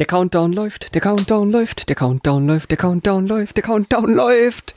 Der 0.00 0.06
Countdown 0.06 0.52
läuft, 0.52 0.92
der 0.96 1.00
Countdown 1.00 1.52
läuft, 1.52 1.88
der 1.88 1.94
Countdown 1.94 2.48
läuft, 2.48 2.68
der 2.68 2.76
Countdown 2.76 3.28
läuft, 3.28 3.56
der 3.56 3.62
Countdown 3.62 4.12
läuft. 4.12 4.74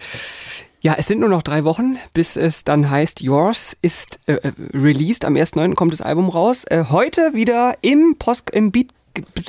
Ja, 0.82 0.94
es 0.96 1.08
sind 1.08 1.20
nur 1.20 1.30
noch 1.30 1.42
drei 1.42 1.64
Wochen, 1.64 1.98
bis 2.14 2.36
es 2.36 2.64
dann 2.64 2.92
heißt, 2.92 3.22
Yours 3.22 3.76
ist 3.82 4.20
äh, 4.28 4.34
äh 4.34 4.52
released. 4.76 5.26
Am 5.26 5.34
1.9. 5.34 5.74
kommt 5.74 5.92
das 5.92 6.04
Album 6.04 6.30
raus. 6.30 6.66
Äh, 6.66 6.86
heute 6.92 7.34
wieder 7.34 7.74
im, 7.82 8.18
Post, 8.20 8.52
im 8.52 8.72
Beat 8.72 8.90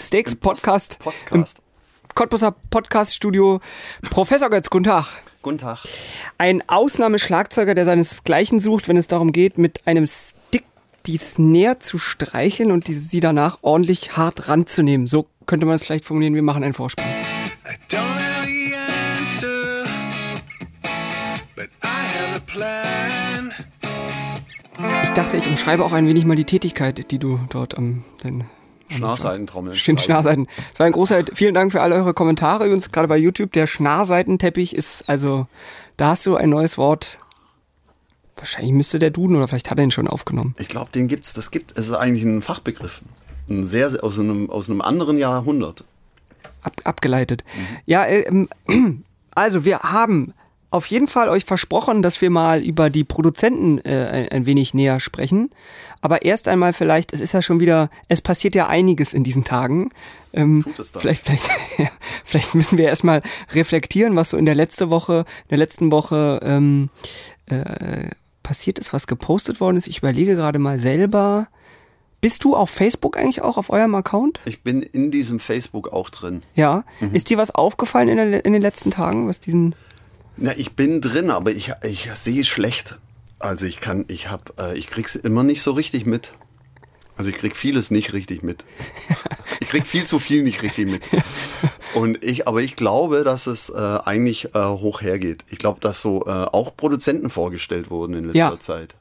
Steaks 0.01 0.37
Podcast. 0.37 1.01
Post, 1.01 1.27
Postcast. 1.27 1.59
Cottbusser 2.15 2.55
Podcast 2.71 3.15
Studio. 3.15 3.61
Professor 4.09 4.49
Götz, 4.49 4.71
guten 4.71 4.85
Tag. 4.85 5.05
Guten 5.43 5.59
Tag. 5.59 5.85
Ein 6.39 6.67
Ausnahmeschlagzeuger, 6.67 7.75
der 7.75 7.85
seinesgleichen 7.85 8.61
sucht, 8.61 8.89
wenn 8.89 8.97
es 8.97 9.07
darum 9.07 9.33
geht, 9.33 9.59
mit 9.59 9.87
einem 9.87 10.07
Stick 10.07 10.65
die 11.05 11.19
Snare 11.19 11.79
zu 11.79 11.99
streicheln 11.99 12.73
und 12.73 12.89
die, 12.89 12.95
sie 12.95 13.21
danach 13.21 13.59
ordentlich 13.61 14.17
hart 14.17 14.49
ranzunehmen. 14.49 15.07
So 15.07 15.27
könnte 15.49 15.67
man 15.67 15.75
es 15.75 15.85
vielleicht 15.85 16.05
formulieren, 16.05 16.35
wir 16.35 16.43
machen 16.43 16.63
einen 16.63 16.75
Vorspann. 16.75 17.07
Ich 25.03 25.11
dachte, 25.11 25.37
ich 25.37 25.49
umschreibe 25.49 25.85
auch 25.85 25.93
ein 25.93 26.07
wenig 26.07 26.25
mal 26.25 26.37
die 26.37 26.45
Tätigkeit, 26.45 27.11
die 27.11 27.19
du 27.19 27.41
dort 27.51 27.77
am 27.77 28.05
dein 28.23 28.45
Schnarrseitentrommel. 28.91 29.75
Stimmt, 29.75 30.01
Schnarrseiten. 30.01 30.47
Es 30.73 30.79
war 30.79 30.87
ein 30.87 30.93
großer, 30.93 31.25
vielen 31.35 31.55
Dank 31.55 31.73
für 31.73 31.81
alle 31.81 31.97
eure 31.97 32.15
Kommentare 32.15 32.65
übrigens, 32.65 32.93
gerade 32.93 33.09
bei 33.09 33.17
YouTube. 33.17 33.53
Der 33.53 33.67
Schnarseitenteppich 33.67 34.77
ist, 34.77 35.09
also, 35.09 35.45
da 35.97 36.11
hast 36.11 36.25
du 36.27 36.37
ein 36.37 36.51
neues 36.51 36.79
Wort. 36.79 37.19
Wahrscheinlich 38.37 38.73
müsste 38.73 38.99
der 38.99 39.11
Duden 39.11 39.35
oder 39.37 39.49
vielleicht 39.49 39.71
hat 39.71 39.79
er 39.79 39.85
ihn 39.85 39.91
schon 39.91 40.09
aufgenommen. 40.09 40.55
Ich 40.59 40.69
glaube, 40.69 40.91
den 40.95 41.09
gibt's, 41.09 41.33
das 41.33 41.51
gibt, 41.51 41.77
es 41.77 41.89
ist 41.89 41.95
eigentlich 41.95 42.23
ein 42.23 42.41
Fachbegriff. 42.41 43.03
Ein 43.49 43.65
sehr, 43.65 44.03
aus 44.03 44.19
einem, 44.19 44.51
aus 44.51 44.69
einem 44.69 44.81
anderen 44.81 45.19
Jahrhundert. 45.19 45.85
Ab, 46.63 46.81
abgeleitet. 46.85 47.45
Mhm. 47.57 47.77
Ja, 47.87 48.05
äh, 48.05 48.47
also 49.35 49.65
wir 49.65 49.81
haben 49.81 50.35
auf 50.71 50.87
jeden 50.87 51.09
Fall 51.09 51.29
euch 51.29 51.45
versprochen, 51.45 52.03
dass 52.03 52.21
wir 52.21 52.31
mal 52.31 52.63
über 52.63 52.91
die 52.91 53.05
Produzenten 53.05 53.79
äh, 53.79 54.09
ein, 54.13 54.29
ein, 54.29 54.47
wenig 54.47 54.75
näher 54.75 55.01
sprechen. 55.01 55.51
Aber 56.03 56.23
erst 56.23 56.47
einmal 56.47 56.75
vielleicht, 56.75 57.13
es 57.15 57.21
ist 57.21 57.33
ja 57.33 57.41
schon 57.41 57.59
wieder, 57.61 57.91
es 58.09 58.21
passiert 58.21 58.55
ja 58.55 58.67
einiges 58.67 59.15
in 59.15 59.25
diesen 59.25 59.45
Tagen. 59.45 59.91
Ähm, 60.35 60.63
Tut 60.63 60.79
es 60.79 60.93
das? 60.93 61.03
Vielleicht, 61.03 61.23
vielleicht, 61.23 61.49
ja, 61.79 61.91
vielleicht 62.23 62.55
müssen 62.55 62.77
wir 62.77 62.87
erstmal 62.87 63.23
reflektieren, 63.53 64.15
was 64.15 64.31
so 64.31 64.37
in 64.37 64.45
der 64.45 64.55
letzten 64.55 64.91
Woche, 64.91 65.25
in 65.45 65.49
der 65.51 65.59
letzten 65.59 65.91
Woche 65.91 66.41
ähm, 66.43 66.91
äh, 67.47 68.11
passiert 68.43 68.79
ist, 68.79 68.93
was 68.93 69.07
gepostet 69.07 69.61
worden 69.61 69.79
ist. 69.79 69.87
Ich 69.87 69.99
überlege 69.99 70.37
gerade 70.37 70.59
mal 70.59 70.79
selber. 70.79 71.49
Bist 72.21 72.45
du 72.45 72.57
auf 72.57 72.71
Facebook 72.71 73.17
eigentlich 73.17 73.43
auch, 73.43 73.57
auf 73.59 73.71
eurem 73.71 73.95
Account? 73.95 74.41
Ich 74.45 74.63
bin 74.63 74.83
in 74.83 75.11
diesem 75.11 75.39
Facebook 75.39 75.93
auch 75.93 76.11
drin. 76.11 76.43
Ja. 76.55 76.85
Mhm. 77.01 77.15
Ist 77.15 77.31
dir 77.31 77.39
was 77.39 77.53
aufgefallen 77.53 78.09
in, 78.09 78.17
der, 78.17 78.45
in 78.45 78.53
den 78.53 78.63
letzten 78.63 78.91
Tagen, 78.91 79.29
was 79.29 79.39
diesen 79.41 79.75
na, 80.41 80.57
ich 80.57 80.77
bin 80.77 81.01
drin, 81.01 81.31
aber 81.31 81.51
ich, 81.51 81.73
ich 81.83 82.09
sehe 82.15 82.45
schlecht. 82.45 82.97
Also 83.41 83.67
ich 83.67 83.81
kann, 83.81 84.05
ich 84.09 84.31
hab, 84.31 84.59
äh, 84.61 84.79
ich 84.79 84.87
krieg's 84.89 85.17
immer 85.17 85.43
nicht 85.43 85.63
so 85.63 85.73
richtig 85.73 86.07
mit. 86.07 86.33
Also 87.17 87.31
ich 87.31 87.37
krieg 87.37 87.57
vieles 87.57 87.91
nicht 87.91 88.13
richtig 88.13 88.43
mit. 88.43 88.65
Ich 89.61 89.71
krieg 89.71 89.87
viel 89.87 90.05
zu 90.05 90.19
viel 90.19 90.45
nicht 90.45 90.63
richtig 90.63 90.89
mit. 90.89 91.09
Und 91.93 92.23
ich, 92.25 92.49
aber 92.49 92.63
ich 92.63 92.77
glaube, 92.77 93.23
dass 93.25 93.47
es 93.47 93.69
äh, 93.69 93.99
eigentlich 94.05 94.55
äh, 94.55 94.65
hoch 94.65 95.03
hergeht. 95.03 95.45
Ich 95.51 95.59
glaube, 95.59 95.81
dass 95.81 96.01
so 96.01 96.25
äh, 96.25 96.31
auch 96.31 96.75
Produzenten 96.75 97.29
vorgestellt 97.29 97.91
wurden 97.91 98.15
in 98.15 98.25
letzter 98.25 98.39
ja. 98.39 98.61
Zeit. 98.61 98.95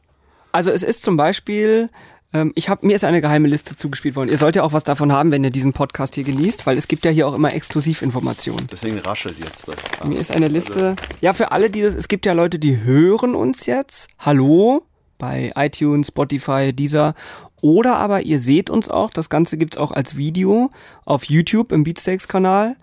Also 0.52 0.72
es 0.72 0.84
ist 0.84 1.04
zum 1.04 1.16
Beispiel 1.16 1.90
ähm, 2.34 2.52
ich 2.56 2.70
habe 2.70 2.86
mir 2.86 2.96
ist 2.96 3.04
eine 3.04 3.22
geheime 3.22 3.48
Liste 3.48 3.76
zugespielt 3.76 4.16
worden. 4.16 4.30
Ihr 4.30 4.38
sollt 4.38 4.56
ja 4.56 4.64
auch 4.64 4.74
was 4.74 4.84
davon 4.84 5.12
haben, 5.12 5.32
wenn 5.32 5.44
ihr 5.44 5.50
diesen 5.50 5.74
Podcast 5.74 6.16
hier 6.16 6.24
genießt, 6.24 6.66
weil 6.66 6.78
es 6.78 6.88
gibt 6.88 7.06
ja 7.06 7.12
hier 7.12 7.28
auch 7.28 7.34
immer 7.34 7.54
Exklusivinformationen. 7.54 8.68
Deswegen 8.72 9.00
raschelt 9.00 9.40
jetzt 9.40 9.68
das. 9.68 9.78
Mir 10.08 10.20
ist 10.20 10.32
eine 10.32 10.48
Liste. 10.48 10.90
Also. 10.90 10.96
Ja, 11.22 11.34
für 11.34 11.52
alle, 11.52 11.70
die 11.70 11.82
das, 11.82 11.94
es 11.94 12.08
gibt 12.08 12.26
ja 12.26 12.34
Leute, 12.34 12.60
die 12.60 12.84
hören 12.84 13.36
uns 13.36 13.66
jetzt. 13.66 14.10
Hallo 14.20 14.84
bei 15.18 15.52
iTunes, 15.56 16.08
Spotify, 16.08 16.74
Deezer. 16.74 17.16
Oder 17.62 17.96
aber 17.96 18.22
ihr 18.22 18.40
seht 18.40 18.70
uns 18.70 18.88
auch. 18.88 19.10
Das 19.10 19.30
Ganze 19.30 19.58
gibt's 19.58 19.78
auch 19.78 19.92
als 19.92 20.16
Video 20.16 20.70
auf 21.06 21.24
YouTube 21.26 21.72
im 21.72 21.84
Beatsteaks-Kanal. 21.84 22.76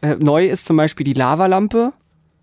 Äh, 0.00 0.16
neu 0.18 0.46
ist 0.46 0.64
zum 0.64 0.76
Beispiel 0.76 1.04
die 1.04 1.12
Lavalampe. 1.12 1.92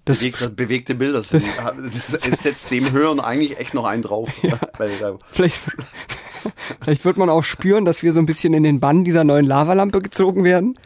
Das 0.10 0.22
bewegte, 0.22 0.50
bewegte 0.50 0.96
Bilder 0.96 1.22
sind, 1.22 1.46
das, 1.84 2.08
das 2.30 2.42
setzt 2.42 2.72
dem 2.72 2.92
Hören 2.92 3.20
eigentlich 3.20 3.60
echt 3.60 3.76
noch 3.76 3.86
einen 3.86 4.02
drauf. 4.02 4.32
Ja. 4.42 4.58
Vielleicht, 5.32 5.60
Vielleicht 6.82 7.06
wird 7.06 7.18
man 7.18 7.30
auch 7.30 7.44
spüren, 7.44 7.86
dass 7.86 8.02
wir 8.02 8.12
so 8.12 8.20
ein 8.20 8.26
bisschen 8.26 8.56
in 8.56 8.64
den 8.64 8.80
Bann 8.80 9.04
dieser 9.04 9.24
neuen 9.24 9.46
Lavalampe 9.46 10.02
gezogen 10.02 10.44
werden. 10.44 10.80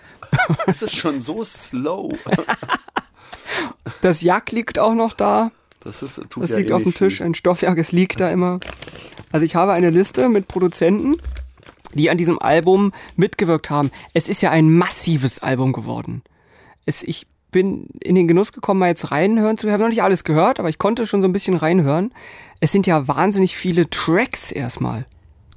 Das 0.65 0.81
ist 0.81 0.97
schon 0.97 1.21
so 1.21 1.41
slow. 1.45 2.17
Das 4.01 4.21
Jack 4.21 4.51
liegt 4.51 4.77
auch 4.77 4.93
noch 4.93 5.13
da. 5.13 5.51
Das, 5.85 6.03
ist, 6.03 6.21
das 6.37 6.49
ja 6.49 6.57
liegt 6.57 6.71
eh 6.71 6.73
auf 6.73 6.83
dem 6.83 6.93
Tisch. 6.93 7.17
Viel. 7.17 7.25
Ein 7.25 7.33
Stoffjag, 7.33 7.77
es 7.77 7.93
liegt 7.93 8.19
da 8.19 8.29
immer. 8.29 8.59
Also 9.31 9.45
ich 9.45 9.55
habe 9.55 9.71
eine 9.71 9.89
Liste 9.89 10.27
mit 10.27 10.49
Produzenten, 10.49 11.15
die 11.93 12.09
an 12.09 12.17
diesem 12.17 12.39
Album 12.39 12.91
mitgewirkt 13.15 13.69
haben. 13.69 13.89
Es 14.13 14.27
ist 14.27 14.41
ja 14.41 14.51
ein 14.51 14.69
massives 14.69 15.39
Album 15.39 15.71
geworden. 15.71 16.23
Es, 16.85 17.03
ich 17.03 17.25
bin 17.53 17.87
in 18.03 18.15
den 18.15 18.27
Genuss 18.27 18.51
gekommen, 18.51 18.81
mal 18.81 18.89
jetzt 18.89 19.11
reinhören 19.11 19.57
zu. 19.57 19.67
Ich 19.67 19.73
habe 19.73 19.83
noch 19.83 19.89
nicht 19.89 20.03
alles 20.03 20.25
gehört, 20.25 20.59
aber 20.59 20.67
ich 20.67 20.77
konnte 20.77 21.07
schon 21.07 21.21
so 21.21 21.27
ein 21.29 21.31
bisschen 21.31 21.55
reinhören. 21.55 22.13
Es 22.59 22.73
sind 22.73 22.85
ja 22.85 23.07
wahnsinnig 23.07 23.55
viele 23.55 23.89
Tracks 23.89 24.51
erstmal. 24.51 25.05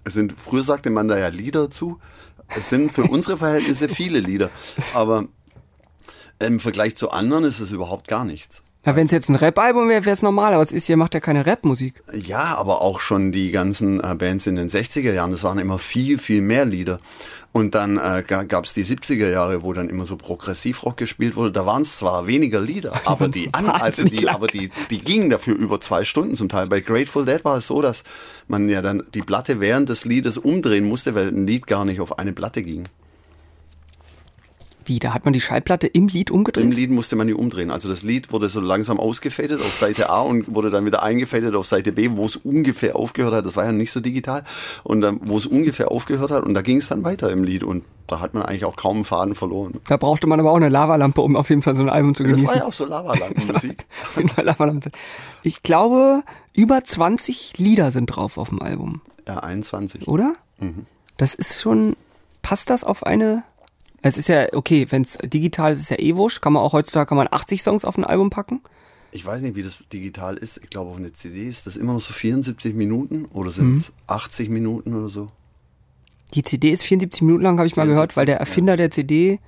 Es 0.05 0.15
sind, 0.15 0.35
früher 0.39 0.63
sagte 0.63 0.91
man 0.91 1.09
da 1.09 1.19
ja 1.19 1.29
Lieder 1.29 1.69
zu. 1.69 1.99
Es 2.57 2.71
sind 2.71 2.93
für 2.93 3.03
unsere 3.03 3.39
Verhältnisse 3.39 3.89
viele 3.89 4.21
Lieder. 4.21 4.51
Aber 4.95 5.25
im 6.39 6.61
Vergleich 6.61 6.95
zu 6.95 7.11
anderen 7.11 7.43
ist 7.43 7.59
es 7.59 7.73
überhaupt 7.73 8.07
gar 8.07 8.25
nichts. 8.25 8.63
Ja, 8.87 8.95
wenn 8.95 9.07
es 9.07 9.11
jetzt 9.11 9.29
ein 9.29 9.35
Rap-Album 9.35 9.89
wäre, 9.89 10.05
wäre 10.05 10.15
es 10.15 10.23
normal, 10.23 10.55
aber 10.55 10.63
es 10.63 10.71
ist, 10.71 10.89
ihr 10.89 10.97
macht 10.97 11.13
ja 11.15 11.19
keine 11.19 11.45
Rap-Musik. 11.45 12.05
Ja, 12.13 12.57
aber 12.57 12.83
auch 12.83 13.01
schon 13.01 13.33
die 13.33 13.51
ganzen 13.51 13.99
äh, 13.99 14.15
Bands 14.15 14.47
in 14.47 14.55
den 14.55 14.69
60er 14.69 15.13
Jahren, 15.13 15.33
das 15.33 15.43
waren 15.43 15.59
immer 15.59 15.81
viel, 15.81 16.19
viel 16.19 16.41
mehr 16.41 16.65
Lieder. 16.65 17.01
Und 17.57 17.75
dann 17.75 17.97
äh, 17.97 18.23
gab 18.23 18.67
es 18.67 18.75
die 18.75 18.85
70er 18.85 19.31
Jahre, 19.31 19.63
wo 19.63 19.73
dann 19.73 19.89
immer 19.89 20.05
so 20.05 20.19
Progressivrock 20.19 20.99
gespielt 20.99 21.37
wurde. 21.37 21.53
Da 21.53 21.65
waren 21.65 21.81
es 21.81 21.97
zwar 21.97 22.27
weniger 22.27 22.61
Lieder, 22.61 22.93
aber 23.07 23.29
die, 23.29 23.49
an, 23.55 23.71
also 23.71 24.05
die, 24.05 24.29
aber 24.29 24.47
die, 24.47 24.69
die 24.91 24.99
gingen 24.99 25.31
dafür 25.31 25.57
über 25.57 25.81
zwei 25.81 26.05
Stunden 26.05 26.37
zum 26.37 26.51
Teil. 26.51 26.67
Bei 26.67 26.83
Grateful 26.83 27.25
Dead 27.25 27.43
war 27.47 27.57
es 27.57 27.69
so, 27.69 27.81
dass 27.81 28.05
man 28.47 28.69
ja 28.69 28.83
dann 28.83 29.05
die 29.15 29.23
Platte 29.23 29.59
während 29.59 29.89
des 29.89 30.05
Liedes 30.05 30.37
umdrehen 30.37 30.85
musste, 30.85 31.15
weil 31.15 31.29
ein 31.29 31.47
Lied 31.47 31.67
gar 31.67 31.87
nicht 31.87 32.01
auf 32.01 32.19
eine 32.19 32.35
Platte 32.35 32.63
ging. 32.63 32.85
Wie, 34.87 35.01
da 35.01 35.13
hat 35.13 35.25
man 35.25 35.33
die 35.33 35.41
Schallplatte 35.41 35.89
im 35.89 36.07
Lied 36.07 36.31
umgedreht? 36.31 36.65
Im 36.65 36.71
Lied 36.71 36.93
musste 36.93 37.17
man 37.17 37.27
die 37.27 37.35
umdrehen. 37.35 37.73
Also 37.73 37.89
das 37.89 38.05
Lied 38.05 38.33
wurde 38.33 38.49
so 38.49 38.61
langsam 38.61 39.01
ausgefadet 39.01 39.61
auf 39.61 39.75
Seite 39.75 40.11
A 40.11 40.21
und 40.21 40.55
wurde 40.55 40.71
dann 40.71 40.85
wieder 40.85 41.03
eingefadet 41.03 41.57
auf 41.57 41.67
Seite 41.67 41.91
B, 41.91 42.11
wo 42.13 42.25
es 42.25 42.37
ungefähr 42.37 42.95
aufgehört 42.95 43.35
hat. 43.35 43.47
Das 43.47 43.57
war 43.57 43.65
ja 43.65 43.73
nicht 43.73 43.91
so 43.91 43.99
digital. 43.99 44.45
Und 44.85 45.01
dann, 45.01 45.21
wo 45.25 45.39
es 45.39 45.47
ungefähr 45.47 45.91
aufgehört 45.91 46.31
hat 46.31 46.45
und 46.45 46.55
da 46.55 46.63
ging 46.63 46.77
es 46.77 46.87
dann 46.87 47.03
weiter 47.03 47.33
im 47.33 47.43
Lied 47.43 47.65
und 47.65 47.83
da 48.07 48.21
hat 48.21 48.35
man 48.35 48.45
eigentlich 48.45 48.65
auch 48.65 48.77
kaum 48.77 48.99
einen 48.99 49.05
Faden 49.05 49.35
verloren. 49.35 49.81
Da 49.89 49.97
brauchte 49.97 50.29
man 50.29 50.39
aber 50.39 50.53
auch 50.53 50.57
eine 50.57 50.69
Lavalampe, 50.69 51.21
um 51.21 51.35
auf 51.35 51.51
jeden 51.51 51.63
Fall 51.63 51.75
so 51.75 51.83
ein 51.83 51.89
Album 51.89 52.15
zu 52.15 52.23
genießen. 52.23 52.45
Das 52.45 52.55
war 52.55 52.63
ja 52.63 52.69
auch 52.69 52.73
so 52.73 52.85
Lavalampenmusik. 52.85 53.87
ich 55.43 55.65
glaube, 55.65 56.23
über 56.55 56.85
20 56.85 57.59
Lieder 57.59 57.91
sind 57.91 58.07
drauf 58.07 58.39
auf 58.39 58.51
dem 58.51 58.63
Album. 58.63 59.01
Ja, 59.27 59.39
21. 59.39 60.07
Oder? 60.07 60.37
Mhm. 60.61 60.87
Das 61.17 61.35
ist 61.35 61.61
schon, 61.61 61.97
passt 62.43 62.71
das 62.71 62.85
auf 62.85 63.05
eine 63.05 63.43
es 64.03 64.19
ist 64.19 64.29
ja, 64.29 64.47
okay, 64.53 64.87
wenn 64.91 65.03
es 65.03 65.19
digital 65.25 65.73
ist, 65.73 65.81
ist 65.81 65.91
ja 65.91 65.99
eh 65.99 66.17
wurscht. 66.17 66.43
Kann 66.43 66.53
man 66.53 66.63
auch 66.63 66.73
heutzutage 66.73 67.07
kann 67.07 67.17
man 67.17 67.29
80 67.31 67.63
Songs 67.63 67.85
auf 67.85 67.97
ein 67.97 68.05
Album 68.05 68.31
packen? 68.31 68.61
Ich 69.13 69.25
weiß 69.25 69.43
nicht, 69.43 69.57
wie 69.57 69.63
das 69.63 69.77
digital 69.93 70.37
ist. 70.37 70.61
Ich 70.63 70.71
glaube, 70.71 70.91
auf 70.91 70.97
einer 70.97 71.13
CD 71.15 71.49
ist 71.49 71.67
das 71.67 71.77
immer 71.77 71.95
noch 71.95 72.01
so 72.01 72.13
74 72.13 72.75
Minuten 72.75 73.25
oder 73.27 73.51
sind 73.51 73.73
es 73.77 73.89
mhm. 73.89 73.95
80 74.09 74.49
Minuten 74.51 74.95
oder 74.95 75.09
so? 75.09 75.29
Die 76.35 76.43
CD 76.43 76.71
ist 76.71 76.83
74 76.83 77.23
Minuten 77.23 77.45
lang, 77.45 77.59
habe 77.59 77.67
ich 77.67 77.77
mal 77.77 77.87
gehört, 77.87 78.17
weil 78.17 78.27
der 78.27 78.39
Erfinder 78.39 78.75
ja. 78.75 78.77
der 78.77 78.91
CD, 78.91 79.39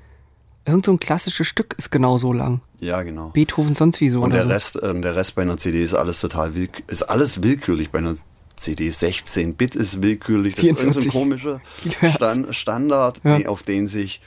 irgend 0.64 0.86
so 0.86 0.92
ein 0.92 1.00
klassisches 1.00 1.46
Stück 1.46 1.74
ist 1.76 1.90
genau 1.90 2.18
so 2.18 2.32
lang. 2.32 2.60
Ja, 2.80 3.02
genau. 3.02 3.28
Beethoven 3.30 3.74
sonst 3.74 4.00
wie 4.00 4.08
so. 4.08 4.22
Und 4.22 4.32
der, 4.32 4.44
so. 4.44 4.48
Rest, 4.48 4.76
äh, 4.76 5.00
der 5.00 5.16
Rest 5.16 5.34
bei 5.34 5.42
einer 5.42 5.56
CD 5.56 5.82
ist 5.82 5.94
alles 5.94 6.20
total 6.20 6.54
willk 6.54 6.84
ist 6.86 7.02
alles 7.02 7.42
willkürlich 7.42 7.90
bei 7.90 7.98
einer 7.98 8.16
CD 8.56 8.90
16 8.90 9.54
Bit 9.54 9.76
ist 9.76 10.02
willkürlich, 10.02 10.54
das 10.54 10.64
44 10.64 11.06
ist 11.06 11.12
so 11.12 11.18
ein 11.18 11.22
komischer 11.22 11.60
Stand, 12.14 12.54
Standard, 12.54 13.20
ja. 13.24 13.46
auf 13.46 13.62
den 13.62 13.86
sich 13.86 14.20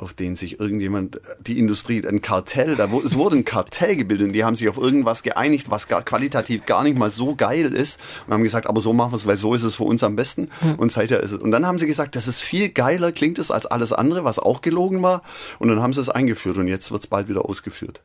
auf 0.00 0.14
den 0.14 0.34
sich 0.34 0.58
irgendjemand, 0.58 1.20
die 1.40 1.58
Industrie, 1.58 2.06
ein 2.06 2.22
Kartell, 2.22 2.76
da, 2.76 2.88
es 3.04 3.14
wurde 3.16 3.36
ein 3.36 3.44
Kartell 3.44 3.96
gebildet 3.96 4.28
und 4.28 4.32
die 4.32 4.44
haben 4.44 4.56
sich 4.56 4.68
auf 4.68 4.76
irgendwas 4.76 5.22
geeinigt, 5.22 5.70
was 5.70 5.88
gar, 5.88 6.02
qualitativ 6.02 6.66
gar 6.66 6.82
nicht 6.82 6.98
mal 6.98 7.10
so 7.10 7.34
geil 7.34 7.72
ist 7.72 8.00
und 8.26 8.32
haben 8.32 8.42
gesagt, 8.42 8.66
aber 8.66 8.80
so 8.80 8.92
machen 8.92 9.12
wir 9.12 9.16
es, 9.16 9.26
weil 9.26 9.36
so 9.36 9.54
ist 9.54 9.62
es 9.62 9.74
für 9.74 9.84
uns 9.84 10.02
am 10.02 10.16
besten 10.16 10.48
mhm. 10.62 10.76
und 10.76 10.90
seither 10.90 11.20
ist 11.20 11.32
es. 11.32 11.38
Und 11.38 11.50
dann 11.50 11.66
haben 11.66 11.78
sie 11.78 11.86
gesagt, 11.86 12.16
das 12.16 12.28
ist 12.28 12.40
viel 12.40 12.70
geiler, 12.70 13.12
klingt 13.12 13.38
es 13.38 13.50
als 13.50 13.66
alles 13.66 13.92
andere, 13.92 14.24
was 14.24 14.38
auch 14.38 14.62
gelogen 14.62 15.02
war 15.02 15.22
und 15.58 15.68
dann 15.68 15.80
haben 15.80 15.92
sie 15.92 16.00
es 16.00 16.08
eingeführt 16.08 16.56
und 16.56 16.68
jetzt 16.68 16.90
wird 16.90 17.02
es 17.02 17.06
bald 17.06 17.28
wieder 17.28 17.44
ausgeführt. 17.44 18.02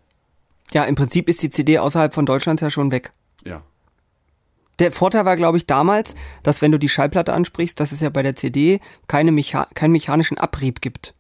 Ja, 0.74 0.84
im 0.84 0.96
Prinzip 0.96 1.30
ist 1.30 1.42
die 1.42 1.50
CD 1.50 1.80
außerhalb 1.80 2.14
von 2.14 2.26
Deutschlands 2.26 2.62
ja 2.62 2.70
schon 2.70 2.92
weg. 2.92 3.12
Ja. 3.46 3.62
Der 4.80 4.92
Vorteil 4.92 5.24
war, 5.24 5.38
glaube 5.38 5.58
ich, 5.58 5.68
damals, 5.68 6.16
dass 6.44 6.62
wenn 6.62 6.72
du 6.72 6.80
die 6.80 6.90
Schallplatte 6.90 7.32
ansprichst, 7.32 7.80
dass 7.80 7.94
es 7.94 8.02
ja 8.02 8.10
bei 8.10 8.24
der 8.24 8.36
CD 8.36 8.82
keine 9.08 9.32
Mecha 9.32 9.68
keinen 9.74 9.94
mechanischen 9.94 10.38
Abrieb 10.38 10.82
gibt. 10.82 11.14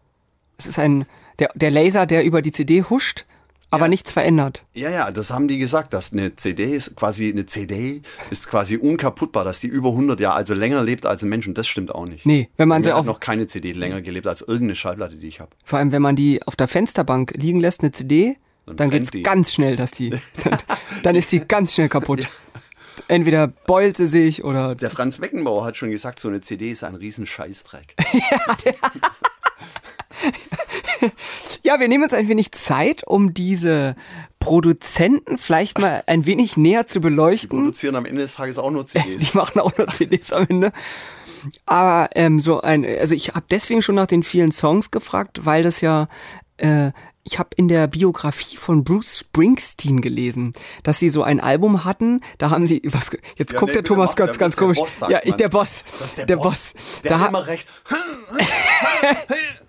Es 0.57 0.65
ist 0.65 0.79
ein, 0.79 1.05
der, 1.39 1.49
der 1.55 1.71
Laser, 1.71 2.05
der 2.05 2.23
über 2.23 2.41
die 2.41 2.51
CD 2.51 2.83
huscht, 2.83 3.25
aber 3.71 3.85
ja. 3.85 3.89
nichts 3.89 4.11
verändert. 4.11 4.63
Ja, 4.73 4.89
ja, 4.89 5.11
das 5.11 5.31
haben 5.31 5.47
die 5.47 5.57
gesagt, 5.57 5.93
dass 5.93 6.13
eine 6.13 6.35
CD 6.35 6.75
ist 6.75 6.95
quasi, 6.95 7.29
eine 7.29 7.45
CD 7.45 8.01
ist 8.29 8.47
quasi 8.47 8.77
unkaputtbar, 8.77 9.43
dass 9.43 9.59
die 9.59 9.67
über 9.67 9.89
100 9.89 10.19
Jahre, 10.19 10.35
also 10.37 10.53
länger 10.53 10.83
lebt 10.83 11.05
als 11.05 11.23
ein 11.23 11.29
Mensch 11.29 11.47
und 11.47 11.57
das 11.57 11.67
stimmt 11.67 11.93
auch 11.93 12.05
nicht. 12.05 12.25
Nee, 12.25 12.49
wenn 12.57 12.67
man 12.67 12.83
sie 12.83 12.93
auch. 12.93 13.05
noch 13.05 13.19
keine 13.19 13.47
CD 13.47 13.73
länger 13.73 14.01
gelebt 14.01 14.27
als 14.27 14.41
irgendeine 14.41 14.75
Schallplatte, 14.75 15.15
die 15.15 15.27
ich 15.27 15.39
habe. 15.39 15.51
Vor 15.63 15.79
allem, 15.79 15.91
wenn 15.91 16.01
man 16.01 16.15
die 16.15 16.41
auf 16.43 16.55
der 16.55 16.67
Fensterbank 16.67 17.33
liegen 17.35 17.59
lässt, 17.59 17.81
eine 17.81 17.91
CD, 17.91 18.37
dann, 18.65 18.77
dann 18.77 18.89
geht's 18.91 19.11
die. 19.11 19.23
ganz 19.23 19.53
schnell, 19.53 19.75
dass 19.75 19.91
die, 19.91 20.11
dann, 20.43 20.59
dann 21.03 21.15
ist 21.15 21.29
sie 21.29 21.39
ganz 21.39 21.73
schnell 21.73 21.89
kaputt. 21.89 22.21
Ja. 22.21 22.27
Entweder 23.07 23.47
beult 23.47 23.97
sie 23.97 24.07
sich 24.07 24.43
oder. 24.43 24.75
Der 24.75 24.89
Franz 24.89 25.17
Beckenbauer 25.17 25.65
hat 25.65 25.77
schon 25.77 25.91
gesagt, 25.91 26.19
so 26.19 26.29
eine 26.29 26.41
CD 26.41 26.71
ist 26.71 26.83
ein 26.83 26.95
riesen 26.95 27.27
Scheißdreck. 27.27 27.95
ja, 28.13 28.55
der 28.63 28.75
ja, 31.63 31.79
wir 31.79 31.87
nehmen 31.87 32.03
uns 32.03 32.13
ein 32.13 32.27
wenig 32.27 32.51
Zeit, 32.51 33.03
um 33.05 33.33
diese 33.33 33.95
Produzenten 34.39 35.37
vielleicht 35.37 35.79
mal 35.79 36.03
ein 36.07 36.25
wenig 36.25 36.57
näher 36.57 36.87
zu 36.87 37.01
beleuchten. 37.01 37.57
Die 37.57 37.63
produzieren 37.63 37.95
am 37.95 38.05
Ende 38.05 38.21
des 38.21 38.35
Tages 38.35 38.57
auch 38.57 38.71
nur 38.71 38.85
CDs. 38.85 39.31
Die 39.31 39.37
machen 39.37 39.59
auch 39.59 39.75
nur 39.77 39.87
CDs 39.87 40.31
am 40.31 40.45
Ende. 40.47 40.71
Aber 41.65 42.09
ähm, 42.15 42.39
so 42.39 42.61
ein, 42.61 42.85
also 42.85 43.15
ich 43.15 43.29
habe 43.29 43.45
deswegen 43.49 43.81
schon 43.81 43.95
nach 43.95 44.07
den 44.07 44.23
vielen 44.23 44.51
Songs 44.51 44.91
gefragt, 44.91 45.45
weil 45.45 45.63
das 45.63 45.81
ja 45.81 46.07
äh, 46.57 46.91
ich 47.27 47.39
habe 47.39 47.49
in 47.55 47.67
der 47.67 47.87
Biografie 47.87 48.55
von 48.55 48.83
Bruce 48.83 49.21
Springsteen 49.21 50.01
gelesen, 50.01 50.53
dass 50.83 50.99
sie 50.99 51.09
so 51.09 51.23
ein 51.23 51.39
Album 51.39 51.83
hatten. 51.83 52.21
Da 52.37 52.51
haben 52.51 52.67
sie, 52.67 52.83
was, 52.85 53.09
jetzt 53.35 53.53
ja, 53.53 53.59
guckt 53.59 53.73
der 53.73 53.83
Thomas 53.83 54.15
ganz, 54.15 54.37
ganz 54.37 54.55
komisch. 54.55 54.77
Boss, 54.77 54.99
ja, 55.09 55.21
ich, 55.23 55.33
der 55.33 55.49
Boss. 55.49 55.83
der, 56.17 56.27
der 56.27 56.35
Boss. 56.35 56.45
Boss. 56.45 56.73
Der 57.03 57.11
da 57.11 57.19
hat 57.19 57.29
immer 57.29 57.47
recht. 57.47 57.67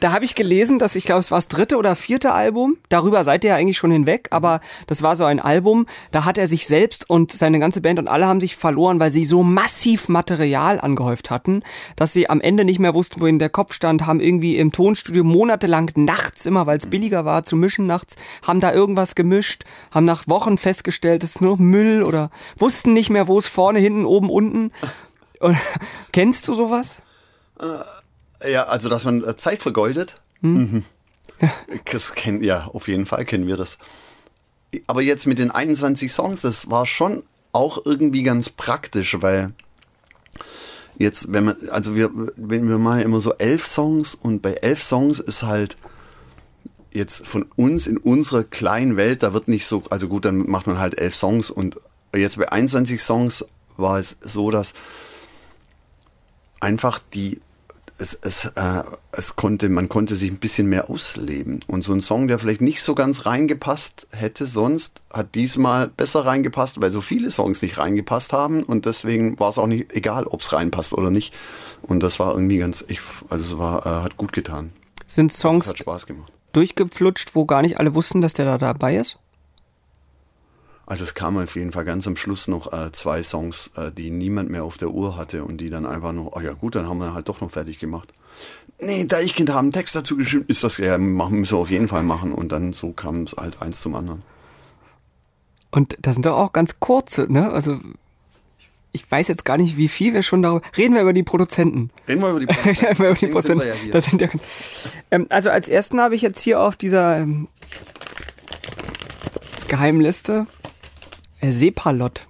da 0.00 0.12
habe 0.12 0.24
ich 0.24 0.34
gelesen, 0.34 0.78
dass 0.78 0.96
ich 0.96 1.04
glaube, 1.04 1.20
es 1.20 1.30
war 1.30 1.38
das 1.38 1.48
dritte 1.48 1.76
oder 1.76 1.96
vierte 1.96 2.32
Album. 2.32 2.76
Darüber 2.88 3.24
seid 3.24 3.44
ihr 3.44 3.50
ja 3.50 3.56
eigentlich 3.56 3.76
schon 3.76 3.90
hinweg, 3.90 4.28
aber 4.30 4.60
das 4.86 5.02
war 5.02 5.16
so 5.16 5.24
ein 5.24 5.40
Album, 5.40 5.86
da 6.10 6.24
hat 6.24 6.38
er 6.38 6.48
sich 6.48 6.66
selbst 6.66 7.08
und 7.08 7.32
seine 7.32 7.58
ganze 7.58 7.80
Band 7.80 7.98
und 7.98 8.08
alle 8.08 8.26
haben 8.26 8.40
sich 8.40 8.56
verloren, 8.56 9.00
weil 9.00 9.10
sie 9.10 9.24
so 9.24 9.42
massiv 9.42 10.08
Material 10.08 10.80
angehäuft 10.80 11.30
hatten, 11.30 11.62
dass 11.96 12.12
sie 12.12 12.28
am 12.28 12.40
Ende 12.40 12.64
nicht 12.64 12.78
mehr 12.78 12.94
wussten, 12.94 13.20
wohin 13.20 13.38
der 13.38 13.50
Kopf 13.50 13.72
stand, 13.72 14.06
haben 14.06 14.20
irgendwie 14.20 14.56
im 14.56 14.72
Tonstudio 14.72 15.24
monatelang 15.24 15.90
nachts 15.94 16.46
immer, 16.46 16.55
weil 16.64 16.78
es 16.78 16.86
billiger 16.86 17.26
war 17.26 17.44
zu 17.44 17.56
mischen 17.56 17.86
nachts, 17.86 18.14
haben 18.46 18.60
da 18.60 18.72
irgendwas 18.72 19.14
gemischt, 19.14 19.64
haben 19.90 20.06
nach 20.06 20.26
Wochen 20.26 20.56
festgestellt, 20.56 21.22
es 21.22 21.30
ist 21.30 21.40
nur 21.42 21.58
Müll 21.58 22.02
oder 22.02 22.30
wussten 22.56 22.94
nicht 22.94 23.10
mehr, 23.10 23.28
wo 23.28 23.38
es 23.38 23.46
vorne, 23.46 23.80
hinten, 23.80 24.06
oben, 24.06 24.30
unten. 24.30 24.70
Und, 25.40 25.58
kennst 26.12 26.48
du 26.48 26.54
sowas? 26.54 26.98
Äh 27.60 27.84
ja, 28.44 28.64
also 28.64 28.88
dass 28.88 29.04
man 29.04 29.24
äh, 29.24 29.36
Zeit 29.36 29.62
vergeudet. 29.62 30.20
Mhm. 30.40 30.84
Ja. 31.40 31.52
Das 31.92 32.14
kenn, 32.14 32.42
ja, 32.42 32.66
auf 32.72 32.88
jeden 32.88 33.06
Fall 33.06 33.24
kennen 33.24 33.46
wir 33.46 33.56
das. 33.56 33.78
Aber 34.86 35.02
jetzt 35.02 35.26
mit 35.26 35.38
den 35.38 35.50
21 35.50 36.12
Songs, 36.12 36.42
das 36.42 36.70
war 36.70 36.86
schon 36.86 37.22
auch 37.52 37.84
irgendwie 37.84 38.22
ganz 38.22 38.50
praktisch, 38.50 39.16
weil 39.20 39.52
jetzt, 40.98 41.32
wenn 41.32 41.44
man, 41.46 41.56
also 41.70 41.94
wir, 41.94 42.10
wenn 42.36 42.68
wir 42.68 42.78
mal 42.78 43.00
immer 43.00 43.20
so 43.20 43.34
elf 43.34 43.66
Songs 43.66 44.14
und 44.14 44.42
bei 44.42 44.54
elf 44.54 44.82
Songs 44.82 45.20
ist 45.20 45.42
halt 45.42 45.76
jetzt 46.96 47.26
von 47.26 47.46
uns 47.56 47.86
in 47.86 47.96
unserer 47.96 48.44
kleinen 48.44 48.96
Welt, 48.96 49.22
da 49.22 49.32
wird 49.32 49.48
nicht 49.48 49.66
so, 49.66 49.84
also 49.90 50.08
gut, 50.08 50.24
dann 50.24 50.48
macht 50.48 50.66
man 50.66 50.78
halt 50.78 50.98
elf 50.98 51.14
Songs 51.14 51.50
und 51.50 51.78
jetzt 52.14 52.38
bei 52.38 52.50
21 52.50 53.02
Songs 53.02 53.44
war 53.76 53.98
es 53.98 54.18
so, 54.22 54.50
dass 54.50 54.74
einfach 56.60 56.98
die 57.12 57.40
es, 57.98 58.14
es, 58.20 58.44
äh, 58.44 58.82
es 59.12 59.36
konnte, 59.36 59.68
man 59.68 59.88
konnte 59.88 60.16
sich 60.16 60.30
ein 60.30 60.38
bisschen 60.38 60.66
mehr 60.66 60.90
ausleben. 60.90 61.60
Und 61.66 61.82
so 61.82 61.92
ein 61.92 62.00
Song, 62.00 62.28
der 62.28 62.38
vielleicht 62.38 62.60
nicht 62.60 62.82
so 62.82 62.94
ganz 62.94 63.26
reingepasst 63.26 64.08
hätte 64.10 64.46
sonst, 64.46 65.02
hat 65.12 65.34
diesmal 65.34 65.88
besser 65.88 66.26
reingepasst, 66.26 66.80
weil 66.80 66.90
so 66.90 67.00
viele 67.00 67.30
Songs 67.30 67.62
nicht 67.62 67.78
reingepasst 67.78 68.32
haben. 68.32 68.62
Und 68.62 68.86
deswegen 68.86 69.38
war 69.38 69.48
es 69.48 69.58
auch 69.58 69.66
nicht 69.66 69.94
egal, 69.94 70.26
ob 70.26 70.42
es 70.42 70.52
reinpasst 70.52 70.92
oder 70.92 71.10
nicht. 71.10 71.32
Und 71.82 72.02
das 72.02 72.18
war 72.18 72.32
irgendwie 72.32 72.58
ganz, 72.58 72.84
ich, 72.88 73.00
also 73.30 73.44
es 73.44 73.58
war, 73.58 73.86
äh, 73.86 74.04
hat 74.04 74.16
gut 74.16 74.32
getan. 74.32 74.72
Sind 75.06 75.32
Songs 75.32 75.64
das 75.64 75.74
hat 75.74 75.78
Spaß 75.78 76.06
gemacht. 76.06 76.35
Durchgeflutscht, 76.56 77.34
wo 77.34 77.44
gar 77.44 77.62
nicht 77.62 77.78
alle 77.78 77.94
wussten, 77.94 78.20
dass 78.20 78.32
der 78.32 78.46
da 78.46 78.58
dabei 78.58 78.96
ist? 78.96 79.18
Also 80.86 81.02
es 81.02 81.14
kamen 81.14 81.42
auf 81.42 81.56
jeden 81.56 81.72
Fall 81.72 81.84
ganz 81.84 82.06
am 82.06 82.14
Schluss 82.14 82.46
noch 82.46 82.72
äh, 82.72 82.92
zwei 82.92 83.22
Songs, 83.22 83.72
äh, 83.76 83.90
die 83.90 84.10
niemand 84.10 84.50
mehr 84.50 84.62
auf 84.62 84.78
der 84.78 84.90
Uhr 84.90 85.16
hatte 85.16 85.44
und 85.44 85.60
die 85.60 85.68
dann 85.68 85.84
einfach 85.84 86.12
noch, 86.12 86.32
oh 86.36 86.40
ja 86.40 86.52
gut, 86.52 86.76
dann 86.76 86.88
haben 86.88 86.98
wir 86.98 87.12
halt 87.12 87.28
doch 87.28 87.40
noch 87.40 87.50
fertig 87.50 87.80
gemacht. 87.80 88.14
Nee, 88.78 89.04
Deichkind 89.04 89.50
haben 89.50 89.66
einen 89.66 89.72
Text 89.72 89.96
dazu 89.96 90.16
geschrieben, 90.16 90.44
ist 90.46 90.62
das 90.62 90.78
ja, 90.78 90.96
machen, 90.96 91.40
müssen 91.40 91.56
wir 91.56 91.60
auf 91.60 91.70
jeden 91.70 91.88
Fall 91.88 92.04
machen 92.04 92.32
und 92.32 92.52
dann 92.52 92.72
so 92.72 92.92
kam 92.92 93.24
es 93.24 93.32
halt 93.36 93.60
eins 93.60 93.80
zum 93.80 93.96
anderen. 93.96 94.22
Und 95.72 95.96
das 96.00 96.14
sind 96.14 96.24
doch 96.24 96.38
auch 96.38 96.52
ganz 96.52 96.78
kurze, 96.78 97.30
ne? 97.30 97.50
Also 97.50 97.80
ich 98.96 99.10
weiß 99.10 99.28
jetzt 99.28 99.44
gar 99.44 99.58
nicht, 99.58 99.76
wie 99.76 99.88
viel 99.88 100.14
wir 100.14 100.22
schon 100.22 100.42
darüber. 100.42 100.62
Reden 100.76 100.94
wir 100.94 101.02
über 101.02 101.12
die 101.12 101.22
Produzenten. 101.22 101.90
Reden 102.08 102.22
wir 102.22 102.30
über 102.30 102.40
die 102.40 102.46
Produzenten. 102.46 102.80
Reden 102.86 102.98
wir 102.98 103.08
über 103.10 103.18
die 103.18 103.26
Produzenten. 103.26 103.90
Ja 103.92 104.00
sind 104.00 104.20
ja, 104.22 104.28
ähm, 105.10 105.26
also 105.28 105.50
als 105.50 105.68
ersten 105.68 106.00
habe 106.00 106.14
ich 106.14 106.22
jetzt 106.22 106.40
hier 106.40 106.60
auf 106.60 106.76
dieser 106.76 107.18
ähm, 107.18 107.48
Geheimliste 109.68 110.46
äh, 111.40 111.52
Sepalot. 111.52 112.26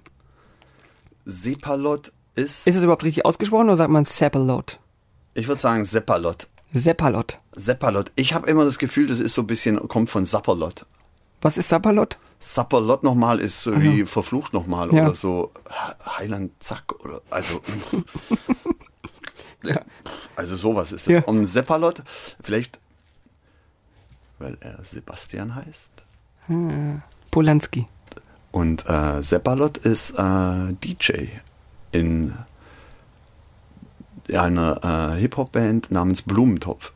Sepalot 1.25 2.11
ist. 2.35 2.67
Ist 2.67 2.75
es 2.75 2.83
überhaupt 2.83 3.05
richtig 3.05 3.25
ausgesprochen 3.25 3.67
oder 3.67 3.77
sagt 3.77 3.91
man 3.91 4.03
Seppalot? 4.03 4.79
Ich 5.33 5.47
würde 5.47 5.61
sagen 5.61 5.85
Seppalot. 5.85 6.47
Seppalot. 6.73 7.39
Seppalot. 7.55 8.11
Ich 8.15 8.33
habe 8.33 8.49
immer 8.49 8.65
das 8.65 8.77
Gefühl, 8.77 9.07
das 9.07 9.21
ist 9.21 9.33
so 9.33 9.43
ein 9.43 9.47
bisschen, 9.47 9.79
kommt 9.87 10.09
von 10.09 10.25
Sapperlot. 10.25 10.85
Was 11.41 11.57
ist 11.57 11.69
Sapperlot? 11.69 12.17
Sapperlot 12.39 13.03
nochmal 13.03 13.39
ist 13.39 13.63
so 13.63 13.71
also. 13.71 13.83
wie 13.83 14.05
verflucht 14.05 14.53
nochmal 14.53 14.93
ja. 14.93 15.03
oder 15.03 15.15
so 15.15 15.51
Heiland 16.17 16.51
Zack 16.59 16.93
oder 17.03 17.21
also. 17.29 17.61
ja. 19.63 19.81
Also 20.35 20.55
sowas 20.55 20.91
ist 20.91 21.07
das. 21.07 21.13
Ja. 21.13 21.23
Und 21.23 21.45
Seppalot, 21.45 22.03
vielleicht, 22.43 22.79
weil 24.37 24.57
er 24.59 24.83
Sebastian 24.83 25.55
heißt. 25.55 25.91
Hm. 26.45 27.01
Polanski. 27.31 27.87
Und 28.51 28.87
äh, 28.87 29.21
Seppalot 29.21 29.77
ist 29.77 30.11
äh, 30.11 30.73
DJ 30.83 31.27
in 31.91 32.33
einer 34.31 35.13
äh, 35.15 35.19
Hip-Hop-Band 35.19 35.91
namens 35.91 36.21
Blumentopf. 36.21 36.93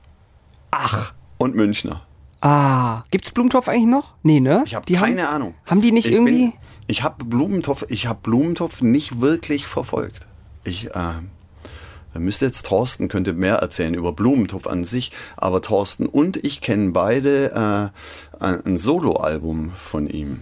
Ach. 0.72 1.14
Und 1.38 1.56
Münchner. 1.56 2.06
Ah, 2.42 3.04
gibt's 3.12 3.32
Blumentopf 3.32 3.68
eigentlich 3.68 3.86
noch? 3.86 4.16
Nee, 4.24 4.40
ne? 4.40 4.64
Ich 4.66 4.76
habe 4.76 4.92
keine 4.94 5.28
haben, 5.28 5.36
Ahnung. 5.36 5.56
Haben 5.66 5.82
die 5.82 5.92
nicht 5.92 6.08
ich 6.08 6.14
irgendwie? 6.14 6.50
Bin, 6.50 6.54
ich 6.88 7.04
habe 7.04 7.24
Blumentopf, 7.24 7.86
ich 7.90 8.08
habe 8.08 8.20
Blumentopf 8.24 8.82
nicht 8.82 9.22
wirklich 9.22 9.68
verfolgt. 9.68 10.28
Ich 10.64 10.88
äh, 10.88 11.14
da 12.14 12.20
müsste 12.20 12.46
jetzt 12.46 12.66
Thorsten 12.66 13.08
könnte 13.08 13.34
mehr 13.34 13.56
erzählen 13.56 13.94
über 13.94 14.12
Blumentopf 14.12 14.68
an 14.68 14.84
sich, 14.84 15.12
aber 15.38 15.62
Thorsten 15.62 16.08
und 16.08 16.36
ich 16.44 16.60
kennen 16.60 16.92
beide 16.92 17.92
äh, 18.42 18.44
ein 18.44 18.78
Soloalbum 18.78 19.72
von 19.78 20.10
ihm 20.10 20.42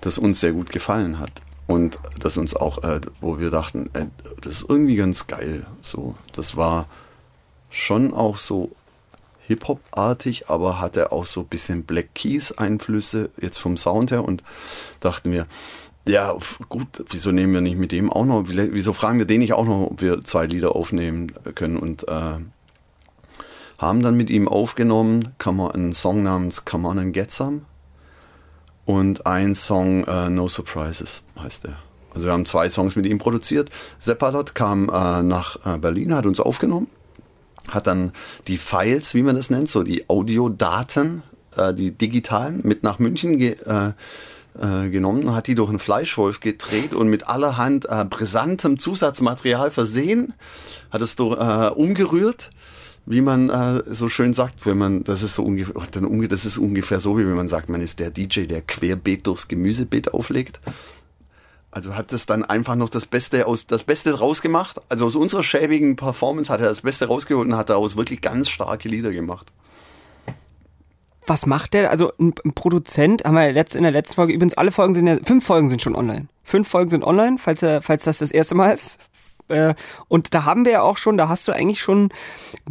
das 0.00 0.18
uns 0.18 0.40
sehr 0.40 0.52
gut 0.52 0.70
gefallen 0.70 1.18
hat. 1.18 1.42
Und 1.66 1.98
das 2.18 2.36
uns 2.36 2.56
auch, 2.56 2.82
äh, 2.82 3.00
wo 3.20 3.38
wir 3.38 3.50
dachten, 3.50 3.90
äh, 3.92 4.06
das 4.40 4.62
ist 4.62 4.66
irgendwie 4.68 4.96
ganz 4.96 5.26
geil. 5.26 5.66
So, 5.82 6.14
das 6.32 6.56
war 6.56 6.86
schon 7.70 8.12
auch 8.12 8.38
so 8.38 8.72
Hip-Hop-artig, 9.50 10.48
aber 10.48 10.80
hatte 10.80 11.10
auch 11.10 11.26
so 11.26 11.40
ein 11.40 11.46
bisschen 11.46 11.82
Black 11.82 12.14
Keys-Einflüsse 12.14 13.30
jetzt 13.40 13.58
vom 13.58 13.76
Sound 13.76 14.12
her 14.12 14.24
und 14.24 14.44
dachten 15.00 15.32
wir, 15.32 15.46
ja, 16.06 16.36
gut, 16.68 17.04
wieso 17.10 17.32
nehmen 17.32 17.52
wir 17.52 17.60
nicht 17.60 17.76
mit 17.76 17.90
dem 17.90 18.10
auch 18.10 18.24
noch, 18.24 18.44
wieso 18.46 18.92
fragen 18.92 19.18
wir 19.18 19.26
den 19.26 19.40
nicht 19.40 19.52
auch 19.52 19.64
noch, 19.64 19.90
ob 19.90 20.00
wir 20.00 20.22
zwei 20.22 20.46
Lieder 20.46 20.76
aufnehmen 20.76 21.32
können 21.54 21.76
und 21.76 22.06
äh, 22.08 22.38
haben 23.78 24.02
dann 24.02 24.16
mit 24.16 24.30
ihm 24.30 24.46
aufgenommen, 24.46 25.34
kann 25.38 25.60
einen 25.60 25.92
Song 25.92 26.22
namens 26.22 26.64
Come 26.64 26.88
On 26.88 26.98
and 26.98 27.12
Get 27.12 27.32
Some 27.32 27.62
und 28.84 29.26
ein 29.26 29.54
Song 29.56 30.04
uh, 30.06 30.30
No 30.30 30.48
Surprises 30.48 31.24
heißt 31.38 31.64
er. 31.64 31.78
Also 32.14 32.26
wir 32.26 32.32
haben 32.32 32.46
zwei 32.46 32.68
Songs 32.68 32.96
mit 32.96 33.06
ihm 33.06 33.18
produziert. 33.18 33.70
Seppalot 33.98 34.54
kam 34.54 34.88
äh, 34.88 35.22
nach 35.22 35.64
äh, 35.64 35.78
Berlin, 35.78 36.14
hat 36.14 36.26
uns 36.26 36.40
aufgenommen, 36.40 36.88
hat 37.68 37.86
dann 37.86 38.12
die 38.46 38.58
Files, 38.58 39.14
wie 39.14 39.22
man 39.22 39.36
das 39.36 39.50
nennt, 39.50 39.68
so 39.68 39.82
die 39.82 40.08
Audiodaten, 40.08 41.22
äh, 41.56 41.74
die 41.74 41.92
digitalen, 41.92 42.60
mit 42.64 42.82
nach 42.82 42.98
München 42.98 43.38
ge 43.38 43.56
äh, 43.64 43.92
äh, 44.58 44.88
genommen, 44.90 45.34
hat 45.34 45.46
die 45.46 45.54
durch 45.54 45.70
einen 45.70 45.78
Fleischwolf 45.78 46.40
gedreht 46.40 46.94
und 46.94 47.08
mit 47.08 47.28
allerhand 47.28 47.86
äh, 47.88 48.04
brisantem 48.04 48.78
Zusatzmaterial 48.78 49.70
versehen, 49.70 50.34
hat 50.90 51.02
es 51.02 51.16
durch, 51.16 51.38
umgerührt 51.76 52.50
wie 53.06 53.22
man 53.22 53.50
äh, 53.50 53.82
so 53.92 54.08
schön 54.08 54.34
sagt, 54.34 54.66
wenn 54.66 54.78
man, 54.78 55.04
das 55.04 55.22
ist 55.22 55.34
so 55.34 55.42
ungefähr, 55.42 55.74
dann, 55.90 56.28
das 56.28 56.44
ist 56.44 56.58
ungefähr 56.58 57.00
so, 57.00 57.18
wie 57.18 57.26
wenn 57.26 57.34
man 57.34 57.48
sagt, 57.48 57.68
man 57.68 57.80
ist 57.80 57.98
der 57.98 58.10
DJ, 58.10 58.44
der 58.44 58.62
querbeet 58.62 59.26
durchs 59.26 59.48
Gemüsebeet 59.48 60.14
auflegt. 60.14 60.60
Also 61.72 61.94
hat 61.94 62.12
das 62.12 62.26
dann 62.26 62.44
einfach 62.44 62.74
noch 62.74 62.88
das 62.88 63.06
Beste 63.06 63.46
aus 63.46 63.66
das 63.66 63.84
Beste 63.84 64.18
rausgemacht. 64.18 64.80
Also 64.88 65.06
aus 65.06 65.14
unserer 65.14 65.44
schäbigen 65.44 65.96
Performance 65.96 66.52
hat 66.52 66.60
er 66.60 66.68
das 66.68 66.80
Beste 66.80 67.06
rausgeholt 67.06 67.46
und 67.46 67.56
hat 67.56 67.70
daraus 67.70 67.96
wirklich 67.96 68.20
ganz 68.20 68.48
starke 68.48 68.88
Lieder 68.88 69.12
gemacht. 69.12 69.52
Was 71.26 71.46
macht 71.46 71.74
der? 71.74 71.90
Also 71.90 72.10
ein, 72.18 72.32
Produzent, 72.32 73.24
haben 73.24 73.34
wir 73.34 73.48
in 73.48 73.82
der 73.82 73.92
letzten 73.92 74.14
Folge, 74.16 74.32
übrigens 74.32 74.54
alle 74.54 74.72
Folgen 74.72 74.94
sind 74.94 75.06
ja, 75.06 75.16
fünf 75.22 75.46
Folgen 75.46 75.68
sind 75.68 75.80
schon 75.80 75.94
online. 75.94 76.26
Fünf 76.42 76.68
Folgen 76.68 76.90
sind 76.90 77.04
online, 77.04 77.38
falls, 77.38 77.60
falls 77.84 78.02
das 78.02 78.18
das 78.18 78.32
erste 78.32 78.56
Mal 78.56 78.72
ist. 78.72 78.98
Äh, 79.46 79.74
und 80.08 80.34
da 80.34 80.44
haben 80.44 80.64
wir 80.64 80.72
ja 80.72 80.82
auch 80.82 80.96
schon, 80.96 81.16
da 81.16 81.28
hast 81.28 81.46
du 81.46 81.52
eigentlich 81.52 81.80
schon 81.80 82.08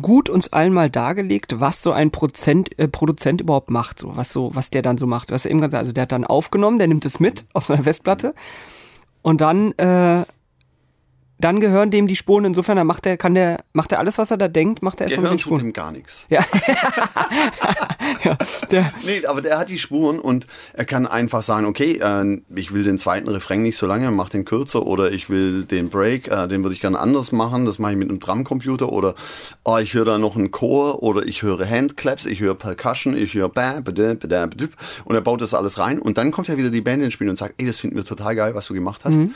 gut 0.02 0.28
uns 0.28 0.52
allen 0.52 0.74
mal 0.74 0.90
dargelegt, 0.90 1.62
was 1.62 1.82
so 1.82 1.94
ein 1.94 2.12
Prozent, 2.12 2.78
äh, 2.80 2.90
Produzent 2.90 3.40
überhaupt 3.40 3.70
macht, 3.70 4.00
so 4.00 4.18
was 4.18 4.34
so, 4.34 4.52
was 4.54 4.72
der 4.72 4.82
dann 4.82 4.98
so 4.98 5.08
macht. 5.08 5.32
Was 5.32 5.46
eben 5.46 5.62
ganz, 5.62 5.74
also 5.74 5.94
der 5.94 6.02
hat 6.02 6.12
dann 6.12 6.26
aufgenommen, 6.26 6.80
der 6.80 6.90
nimmt 6.90 7.06
es 7.06 7.22
mit 7.22 7.46
auf 7.54 7.68
seiner 7.68 7.84
Festplatte 7.84 8.34
und 9.22 9.42
dann 9.42 9.74
äh, 9.74 10.26
dann 11.40 11.60
gehören 11.60 11.90
dem 11.90 12.06
die 12.06 12.16
Spuren. 12.16 12.46
Insofern, 12.46 12.76
dann 12.76 12.88
macht 12.88 13.06
er, 13.06 13.18
kann 13.18 13.34
der, 13.34 13.64
macht 13.74 13.92
er 13.92 14.00
alles, 14.00 14.18
was 14.18 14.30
er 14.30 14.38
da 14.38 14.48
denkt, 14.48 14.84
macht 14.84 15.00
er 15.00 15.08
erstmal 15.08 15.24
mit 15.24 15.32
den 15.32 15.40
Spuren. 15.40 15.60
dem 15.60 15.74
gar 15.74 15.92
nichts. 15.92 16.28
Ja. 16.30 16.42
ja 18.24 18.38
der. 18.70 18.92
Nee, 19.06 19.26
aber 19.26 19.42
der 19.42 19.58
hat 19.58 19.70
die 19.70 19.80
Spuren 19.80 20.20
und 20.20 20.48
er 20.74 20.84
kann 20.86 21.08
einfach 21.08 21.42
sagen, 21.42 21.66
okay, 21.66 22.00
äh, 22.02 22.42
ich 22.56 22.74
will 22.74 22.84
den 22.84 22.98
zweiten 22.98 23.30
Refrain 23.30 23.62
nicht 23.62 23.78
so 23.78 23.88
lange, 23.88 24.12
mach 24.12 24.30
den 24.30 24.44
kürzer 24.44 24.86
oder 24.86 25.12
ich 25.12 25.30
will 25.30 25.64
den 25.64 25.90
Break, 25.90 26.28
äh, 26.28 26.48
den 26.48 26.62
würde 26.64 26.76
ich 26.76 26.82
gerne 26.82 27.00
anders 27.00 27.32
machen, 27.32 27.66
das 27.66 27.80
mache 27.80 27.94
ich 27.94 27.98
mit 27.98 28.10
einem 28.10 28.20
Drumcomputer 28.20 28.92
oder 28.92 29.16
oh, 29.64 29.78
ich 29.78 29.94
höre 29.94 30.06
da 30.06 30.18
noch 30.18 30.36
einen 30.36 30.52
Chor 30.52 31.02
oder 31.02 31.26
ich 31.26 31.42
höre 31.42 31.68
Handclaps, 31.68 32.26
ich 32.26 32.42
höre 32.42 32.56
Percussion, 32.56 33.16
ich 33.16 33.34
höre 33.34 33.50
ba, 33.50 33.80
ba, 33.82 33.92
ba, 33.92 34.14
ba, 34.16 34.28
ba, 34.28 34.68
und 35.06 35.16
er 35.16 35.22
baut 35.22 35.42
das 35.42 35.54
alles 35.54 35.78
rein 35.78 36.00
und 36.00 36.18
dann 36.18 36.32
kommt 36.32 36.50
ja 36.50 36.58
wieder 36.58 36.70
die 36.70 36.82
Band 36.82 37.02
ins 37.02 37.14
Spiel 37.14 37.30
und 37.30 37.38
sagt, 37.38 37.56
ey, 37.58 37.66
das 37.66 37.80
finden 37.80 37.96
wir 37.96 38.04
total 38.04 38.36
geil, 38.36 38.56
was 38.56 38.68
du 38.68 38.74
gemacht 38.74 39.02
hast. 39.06 39.16
Mhm. 39.16 39.34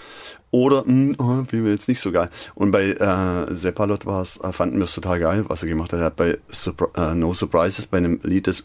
Oder, 0.54 0.84
mh, 0.86 0.86
hm, 0.86 1.16
oh, 1.18 1.46
finden 1.50 1.66
wir 1.66 1.72
jetzt 1.72 1.88
nicht 1.88 1.93
so 2.00 2.12
geil. 2.12 2.30
Und 2.56 2.72
bei 2.72 2.92
äh, 2.92 2.98
war 3.00 4.22
es, 4.22 4.38
äh, 4.38 4.52
fanden 4.52 4.78
wir 4.78 4.86
es 4.86 4.94
total 4.94 5.20
geil, 5.20 5.46
was 5.48 5.64
er 5.64 5.70
gemacht 5.70 5.94
hat. 5.94 6.00
Er 6.00 6.06
hat 6.06 6.16
bei 6.16 6.38
Surpri 6.50 6.88
äh, 6.96 7.16
No 7.16 7.34
Surprises, 7.34 7.86
bei 7.86 7.98
einem 7.98 8.20
Lied, 8.24 8.48
das 8.48 8.64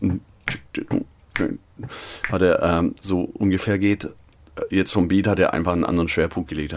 hat 2.31 2.43
er 2.43 2.63
ähm, 2.63 2.95
so 3.01 3.21
ungefähr 3.21 3.79
geht, 3.79 4.09
jetzt 4.71 4.93
vom 4.93 5.09
Beat 5.09 5.27
hat 5.27 5.39
er 5.39 5.55
einfach 5.55 5.73
einen 5.73 5.85
anderen 5.85 6.09
Schwerpunkt 6.09 6.49
gelegt. 6.49 6.75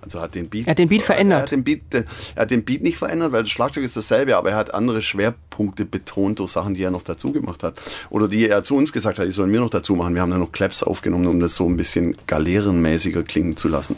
Also 0.00 0.20
hat 0.20 0.34
den 0.34 0.48
Beat. 0.48 0.66
Er 0.66 0.70
hat 0.70 0.78
den 0.78 0.88
Beat 0.88 1.02
verändert. 1.02 1.38
Er 1.38 1.42
hat 1.42 1.50
den 1.50 1.64
Beat, 1.64 1.80
er 1.92 2.04
hat 2.36 2.50
den 2.50 2.64
Beat 2.64 2.82
nicht 2.82 2.98
verändert, 2.98 3.32
weil 3.32 3.42
das 3.42 3.50
Schlagzeug 3.50 3.84
ist 3.84 3.96
dasselbe, 3.96 4.36
aber 4.36 4.50
er 4.50 4.56
hat 4.56 4.74
andere 4.74 5.02
Schwerpunkte 5.02 5.84
betont 5.84 6.38
durch 6.38 6.52
Sachen, 6.52 6.74
die 6.74 6.82
er 6.82 6.90
noch 6.90 7.02
dazu 7.02 7.32
gemacht 7.32 7.62
hat. 7.62 7.80
Oder 8.10 8.28
die 8.28 8.48
er 8.48 8.62
zu 8.62 8.76
uns 8.76 8.92
gesagt 8.92 9.18
hat, 9.18 9.26
die 9.26 9.32
sollen 9.32 9.52
wir 9.52 9.60
noch 9.60 9.70
dazu 9.70 9.94
machen. 9.94 10.14
Wir 10.14 10.22
haben 10.22 10.30
dann 10.30 10.40
noch 10.40 10.52
Claps 10.52 10.82
aufgenommen, 10.82 11.26
um 11.26 11.40
das 11.40 11.54
so 11.54 11.68
ein 11.68 11.76
bisschen 11.76 12.16
galerenmäßiger 12.26 13.22
klingen 13.22 13.56
zu 13.56 13.68
lassen. 13.68 13.96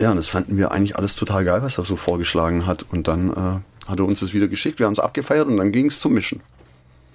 Ja, 0.00 0.10
und 0.10 0.16
das 0.16 0.28
fanden 0.28 0.56
wir 0.56 0.72
eigentlich 0.72 0.96
alles 0.96 1.14
total 1.14 1.44
geil, 1.44 1.62
was 1.62 1.76
er 1.76 1.84
so 1.84 1.96
vorgeschlagen 1.96 2.66
hat. 2.66 2.86
Und 2.90 3.06
dann 3.06 3.30
äh, 3.30 3.88
hat 3.88 3.98
er 3.98 4.06
uns 4.06 4.20
das 4.20 4.32
wieder 4.32 4.48
geschickt, 4.48 4.78
wir 4.78 4.86
haben 4.86 4.94
es 4.94 4.98
abgefeiert 4.98 5.46
und 5.46 5.58
dann 5.58 5.72
ging 5.72 5.86
es 5.86 6.00
zum 6.00 6.14
Mischen. 6.14 6.40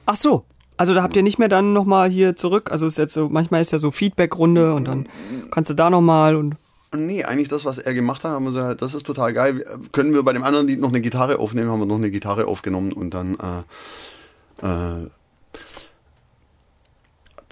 Ach 0.06 0.16
so, 0.16 0.46
also 0.78 0.94
da 0.94 1.04
habt 1.04 1.16
ihr 1.16 1.24
nicht 1.24 1.40
mehr 1.40 1.48
dann 1.48 1.74
nochmal 1.74 2.10
hier 2.10 2.36
zurück, 2.36 2.72
also 2.72 2.86
ist 2.88 2.98
jetzt 2.98 3.14
so, 3.14 3.30
manchmal 3.30 3.62
ist 3.62 3.72
ja 3.72 3.80
so 3.80 3.92
Feedback-Runde 3.92 4.74
und 4.74 4.88
dann 4.88 5.08
kannst 5.52 5.70
du 5.70 5.74
da 5.74 5.90
nochmal 5.90 6.36
und 6.36 6.56
Nee, 6.96 7.26
eigentlich 7.26 7.50
das, 7.50 7.66
was 7.66 7.78
er 7.78 7.94
gemacht 7.94 8.24
hat, 8.24 8.32
haben 8.32 8.46
wir 8.46 8.52
gesagt, 8.52 8.82
das 8.82 8.94
ist 8.94 9.06
total 9.06 9.34
geil. 9.34 9.66
Können 9.92 10.14
wir 10.14 10.24
bei 10.24 10.32
dem 10.32 10.44
anderen 10.44 10.68
Lied 10.68 10.80
noch 10.80 10.90
eine 10.90 11.02
Gitarre 11.02 11.40
aufnehmen? 11.40 11.70
Haben 11.70 11.80
wir 11.82 11.86
noch 11.86 11.96
eine 11.96 12.10
Gitarre 12.10 12.48
aufgenommen 12.48 12.94
und 12.94 13.14
dann 13.14 13.38
äh, 14.62 14.66
äh, 14.66 15.10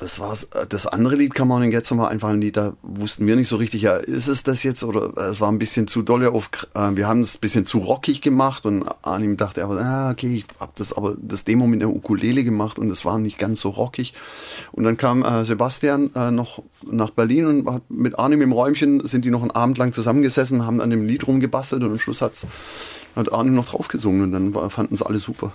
das 0.04 0.20
war's. 0.20 0.44
Äh, 0.54 0.68
das 0.68 0.86
andere 0.86 1.16
Lied, 1.16 1.40
On 1.40 1.52
and 1.52 1.72
Get 1.72 1.86
Some, 1.86 2.02
war 2.02 2.10
einfach 2.10 2.30
ein 2.30 2.42
Lied, 2.42 2.58
da 2.58 2.74
wussten 2.82 3.26
wir 3.26 3.36
nicht 3.36 3.48
so 3.48 3.56
richtig, 3.56 3.82
ja, 3.82 3.96
ist 3.96 4.28
es 4.28 4.44
das 4.44 4.64
jetzt 4.64 4.84
oder 4.84 5.18
es 5.30 5.40
war 5.40 5.50
ein 5.50 5.60
bisschen 5.60 5.88
zu 5.88 6.02
dolle 6.02 6.32
auf, 6.32 6.50
äh, 6.76 6.90
wir 6.96 7.08
haben 7.08 7.22
es 7.22 7.36
ein 7.36 7.40
bisschen 7.40 7.66
zu 7.66 7.80
rockig 7.80 8.22
gemacht 8.22 8.66
und 8.66 8.86
Arnim 9.02 9.38
dachte 9.38 9.64
aber, 9.64 9.80
ah, 9.80 10.12
okay, 10.12 10.36
ich 10.36 10.46
habe 10.60 10.74
das 10.76 10.94
aber 10.94 11.16
das 11.20 11.46
Demo 11.46 11.66
mit 11.68 11.82
der 11.82 11.90
Ukulele 11.90 12.44
gemacht 12.44 12.78
und 12.78 12.90
es 12.90 13.06
war 13.06 13.18
nicht 13.18 13.38
ganz 13.38 13.62
so 13.62 13.70
rockig. 13.70 14.14
Und 14.72 14.84
dann 14.84 14.98
kam 14.98 15.24
äh, 15.24 15.46
Sebastian 15.46 16.14
äh, 16.16 16.32
noch 16.32 16.62
nach 16.86 17.12
Berlin 17.12 17.46
und 17.46 17.74
hat 17.74 17.90
mit 17.90 18.20
Arnim 18.20 18.42
im 18.42 18.52
Räumchen 18.52 19.06
sind 19.08 19.26
die 19.26 19.32
noch 19.32 19.42
einen 19.42 19.52
Abend 19.52 19.78
lang 19.78 19.94
zusammengesessen, 19.94 20.66
haben 20.66 20.82
an 20.82 20.90
dem 20.90 21.08
Lied 21.08 21.26
rumgebastelt 21.26 21.82
und 21.84 21.92
am 21.92 22.00
Schluss 22.00 22.22
hat's, 22.22 22.46
hat 23.16 23.32
Arnim 23.32 23.56
noch 23.56 23.70
draufgesungen 23.70 24.24
und 24.24 24.32
dann 24.54 24.70
fanden 24.70 24.94
es 24.94 25.02
alle 25.02 25.20
super. 25.20 25.54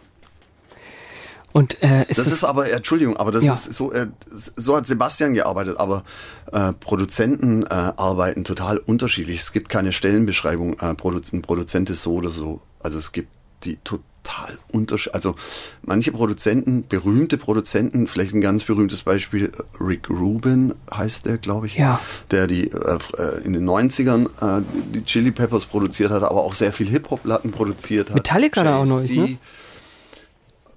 Und, 1.53 1.83
äh, 1.83 2.03
ist 2.03 2.19
das, 2.19 2.27
das, 2.27 2.35
ist 2.35 2.45
aber, 2.45 2.71
Entschuldigung, 2.71 3.17
aber 3.17 3.33
das 3.33 3.45
ja. 3.45 3.53
ist 3.53 3.73
so, 3.73 3.93
äh, 3.93 4.09
so 4.31 4.77
hat 4.77 4.87
Sebastian 4.87 5.35
gearbeitet, 5.35 5.79
aber 5.79 6.05
äh, 6.53 6.73
Produzenten 6.75 7.63
äh, 7.63 7.69
arbeiten 7.69 8.45
total 8.45 8.79
unterschiedlich. 8.79 9.41
Es 9.41 9.53
gibt 9.53 9.69
keine 9.69 9.93
Stellenbeschreibung, 9.93 10.75
äh, 10.75 10.87
ein 10.87 10.97
Produzent 11.43 11.91
ist 11.91 12.03
so 12.03 12.15
oder 12.15 12.29
so. 12.29 12.61
Also 12.81 12.99
es 12.99 13.13
gibt 13.13 13.29
die 13.65 13.79
total 13.83 14.59
unterschiedlich. 14.71 15.15
Also 15.15 15.35
manche 15.83 16.13
Produzenten, 16.13 16.87
berühmte 16.87 17.39
Produzenten, 17.39 18.09
vielleicht 18.09 18.35
ein 18.35 18.41
ganz 18.41 18.65
berühmtes 18.65 19.03
Beispiel, 19.03 19.51
Rick 19.81 20.11
Rubin 20.11 20.75
heißt 20.95 21.27
der, 21.27 21.39
glaube 21.39 21.67
ich, 21.67 21.77
ja. 21.77 21.99
der 22.31 22.47
die 22.47 22.71
äh, 22.71 22.99
äh 23.19 23.43
in 23.45 23.55
den 23.55 23.69
90ern 23.69 24.27
äh, 24.41 24.63
die 24.95 25.05
Chili 25.05 25.31
Peppers 25.31 25.65
produziert 25.65 26.11
hat, 26.11 26.23
aber 26.23 26.43
auch 26.43 26.55
sehr 26.55 26.73
viel 26.73 26.89
Hip-Hop-Platten 26.89 27.53
produziert 27.53 28.11
hat. 28.11 28.17
Metallica 28.17 28.63
da 28.63 28.77
auch 28.77 28.87
noch, 28.87 29.01
ne? 29.01 29.39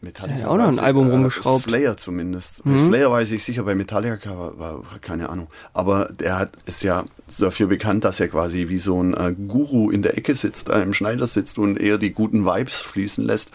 Metallica. 0.01 0.39
Ja, 0.39 0.47
auch 0.47 0.57
noch 0.57 0.67
ein 0.67 0.79
Album 0.79 1.09
äh, 1.09 1.11
rumgeschraubt. 1.11 1.63
Slayer 1.63 1.95
zumindest. 1.95 2.65
Mhm. 2.65 2.71
Bei 2.71 2.77
Slayer 2.79 3.11
weiß 3.11 3.31
ich 3.31 3.43
sicher, 3.43 3.63
bei 3.63 3.75
Metallica 3.75 4.37
war, 4.37 4.57
war, 4.57 4.83
keine 4.99 5.29
Ahnung. 5.29 5.47
Aber 5.73 6.05
der 6.05 6.39
hat, 6.39 6.53
ist 6.65 6.83
ja 6.83 7.05
dafür 7.39 7.67
bekannt, 7.67 8.03
dass 8.03 8.19
er 8.19 8.27
quasi 8.27 8.67
wie 8.67 8.77
so 8.77 9.01
ein 9.01 9.13
äh, 9.13 9.33
Guru 9.33 9.91
in 9.91 10.01
der 10.01 10.17
Ecke 10.17 10.33
sitzt, 10.33 10.69
äh, 10.69 10.81
im 10.81 10.93
Schneider 10.93 11.27
sitzt 11.27 11.59
und 11.59 11.79
eher 11.79 11.97
die 11.97 12.11
guten 12.11 12.45
Vibes 12.45 12.77
fließen 12.77 13.23
lässt. 13.23 13.51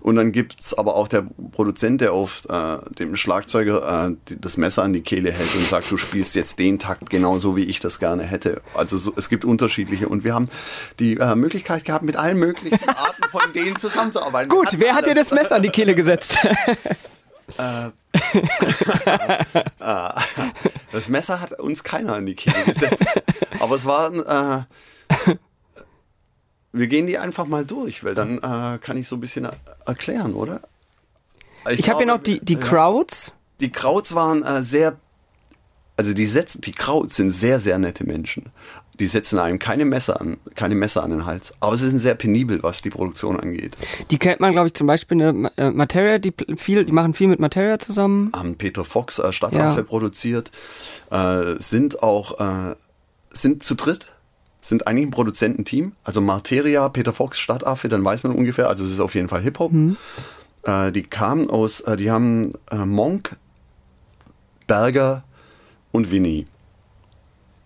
Und 0.00 0.16
dann 0.16 0.32
gibt's 0.32 0.74
aber 0.74 0.96
auch 0.96 1.08
der 1.08 1.26
Produzent, 1.52 2.00
der 2.00 2.14
auf 2.14 2.48
äh, 2.48 2.78
dem 2.98 3.16
Schlagzeuger 3.16 4.08
äh, 4.08 4.16
die, 4.28 4.40
das 4.40 4.56
Messer 4.56 4.82
an 4.82 4.94
die 4.94 5.02
Kehle 5.02 5.30
hält 5.30 5.54
und 5.54 5.66
sagt, 5.66 5.90
du 5.90 5.98
spielst 5.98 6.34
jetzt 6.34 6.58
den 6.58 6.78
Takt 6.78 7.10
genauso, 7.10 7.54
wie 7.54 7.64
ich 7.64 7.80
das 7.80 7.98
gerne 7.98 8.22
hätte. 8.22 8.62
Also 8.74 8.96
so, 8.96 9.12
es 9.16 9.28
gibt 9.28 9.44
unterschiedliche. 9.44 10.08
Und 10.08 10.24
wir 10.24 10.34
haben 10.34 10.46
die 10.98 11.18
äh, 11.18 11.34
Möglichkeit 11.34 11.84
gehabt, 11.84 12.04
mit 12.04 12.16
allen 12.16 12.38
möglichen 12.38 12.88
Arten 12.88 13.22
von 13.30 13.52
denen 13.54 13.76
zusammenzuarbeiten. 13.76 14.48
Gut, 14.48 14.68
wer 14.78 14.94
hat 14.94 15.06
dir 15.06 15.14
das 15.14 15.30
Messer 15.30 15.56
an 15.56 15.62
die 15.62 15.68
Kehle 15.68 15.81
gesetzt? 15.86 16.36
Äh, 17.58 17.90
ah. 19.80 20.22
das 20.92 21.08
Messer 21.08 21.40
hat 21.40 21.58
uns 21.58 21.84
keiner 21.84 22.16
in 22.18 22.26
die 22.26 22.34
Kehle 22.34 22.64
gesetzt. 22.64 23.04
Aber 23.60 23.74
es 23.74 23.84
war. 23.84 24.66
Äh, 25.28 25.34
wir 26.72 26.86
gehen 26.86 27.06
die 27.06 27.18
einfach 27.18 27.46
mal 27.46 27.64
durch, 27.64 28.02
weil 28.02 28.14
dann 28.14 28.38
äh, 28.38 28.78
kann 28.78 28.96
ich 28.96 29.06
so 29.06 29.16
ein 29.16 29.20
bisschen 29.20 29.48
erklären, 29.84 30.34
oder? 30.34 30.62
Ich, 31.70 31.80
ich 31.80 31.90
habe 31.90 32.00
ja 32.00 32.06
noch 32.06 32.22
die, 32.22 32.40
die 32.40 32.56
Crowds. 32.56 33.32
Die 33.60 33.70
Crowds 33.70 34.14
waren 34.14 34.42
äh, 34.42 34.62
sehr. 34.62 34.96
Also 35.96 36.14
die, 36.14 36.26
Sätze, 36.26 36.60
die 36.60 36.72
Crowds 36.72 37.16
sind 37.16 37.30
sehr, 37.30 37.60
sehr 37.60 37.78
nette 37.78 38.04
Menschen 38.04 38.50
die 39.00 39.06
setzen 39.06 39.38
einem 39.38 39.58
keine 39.58 39.84
Messer 39.84 40.20
an, 40.20 40.36
keine 40.54 40.74
Messer 40.74 41.02
an 41.02 41.10
den 41.10 41.26
Hals. 41.26 41.54
Aber 41.60 41.76
sie 41.76 41.88
sind 41.88 41.98
sehr 41.98 42.14
penibel, 42.14 42.62
was 42.62 42.82
die 42.82 42.90
Produktion 42.90 43.40
angeht. 43.40 43.76
Die 44.10 44.18
kennt 44.18 44.40
man, 44.40 44.52
glaube 44.52 44.66
ich, 44.68 44.74
zum 44.74 44.86
Beispiel 44.86 45.22
eine 45.22 45.50
äh, 45.56 45.70
Materia, 45.70 46.18
die 46.18 46.32
viel, 46.56 46.84
die 46.84 46.92
machen 46.92 47.14
viel 47.14 47.28
mit 47.28 47.40
Materia 47.40 47.78
zusammen. 47.78 48.30
Haben 48.34 48.56
Peter 48.56 48.84
Fox 48.84 49.18
äh, 49.18 49.32
Stadtaffe 49.32 49.80
ja. 49.80 49.82
produziert, 49.82 50.50
äh, 51.10 51.54
sind 51.58 52.02
auch 52.02 52.38
äh, 52.38 52.76
sind 53.32 53.62
zu 53.62 53.74
dritt, 53.74 54.12
sind 54.60 54.86
eigentlich 54.86 55.06
ein 55.06 55.10
Produzententeam. 55.10 55.92
Also 56.04 56.20
Materia, 56.20 56.86
Peter 56.90 57.14
Fox, 57.14 57.38
Stadtaffe, 57.38 57.88
dann 57.88 58.04
weiß 58.04 58.22
man 58.24 58.32
ungefähr. 58.32 58.68
Also 58.68 58.84
es 58.84 58.92
ist 58.92 59.00
auf 59.00 59.14
jeden 59.14 59.30
Fall 59.30 59.40
Hip 59.40 59.58
Hop. 59.58 59.72
Mhm. 59.72 59.96
Äh, 60.64 60.92
die 60.92 61.02
kamen 61.02 61.48
aus, 61.48 61.82
die 61.98 62.10
haben 62.10 62.52
Monk, 62.72 63.36
Berger 64.66 65.24
und 65.92 66.10
Winnie 66.10 66.46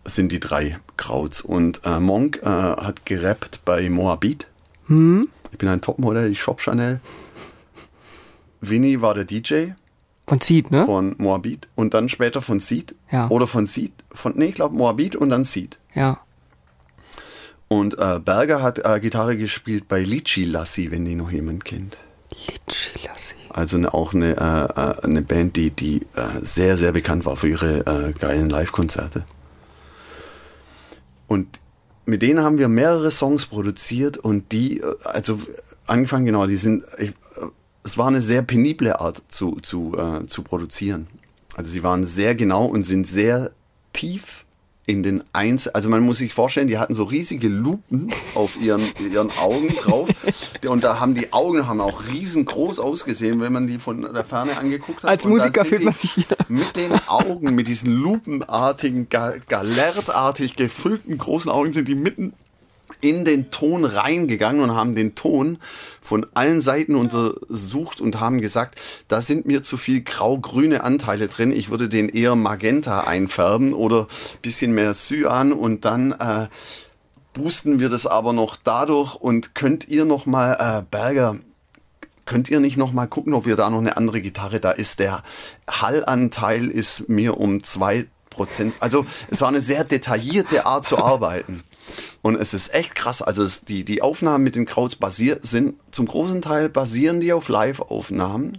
sind 0.07 0.33
die 0.33 0.41
drei 0.41 0.79
Krauts. 0.97 1.41
Und 1.41 1.83
äh, 1.85 2.01
Monk 2.01 2.41
äh, 2.43 2.47
hat 2.47 3.07
gerappt 3.07 3.61
bei 3.65 3.89
Moabit. 3.89 4.47
Hm? 4.87 5.29
Ich 5.53 5.59
bin 5.59 5.69
ein 5.69 5.81
Topmodel, 5.81 6.31
ich 6.31 6.41
shop 6.41 6.61
Chanel. 6.61 7.01
Vinny 8.61 9.01
war 9.03 9.15
der 9.15 9.25
DJ. 9.25 9.69
Von 10.27 10.41
Seed, 10.41 10.71
ne? 10.71 10.85
Von 10.87 11.15
Moabit. 11.19 11.69
Und 11.77 11.95
dann 11.95 12.09
später 12.09 12.43
von 12.43 12.59
Seed. 12.59 12.95
Ja. 13.13 13.29
Oder 13.29 13.47
von 13.47 13.67
Seed. 13.67 13.93
Von, 14.13 14.33
nee, 14.37 14.47
ich 14.47 14.55
glaube 14.55 14.75
Moabit 14.75 15.15
und 15.15 15.31
dann 15.31 15.45
Seed. 15.45 15.79
Ja. 15.95 16.21
Und 17.69 17.99
äh, 17.99 18.21
Berger 18.21 18.63
hat 18.63 18.85
äh, 18.85 19.01
Gitarre 19.01 19.37
gespielt 19.37 19.89
bei 19.89 20.03
Litchi 20.03 20.45
Lassi, 20.45 20.91
wenn 20.91 21.05
die 21.05 21.15
noch 21.15 21.31
jemand 21.31 21.65
kennt. 21.65 21.99
Litchi 22.31 23.07
Lassi. 23.07 23.35
Also 23.51 23.77
eine, 23.77 23.95
auch 23.95 24.15
eine, 24.15 24.37
äh, 24.37 24.81
äh, 24.81 25.05
eine 25.05 25.23
Band, 25.23 25.57
die, 25.57 25.71
die 25.71 26.03
äh, 26.15 26.43
sehr, 26.43 26.77
sehr 26.77 26.93
bekannt 26.93 27.25
war 27.25 27.37
für 27.37 27.49
ihre 27.49 27.87
äh, 27.87 28.13
geilen 28.13 28.51
Live-Konzerte. 28.51 29.25
Und 31.27 31.61
mit 32.07 32.23
denen 32.23 32.43
haben 32.43 32.59
wir 32.59 32.69
mehrere 32.69 33.11
Songs 33.11 33.47
produziert 33.47 34.17
und 34.17 34.53
die, 34.53 34.81
äh, 34.81 34.95
also 35.05 35.41
angefangen 35.87 36.27
genau, 36.27 36.47
die 36.47 36.57
sind, 36.57 36.85
ich, 36.99 37.11
äh, 37.11 37.13
es 37.85 37.99
war 37.99 38.09
eine 38.09 38.21
sehr 38.21 38.43
penible 38.43 38.99
Art 39.01 39.23
zu, 39.29 39.57
zu, 39.61 39.97
äh, 39.97 40.27
zu 40.27 40.43
produzieren. 40.43 41.09
Also 41.55 41.71
sie 41.71 41.83
waren 41.83 42.05
sehr 42.05 42.35
genau 42.35 42.65
und 42.67 42.83
sind 42.83 43.07
sehr 43.07 43.53
tief 43.93 44.46
in 44.87 45.03
den 45.03 45.25
Eins, 45.33 45.67
also 45.67 45.89
man 45.89 46.03
muss 46.05 46.19
sich 46.19 46.33
vorstellen, 46.33 46.69
die 46.69 46.79
hatten 46.79 46.95
so 46.95 47.03
riesige 47.03 47.49
Lupen 47.49 48.13
auf 48.37 48.57
ihren, 48.61 48.85
ihren 49.01 49.33
Augen 49.37 49.75
drauf. 49.75 50.09
Und 50.67 50.85
da 50.85 51.01
haben 51.01 51.15
die 51.15 51.33
Augen 51.33 51.67
haben 51.67 51.81
auch 51.81 52.05
riesengroß 52.07 52.79
ausgesehen, 52.79 53.41
wenn 53.41 53.53
man 53.53 53.67
die 53.67 53.81
von 53.81 54.03
der 54.03 54.25
Ferne 54.25 54.57
angeguckt 54.57 55.03
hat. 55.03 55.11
Als 55.11 55.25
und 55.25 55.33
Musiker 55.33 55.65
fühlt 55.65 55.83
man 55.83 55.93
sich 55.93 56.17
wieder. 56.17 56.37
Mit 56.49 56.77
den 56.77 56.93
Augen, 57.09 57.55
mit 57.57 57.67
diesen 57.67 57.93
lupenartigen, 57.93 59.09
galertartig 59.09 60.55
gefüllten 60.55 61.19
großen 61.19 61.51
Augen 61.51 61.73
sind 61.73 61.89
die 61.89 61.97
mitten 61.97 62.33
in 63.09 63.25
den 63.25 63.51
Ton 63.51 63.85
reingegangen 63.85 64.61
und 64.61 64.75
haben 64.75 64.95
den 64.95 65.15
Ton 65.15 65.59
von 66.01 66.27
allen 66.35 66.61
Seiten 66.61 66.97
untersucht 66.97 68.01
und 68.01 68.21
haben 68.21 68.41
gesagt, 68.41 68.79
da 69.09 69.21
sind 69.21 69.47
mir 69.47 69.63
zu 69.63 69.77
viel 69.77 70.03
grau-grüne 70.03 70.83
Anteile 70.83 71.29
drin. 71.29 71.53
Ich 71.53 71.71
würde 71.71 71.89
den 71.89 72.09
eher 72.09 72.35
magenta 72.35 73.01
einfärben 73.01 73.73
oder 73.73 74.09
bisschen 74.43 74.73
mehr 74.73 74.93
Cyan 74.95 75.53
und 75.53 75.85
dann 75.85 76.13
äh, 76.13 76.49
boosten 77.33 77.79
wir 77.79 77.89
das 77.89 78.07
aber 78.07 78.33
noch 78.33 78.57
dadurch 78.63 79.15
und 79.15 79.55
könnt 79.55 79.89
ihr 79.89 80.05
noch 80.05 80.27
mal 80.27 80.55
äh, 80.55 80.85
Berger 80.91 81.37
könnt 82.25 82.51
ihr 82.51 82.59
nicht 82.59 82.77
noch 82.77 82.93
mal 82.93 83.07
gucken, 83.07 83.35
ob 83.35 83.47
ihr 83.47 83.55
da 83.55 83.71
noch 83.71 83.79
eine 83.79 83.97
andere 83.97 84.21
Gitarre 84.21 84.59
da 84.59 84.73
ist. 84.73 84.99
Der 84.99 85.23
Hallanteil 85.71 86.69
ist 86.69 87.09
mir 87.09 87.39
um 87.39 87.63
zwei 87.63 88.07
Prozent. 88.31 88.75
Also 88.81 89.07
es 89.31 89.41
war 89.41 89.49
eine 89.49 89.61
sehr 89.61 89.85
detaillierte 89.85 90.67
Art 90.67 90.85
zu 90.85 90.99
arbeiten. 90.99 91.63
Und 92.23 92.37
es 92.37 92.55
ist 92.55 92.75
echt 92.75 92.95
krass. 92.95 93.23
Also 93.23 93.43
es, 93.43 93.65
die, 93.65 93.85
die 93.85 94.03
Aufnahmen 94.03 94.45
mit 94.45 94.57
den 94.57 94.67
Krauts 94.67 94.97
basieren, 94.97 95.41
sind 95.43 95.75
zum 95.91 96.07
großen 96.07 96.43
Teil 96.43 96.69
basieren 96.69 97.21
die 97.21 97.33
auf 97.33 97.49
Live-Aufnahmen 97.49 98.59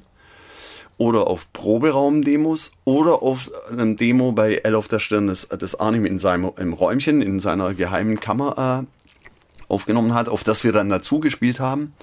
oder 0.97 1.27
auf 1.27 1.51
Proberaum-Demos 1.53 2.71
oder 2.83 3.21
auf 3.21 3.51
einem 3.71 3.97
Demo 3.97 4.31
bei 4.31 4.55
L 4.55 4.75
auf 4.75 4.87
der 4.87 4.99
Stirn, 4.99 5.27
das, 5.27 5.47
das 5.47 5.79
Arnim 5.79 6.05
in 6.05 6.19
seinem 6.19 6.51
im 6.57 6.73
Räumchen, 6.73 7.21
in 7.21 7.39
seiner 7.39 7.73
geheimen 7.73 8.19
Kammer 8.19 8.85
äh, 8.87 9.07
aufgenommen 9.71 10.13
hat, 10.13 10.29
auf 10.29 10.43
das 10.43 10.63
wir 10.63 10.71
dann 10.71 10.89
dazu 10.89 11.19
gespielt 11.19 11.59
haben. 11.59 11.93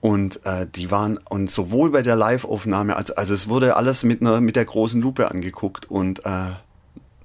Und 0.00 0.44
äh, 0.46 0.66
die 0.72 0.90
waren, 0.90 1.18
und 1.28 1.50
sowohl 1.50 1.90
bei 1.90 2.02
der 2.02 2.16
Live-Aufnahme, 2.16 2.96
als 2.96 3.10
also 3.10 3.34
es 3.34 3.48
wurde 3.48 3.76
alles 3.76 4.04
mit 4.04 4.20
einer 4.20 4.40
mit 4.40 4.56
der 4.56 4.64
großen 4.64 5.00
Lupe 5.00 5.30
angeguckt 5.30 5.90
und 5.90 6.24
äh, 6.24 6.52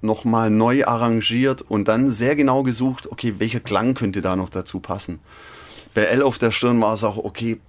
nochmal 0.02 0.50
neu 0.50 0.86
arrangiert 0.86 1.62
und 1.62 1.88
dann 1.88 2.10
sehr 2.10 2.36
genau 2.36 2.64
gesucht, 2.64 3.12
okay, 3.12 3.36
welcher 3.38 3.60
Klang 3.60 3.94
könnte 3.94 4.22
da 4.22 4.36
noch 4.36 4.50
dazu 4.50 4.80
passen. 4.80 5.20
Bei 5.94 6.04
L 6.04 6.24
auf 6.24 6.38
der 6.38 6.52
Stirn 6.52 6.82
war 6.82 6.94
es 6.94 7.04
auch, 7.04 7.18
okay, 7.18 7.60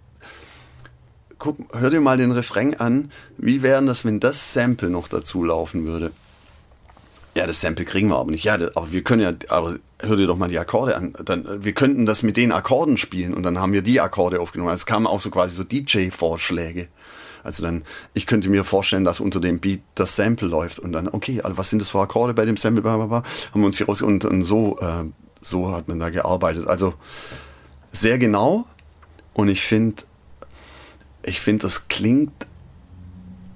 guck, 1.38 1.56
hör 1.72 1.90
dir 1.90 2.00
mal 2.00 2.16
den 2.16 2.32
Refrain 2.32 2.78
an, 2.78 3.10
wie 3.36 3.62
wäre 3.62 3.84
das, 3.84 4.04
wenn 4.04 4.20
das 4.20 4.52
Sample 4.52 4.90
noch 4.90 5.08
dazu 5.08 5.42
laufen 5.44 5.84
würde? 5.84 6.12
Ja, 7.34 7.46
das 7.46 7.60
Sample 7.60 7.84
kriegen 7.84 8.08
wir 8.08 8.18
aber 8.18 8.30
nicht. 8.30 8.44
Ja, 8.44 8.58
das, 8.58 8.76
aber 8.76 8.92
wir 8.92 9.02
können 9.02 9.22
ja, 9.22 9.32
aber 9.48 9.78
hör 10.00 10.16
dir 10.16 10.26
doch 10.26 10.36
mal 10.36 10.48
die 10.48 10.58
Akkorde 10.58 10.96
an. 10.96 11.14
Dann, 11.24 11.64
wir 11.64 11.72
könnten 11.72 12.04
das 12.04 12.22
mit 12.22 12.36
den 12.36 12.52
Akkorden 12.52 12.98
spielen 12.98 13.32
und 13.32 13.42
dann 13.42 13.58
haben 13.58 13.72
wir 13.72 13.82
die 13.82 14.00
Akkorde 14.00 14.40
aufgenommen. 14.40 14.72
Es 14.72 14.86
kamen 14.86 15.06
auch 15.06 15.20
so 15.20 15.30
quasi 15.30 15.56
so 15.56 15.64
DJ-Vorschläge. 15.64 16.88
Also 17.42 17.62
dann, 17.62 17.82
ich 18.14 18.26
könnte 18.26 18.48
mir 18.48 18.64
vorstellen, 18.64 19.04
dass 19.04 19.20
unter 19.20 19.40
dem 19.40 19.58
Beat 19.58 19.80
das 19.94 20.16
Sample 20.16 20.48
läuft 20.48 20.78
und 20.78 20.92
dann, 20.92 21.08
okay, 21.08 21.40
also 21.42 21.58
was 21.58 21.70
sind 21.70 21.80
das 21.80 21.90
für 21.90 22.00
Akkorde 22.00 22.34
bei 22.34 22.44
dem 22.44 22.56
Sample, 22.56 22.82
blablabla, 22.82 23.22
haben 23.52 23.60
wir 23.60 23.66
uns 23.66 23.78
hier 23.78 23.86
raus 23.86 24.02
und, 24.02 24.24
und 24.24 24.42
so, 24.42 24.78
äh, 24.80 25.04
so 25.40 25.74
hat 25.74 25.88
man 25.88 25.98
da 25.98 26.10
gearbeitet. 26.10 26.68
Also 26.68 26.94
sehr 27.90 28.18
genau 28.18 28.66
und 29.34 29.48
ich 29.48 29.62
finde, 29.62 30.02
ich 31.22 31.40
finde, 31.40 31.62
das 31.62 31.88
klingt, 31.88 32.46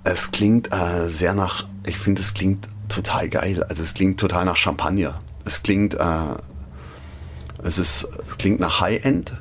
es 0.05 0.31
klingt 0.31 0.73
äh, 0.73 1.09
sehr 1.09 1.35
nach, 1.35 1.67
ich 1.87 1.99
finde, 1.99 2.23
es 2.23 2.35
klingt 2.35 2.69
total 2.89 3.29
geil. 3.29 3.63
Also 3.65 3.83
es 3.83 3.95
klingt 3.95 4.21
total 4.21 4.45
nach 4.45 4.57
Champagner. 4.57 5.19
Es 5.45 5.63
klingt, 5.63 5.95
äh, 5.95 6.35
es 7.63 7.79
ist, 7.79 8.09
es 8.27 8.39
klingt 8.39 8.61
nach 8.61 8.81
High-End 8.81 9.37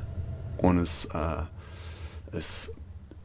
und 0.58 0.78
es, 0.78 1.06
äh, 1.06 2.36
es 2.36 2.72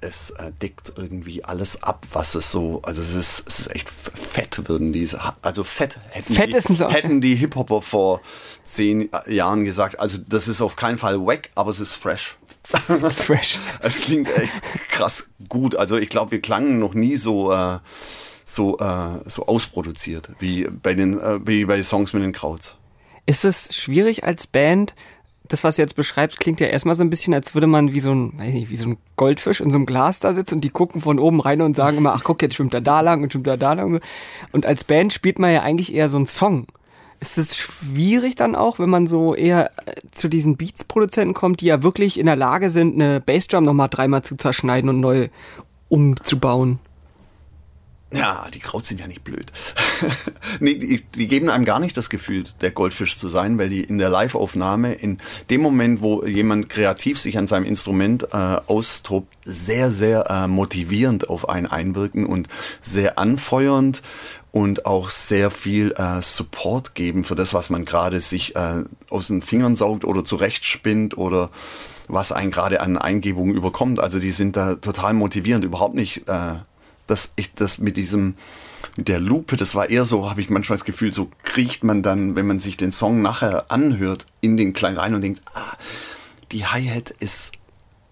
es 0.01 0.31
äh, 0.31 0.51
deckt 0.51 0.93
irgendwie 0.97 1.43
alles 1.43 1.83
ab, 1.83 2.05
was 2.11 2.35
es 2.35 2.51
so, 2.51 2.81
also 2.83 3.01
es 3.01 3.13
ist, 3.13 3.47
es 3.47 3.59
ist 3.59 3.75
echt 3.75 3.89
fett, 3.89 4.67
würden 4.67 4.91
diese, 4.91 5.21
also 5.41 5.63
fett 5.63 5.99
hätten 6.09 6.33
fett 6.33 6.53
die, 6.53 6.75
so. 6.75 6.89
hätten 6.89 7.21
die 7.21 7.35
Hip-Hopper 7.35 7.81
vor 7.81 8.21
zehn 8.65 9.09
Jahren 9.27 9.63
gesagt. 9.63 9.99
Also 9.99 10.17
das 10.27 10.47
ist 10.47 10.61
auf 10.61 10.75
keinen 10.75 10.97
Fall 10.97 11.19
wack, 11.19 11.49
aber 11.55 11.71
es 11.71 11.79
ist 11.79 11.93
fresh. 11.93 12.37
fresh. 13.11 13.57
es 13.81 14.01
klingt 14.01 14.29
echt 14.35 14.53
krass 14.89 15.29
gut. 15.49 15.75
Also 15.75 15.97
ich 15.97 16.09
glaube, 16.09 16.31
wir 16.31 16.41
klangen 16.41 16.79
noch 16.79 16.93
nie 16.93 17.15
so, 17.15 17.51
äh, 17.51 17.79
so, 18.43 18.77
äh, 18.79 19.19
so 19.25 19.45
ausproduziert 19.45 20.31
wie 20.39 20.67
bei 20.67 20.93
den, 20.93 21.19
äh, 21.19 21.45
wie 21.45 21.65
bei 21.65 21.81
Songs 21.83 22.13
mit 22.13 22.23
den 22.23 22.33
Krauts. 22.33 22.75
Ist 23.25 23.45
es 23.45 23.75
schwierig 23.75 24.23
als 24.23 24.47
Band, 24.47 24.95
das, 25.51 25.63
was 25.63 25.75
du 25.75 25.81
jetzt 25.81 25.95
beschreibst, 25.95 26.39
klingt 26.39 26.59
ja 26.59 26.67
erstmal 26.67 26.95
so 26.95 27.03
ein 27.03 27.09
bisschen, 27.09 27.33
als 27.33 27.53
würde 27.53 27.67
man 27.67 27.93
wie 27.93 27.99
so 27.99 28.13
ein, 28.13 28.37
weiß 28.37 28.53
nicht, 28.53 28.69
wie 28.69 28.75
so 28.75 28.89
ein 28.89 28.97
Goldfisch 29.15 29.61
in 29.61 29.71
so 29.71 29.77
einem 29.77 29.85
Glas 29.85 30.19
da 30.19 30.33
sitzen 30.33 30.55
und 30.55 30.61
die 30.61 30.69
gucken 30.69 31.01
von 31.01 31.19
oben 31.19 31.41
rein 31.41 31.61
und 31.61 31.75
sagen 31.75 31.97
immer, 31.97 32.13
ach 32.13 32.23
guck, 32.23 32.41
jetzt 32.41 32.55
schwimmt 32.55 32.73
er 32.73 32.81
da 32.81 33.01
lang 33.01 33.23
und 33.23 33.31
schwimmt 33.31 33.47
er 33.47 33.57
da 33.57 33.73
lang. 33.73 33.99
Und 34.51 34.65
als 34.65 34.83
Band 34.83 35.13
spielt 35.13 35.39
man 35.39 35.51
ja 35.53 35.61
eigentlich 35.61 35.93
eher 35.93 36.09
so 36.09 36.17
einen 36.17 36.27
Song. 36.27 36.67
Ist 37.19 37.37
es 37.37 37.55
schwierig 37.55 38.35
dann 38.35 38.55
auch, 38.55 38.79
wenn 38.79 38.89
man 38.89 39.05
so 39.05 39.35
eher 39.35 39.71
äh, 39.85 39.93
zu 40.11 40.27
diesen 40.27 40.57
Beats-Produzenten 40.57 41.35
kommt, 41.35 41.61
die 41.61 41.65
ja 41.65 41.83
wirklich 41.83 42.19
in 42.19 42.25
der 42.25 42.35
Lage 42.35 42.71
sind, 42.71 42.95
eine 42.95 43.19
Bassdrum 43.19 43.63
nochmal 43.63 43.89
dreimal 43.89 44.23
zu 44.23 44.35
zerschneiden 44.35 44.89
und 44.89 44.99
neu 44.99 45.27
umzubauen? 45.87 46.79
Ja, 48.13 48.49
die 48.53 48.59
Kraut 48.59 48.85
sind 48.85 48.99
ja 48.99 49.07
nicht 49.07 49.23
blöd. 49.23 49.53
nee, 50.59 50.75
die, 50.75 51.01
die, 51.15 51.27
geben 51.27 51.49
einem 51.49 51.63
gar 51.63 51.79
nicht 51.79 51.95
das 51.95 52.09
Gefühl, 52.09 52.43
der 52.59 52.71
Goldfisch 52.71 53.17
zu 53.17 53.29
sein, 53.29 53.57
weil 53.57 53.69
die 53.69 53.83
in 53.83 53.99
der 53.99 54.09
Live-Aufnahme, 54.09 54.93
in 54.93 55.19
dem 55.49 55.61
Moment, 55.61 56.01
wo 56.01 56.25
jemand 56.25 56.67
kreativ 56.67 57.17
sich 57.19 57.37
an 57.37 57.47
seinem 57.47 57.65
Instrument 57.65 58.27
äh, 58.33 58.35
austobt, 58.67 59.33
sehr, 59.45 59.91
sehr 59.91 60.29
äh, 60.29 60.47
motivierend 60.47 61.29
auf 61.29 61.47
einen 61.47 61.67
einwirken 61.67 62.25
und 62.25 62.49
sehr 62.81 63.17
anfeuernd 63.17 64.01
und 64.51 64.85
auch 64.85 65.09
sehr 65.09 65.49
viel 65.49 65.93
äh, 65.93 66.21
Support 66.21 66.95
geben 66.95 67.23
für 67.23 67.35
das, 67.35 67.53
was 67.53 67.69
man 67.69 67.85
gerade 67.85 68.19
sich 68.19 68.57
äh, 68.57 68.83
aus 69.09 69.27
den 69.27 69.41
Fingern 69.41 69.77
saugt 69.77 70.03
oder 70.03 70.25
zurechtspinnt 70.25 71.17
oder 71.17 71.49
was 72.09 72.33
einen 72.33 72.51
gerade 72.51 72.81
an 72.81 72.97
Eingebungen 72.97 73.55
überkommt. 73.55 74.01
Also 74.01 74.19
die 74.19 74.31
sind 74.31 74.57
da 74.57 74.75
total 74.75 75.13
motivierend, 75.13 75.63
überhaupt 75.63 75.95
nicht 75.95 76.27
äh, 76.27 76.55
dass 77.11 77.33
ich 77.35 77.53
das 77.53 77.77
mit 77.77 77.97
diesem, 77.97 78.35
mit 78.95 79.07
der 79.07 79.19
Lupe, 79.19 79.57
das 79.57 79.75
war 79.75 79.89
eher 79.89 80.05
so, 80.05 80.29
habe 80.29 80.41
ich 80.41 80.49
manchmal 80.49 80.77
das 80.77 80.85
Gefühl, 80.85 81.13
so 81.13 81.29
kriecht 81.43 81.83
man 81.83 82.01
dann, 82.03 82.35
wenn 82.35 82.47
man 82.47 82.59
sich 82.59 82.77
den 82.77 82.91
Song 82.91 83.21
nachher 83.21 83.69
anhört, 83.69 84.25
in 84.39 84.57
den 84.57 84.73
Klang 84.73 84.97
rein 84.97 85.13
und 85.13 85.21
denkt, 85.21 85.41
ah, 85.53 85.75
die 86.51 86.65
Hi-Hat 86.65 87.11
ist 87.11 87.53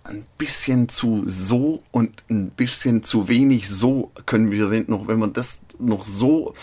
ein 0.03 0.25
bisschen 0.37 0.89
zu 0.89 1.23
so 1.25 1.83
und 1.91 2.23
ein 2.29 2.49
bisschen 2.49 3.03
zu 3.03 3.27
wenig 3.27 3.69
so 3.69 4.11
können 4.25 4.51
wir 4.51 4.67
noch, 4.87 5.07
wenn 5.07 5.19
man 5.19 5.33
das 5.33 5.59
noch 5.77 6.03
so 6.03 6.53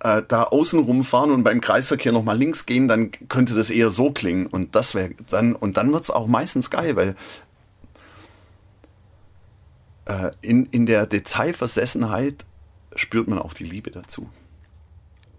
äh, 0.00 0.22
da 0.26 0.44
außen 0.44 0.80
rumfahren 0.80 1.30
und 1.30 1.42
beim 1.42 1.60
Kreisverkehr 1.60 2.12
nochmal 2.12 2.36
links 2.36 2.66
gehen, 2.66 2.88
dann 2.88 3.10
könnte 3.28 3.54
das 3.54 3.70
eher 3.70 3.90
so 3.90 4.12
klingen 4.12 4.46
und 4.46 4.74
das 4.74 4.94
wäre 4.94 5.10
dann 5.30 5.54
und 5.54 5.76
dann 5.76 5.92
wird 5.92 6.04
es 6.04 6.10
auch 6.10 6.26
meistens 6.26 6.70
geil, 6.70 6.96
weil 6.96 7.16
äh, 10.06 10.30
in, 10.40 10.66
in 10.66 10.86
der 10.86 11.06
Detailversessenheit 11.06 12.44
spürt 12.94 13.28
man 13.28 13.38
auch 13.38 13.52
die 13.52 13.64
Liebe 13.64 13.90
dazu. 13.90 14.28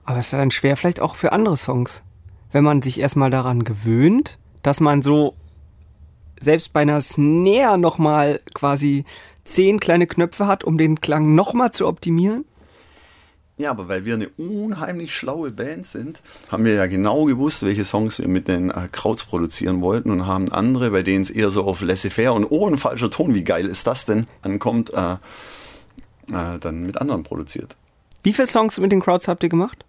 Aber 0.06 0.20
es 0.20 0.28
ist 0.28 0.34
dann 0.34 0.52
schwer 0.52 0.76
vielleicht 0.76 1.00
auch 1.00 1.16
für 1.16 1.32
andere 1.32 1.58
Songs, 1.58 2.04
wenn 2.52 2.64
man 2.64 2.82
sich 2.82 3.00
erstmal 3.00 3.30
daran 3.30 3.64
gewöhnt, 3.64 4.38
dass 4.62 4.80
man 4.80 5.02
so 5.02 5.36
selbst 6.40 6.74
bei 6.74 6.82
einer 6.82 7.00
Snare 7.02 7.78
nochmal 7.78 8.42
quasi 8.54 9.06
zehn 9.46 9.80
kleine 9.80 10.08
Knöpfe 10.08 10.48
hat, 10.48 10.64
um 10.64 10.78
den 10.78 11.02
Klang 11.02 11.36
nochmal 11.36 11.72
zu 11.72 11.88
optimieren. 11.88 12.46
Ja, 13.58 13.70
aber 13.70 13.88
weil 13.88 14.04
wir 14.04 14.16
eine 14.16 14.30
unheimlich 14.30 15.16
schlaue 15.16 15.52
Band 15.52 15.86
sind, 15.86 16.22
haben 16.50 16.66
wir 16.66 16.74
ja 16.74 16.88
genau 16.88 17.26
gewusst, 17.26 17.64
welche 17.64 17.86
Songs 17.86 18.18
wir 18.18 18.28
mit 18.28 18.48
den 18.48 18.72
äh, 18.72 18.88
Krauts 18.92 19.26
produzieren 19.26 19.82
wollten 19.82 20.10
und 20.10 20.26
haben 20.26 20.52
andere, 20.52 20.90
bei 20.90 21.04
denen 21.04 21.22
es 21.22 21.30
eher 21.30 21.52
so 21.52 21.64
auf 21.64 21.82
laissez-faire 21.82 22.34
und 22.34 22.46
oh, 22.46 22.68
ein 22.68 22.80
falscher 22.80 23.12
Ton, 23.12 23.36
wie 23.36 23.44
geil 23.44 23.68
ist 23.68 23.86
das 23.86 24.06
denn, 24.06 24.26
ankommt, 24.42 24.92
äh, 24.94 25.14
äh, 25.14 26.60
dann 26.60 26.82
mit 26.82 27.00
anderen 27.00 27.22
produziert. 27.22 27.76
Wie 28.24 28.34
viele 28.34 28.48
Songs 28.48 28.80
mit 28.80 28.92
den 28.92 29.02
Krauts 29.02 29.28
habt 29.28 29.44
ihr 29.44 29.50
gemacht? 29.50 29.86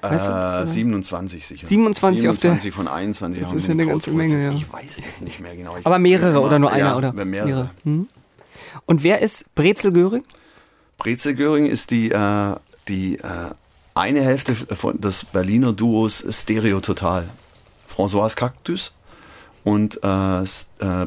Weißt 0.00 0.26
du, 0.26 0.66
27 0.66 1.46
sicher. 1.46 1.66
27, 1.68 2.22
27 2.22 2.74
von 2.74 2.88
21 2.88 3.42
das 3.42 3.52
ist 3.52 3.66
ja 3.66 3.72
eine 3.72 3.86
ganze 3.86 4.10
Menge, 4.10 4.42
ja. 4.42 4.52
Ich 4.52 4.72
weiß 4.72 5.00
das 5.04 5.20
nicht 5.20 5.38
mehr 5.38 5.54
genau. 5.54 5.76
Ich 5.76 5.86
Aber 5.86 6.00
mehrere 6.00 6.40
oder 6.40 6.58
nur 6.58 6.72
einer? 6.72 6.86
Ja, 6.86 6.96
oder? 6.96 7.12
mehrere. 7.12 7.46
mehrere. 7.46 7.70
Hm. 7.84 8.08
Und 8.86 9.02
wer 9.04 9.20
ist 9.20 9.54
Brezel 9.54 9.92
Göring? 9.92 10.24
Brezel-Göring 11.02 11.66
ist 11.66 11.90
die, 11.90 12.12
äh, 12.12 12.54
die 12.86 13.18
äh, 13.18 13.50
eine 13.94 14.22
Hälfte 14.22 14.54
von 14.54 15.00
des 15.00 15.24
Berliner 15.24 15.72
Duos 15.72 16.24
Stereo 16.30 16.80
Total. 16.80 17.28
François 17.92 18.32
Cactus 18.34 18.92
und 19.64 20.00
äh, 20.04 20.42
äh, 20.42 20.46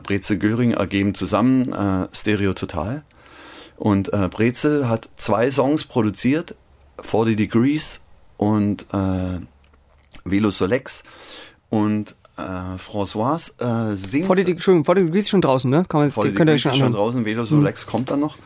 Brezel 0.04 0.38
Göring 0.38 0.72
ergeben 0.72 1.16
zusammen 1.16 1.72
äh, 1.72 2.08
Stereo 2.14 2.54
Total. 2.54 3.04
Und 3.78 4.12
äh, 4.12 4.28
Brezel 4.30 4.90
hat 4.90 5.08
zwei 5.16 5.50
Songs 5.50 5.86
produziert, 5.86 6.56
40 7.02 7.38
Degrees 7.38 8.04
und 8.36 8.86
äh, 8.94 9.40
Velo 10.26 10.52
Solex. 10.52 11.04
Und 11.70 12.16
äh, 12.38 12.42
François 12.42 13.36
äh, 13.62 13.96
singt. 13.96 14.26
40, 14.26 14.48
Entschuldigung, 14.50 14.84
40 14.84 15.06
Degrees 15.06 15.26
ist 15.26 15.30
schon 15.30 15.42
draußen, 15.42 15.70
ne? 15.70 15.86
Kann 15.88 16.02
man, 16.02 16.12
40 16.12 16.36
könnt 16.36 16.50
ihr 16.50 16.58
schon, 16.58 16.92
draußen, 16.92 17.24
Velo 17.24 17.46
Solex 17.46 17.86
mhm. 17.86 17.90
kommt 17.90 18.12
dann 18.12 18.20
noch. 18.20 18.38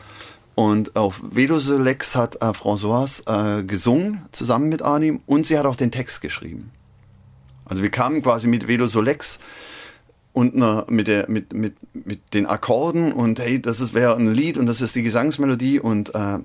Und 0.60 0.94
auf 0.94 1.22
Velo 1.22 1.58
Solex 1.58 2.14
hat 2.14 2.42
äh, 2.42 2.50
François 2.50 3.08
äh, 3.26 3.62
gesungen, 3.62 4.26
zusammen 4.30 4.68
mit 4.68 4.82
Arnim, 4.82 5.22
und 5.24 5.46
sie 5.46 5.58
hat 5.58 5.64
auch 5.64 5.74
den 5.74 5.90
Text 5.90 6.20
geschrieben. 6.20 6.70
Also 7.64 7.82
wir 7.82 7.88
kamen 7.88 8.22
quasi 8.22 8.46
mit 8.46 8.68
Velo 8.68 8.86
Solex 8.86 9.38
und 10.34 10.54
einer, 10.54 10.84
mit, 10.90 11.08
der, 11.08 11.30
mit, 11.30 11.54
mit, 11.54 11.76
mit 11.94 12.34
den 12.34 12.44
Akkorden 12.44 13.10
und 13.10 13.40
hey, 13.40 13.62
das 13.62 13.94
wäre 13.94 14.14
ein 14.14 14.34
Lied 14.34 14.58
und 14.58 14.66
das 14.66 14.82
ist 14.82 14.94
die 14.94 15.02
Gesangsmelodie 15.02 15.80
und 15.80 16.14
äh, 16.14 16.40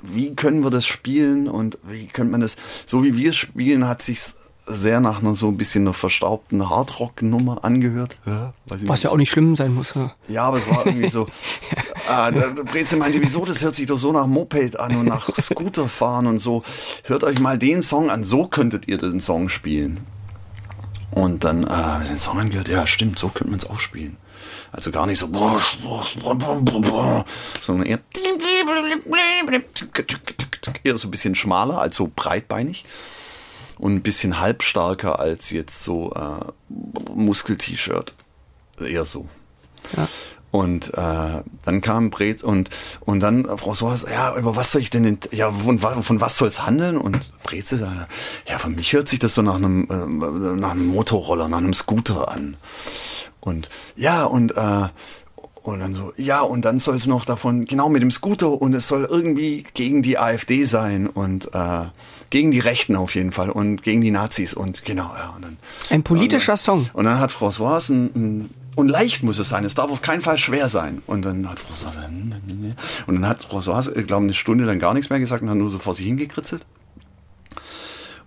wie 0.00 0.36
können 0.36 0.62
wir 0.62 0.70
das 0.70 0.86
spielen 0.86 1.48
und 1.48 1.78
wie 1.82 2.06
könnte 2.06 2.30
man 2.30 2.42
das, 2.42 2.54
so 2.84 3.02
wie 3.02 3.16
wir 3.16 3.32
spielen, 3.32 3.88
hat 3.88 4.00
sich 4.00 4.20
sehr 4.66 5.00
nach 5.00 5.20
einer 5.20 5.34
so 5.34 5.48
ein 5.48 5.56
bisschen 5.56 5.84
einer 5.84 5.94
verstaubten 5.94 6.68
Hardrock-Nummer 6.68 7.64
angehört. 7.64 8.16
Ja, 8.26 8.52
Was 8.66 9.02
ja 9.02 9.10
auch 9.10 9.16
nicht 9.16 9.30
schlimm 9.30 9.54
sein 9.54 9.72
muss. 9.72 9.94
Ja, 9.94 10.12
ja 10.28 10.42
aber 10.42 10.58
es 10.58 10.68
war 10.68 10.84
irgendwie 10.86 11.08
so. 11.08 11.28
äh, 12.10 12.32
der 12.32 12.48
Brezel 12.64 12.98
meinte, 12.98 13.20
wieso, 13.22 13.44
das 13.44 13.62
hört 13.62 13.74
sich 13.74 13.86
doch 13.86 13.96
so 13.96 14.10
nach 14.12 14.26
Moped 14.26 14.78
an 14.78 14.96
und 14.96 15.06
nach 15.06 15.32
Scooterfahren 15.32 16.26
und 16.26 16.38
so. 16.38 16.64
Hört 17.04 17.22
euch 17.22 17.38
mal 17.38 17.58
den 17.58 17.80
Song 17.80 18.10
an, 18.10 18.24
so 18.24 18.48
könntet 18.48 18.88
ihr 18.88 18.98
den 18.98 19.20
Song 19.20 19.48
spielen. 19.48 20.00
Und 21.12 21.44
dann 21.44 21.62
äh, 21.62 22.04
den 22.08 22.18
Song 22.18 22.38
angehört, 22.38 22.68
ja 22.68 22.86
stimmt, 22.86 23.18
so 23.18 23.28
könnte 23.28 23.50
man 23.50 23.60
es 23.60 23.70
auch 23.70 23.78
spielen. 23.78 24.16
Also 24.72 24.90
gar 24.90 25.06
nicht 25.06 25.20
so, 25.20 25.28
sondern 27.60 27.86
eher, 27.86 28.00
eher 30.82 30.96
so 30.96 31.08
ein 31.08 31.10
bisschen 31.10 31.34
schmaler, 31.36 31.78
als 31.78 31.96
so 31.96 32.10
breitbeinig 32.14 32.84
und 33.78 33.94
ein 33.94 34.02
bisschen 34.02 34.40
halbstarker 34.40 35.20
als 35.20 35.50
jetzt 35.50 35.82
so 35.82 36.12
äh, 36.12 36.72
Muskel-T-Shirt. 37.14 38.14
Eher 38.80 39.04
so. 39.04 39.28
Ja. 39.96 40.08
Und 40.50 40.94
äh, 40.94 41.42
dann 41.64 41.80
kam 41.82 42.08
Brez 42.08 42.42
und, 42.42 42.70
und 43.00 43.20
dann 43.20 43.46
François, 43.46 44.08
ja, 44.10 44.34
über 44.36 44.56
was 44.56 44.72
soll 44.72 44.80
ich 44.80 44.88
denn, 44.88 45.18
ja, 45.30 45.52
von, 45.52 45.78
von 45.78 46.20
was 46.20 46.38
soll 46.38 46.48
es 46.48 46.64
handeln? 46.64 46.96
Und 46.96 47.30
Brez, 47.42 47.72
äh, 47.72 47.78
ja, 48.48 48.58
für 48.58 48.70
mich 48.70 48.92
hört 48.94 49.08
sich 49.08 49.18
das 49.18 49.34
so 49.34 49.42
nach 49.42 49.56
einem, 49.56 49.86
äh, 49.90 50.56
nach 50.58 50.70
einem 50.70 50.86
Motorroller, 50.86 51.48
nach 51.48 51.58
einem 51.58 51.74
Scooter 51.74 52.30
an. 52.30 52.56
Und 53.40 53.68
ja, 53.96 54.24
und, 54.24 54.56
äh, 54.56 54.88
und 55.62 55.80
dann 55.80 55.92
so, 55.92 56.12
ja, 56.16 56.40
und 56.40 56.64
dann 56.64 56.78
soll 56.78 56.96
es 56.96 57.06
noch 57.06 57.24
davon, 57.24 57.66
genau 57.66 57.88
mit 57.88 58.00
dem 58.00 58.10
Scooter 58.10 58.50
und 58.50 58.72
es 58.72 58.88
soll 58.88 59.04
irgendwie 59.04 59.66
gegen 59.74 60.02
die 60.02 60.16
AfD 60.16 60.64
sein 60.64 61.06
und 61.06 61.52
äh, 61.54 61.86
gegen 62.30 62.50
die 62.50 62.58
Rechten 62.58 62.96
auf 62.96 63.14
jeden 63.14 63.32
Fall 63.32 63.50
und 63.50 63.82
gegen 63.82 64.00
die 64.00 64.10
Nazis 64.10 64.54
und 64.54 64.84
genau, 64.84 65.12
ja. 65.16 65.32
Und 65.36 65.44
dann, 65.44 65.56
ein 65.90 66.02
politischer 66.02 66.52
und, 66.52 66.58
Song. 66.58 66.90
Und 66.92 67.04
dann 67.04 67.20
hat 67.20 67.30
François 67.30 67.90
ein, 67.90 68.10
ein 68.14 68.50
und 68.76 68.88
leicht 68.88 69.22
muss 69.22 69.38
es 69.38 69.48
sein. 69.48 69.64
Es 69.64 69.74
darf 69.74 69.90
auf 69.90 70.02
keinen 70.02 70.20
Fall 70.20 70.36
schwer 70.36 70.68
sein. 70.68 71.02
Und 71.06 71.24
dann 71.24 71.48
hat 71.48 71.58
François, 71.58 71.96
und 73.06 73.14
dann 73.14 73.26
hat 73.26 73.42
François, 73.42 73.96
ich 73.96 74.06
glaube, 74.06 74.24
eine 74.24 74.34
Stunde 74.34 74.66
dann 74.66 74.78
gar 74.78 74.92
nichts 74.92 75.08
mehr 75.08 75.18
gesagt 75.18 75.42
und 75.42 75.48
hat 75.48 75.56
nur 75.56 75.70
so 75.70 75.78
vor 75.78 75.94
sich 75.94 76.04
hingekritzelt. 76.06 76.64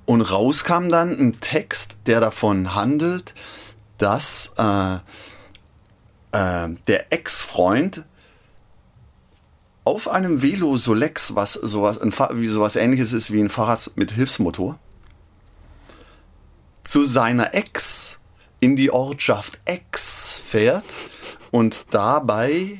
Und 0.05 0.21
rauskam 0.21 0.89
dann 0.89 1.17
ein 1.19 1.39
Text, 1.39 1.99
der 2.07 2.19
davon 2.19 2.73
handelt, 2.73 3.35
dass 3.99 4.53
äh, 4.57 4.95
äh, 6.31 6.69
der 6.87 7.13
Ex-Freund 7.13 8.05
auf 9.89 10.07
einem 10.07 10.43
Velo 10.43 10.77
Solex, 10.77 11.33
was 11.33 11.53
sowas, 11.53 11.99
ein, 11.99 12.13
wie 12.33 12.47
sowas 12.47 12.75
ähnliches 12.75 13.11
ist 13.11 13.31
wie 13.31 13.41
ein 13.41 13.49
Fahrrad 13.49 13.91
mit 13.95 14.11
Hilfsmotor, 14.11 14.77
zu 16.83 17.05
seiner 17.05 17.55
Ex 17.55 18.19
in 18.59 18.75
die 18.75 18.91
Ortschaft 18.91 19.59
Ex 19.65 20.39
fährt 20.45 20.85
und 21.49 21.85
dabei, 21.89 22.77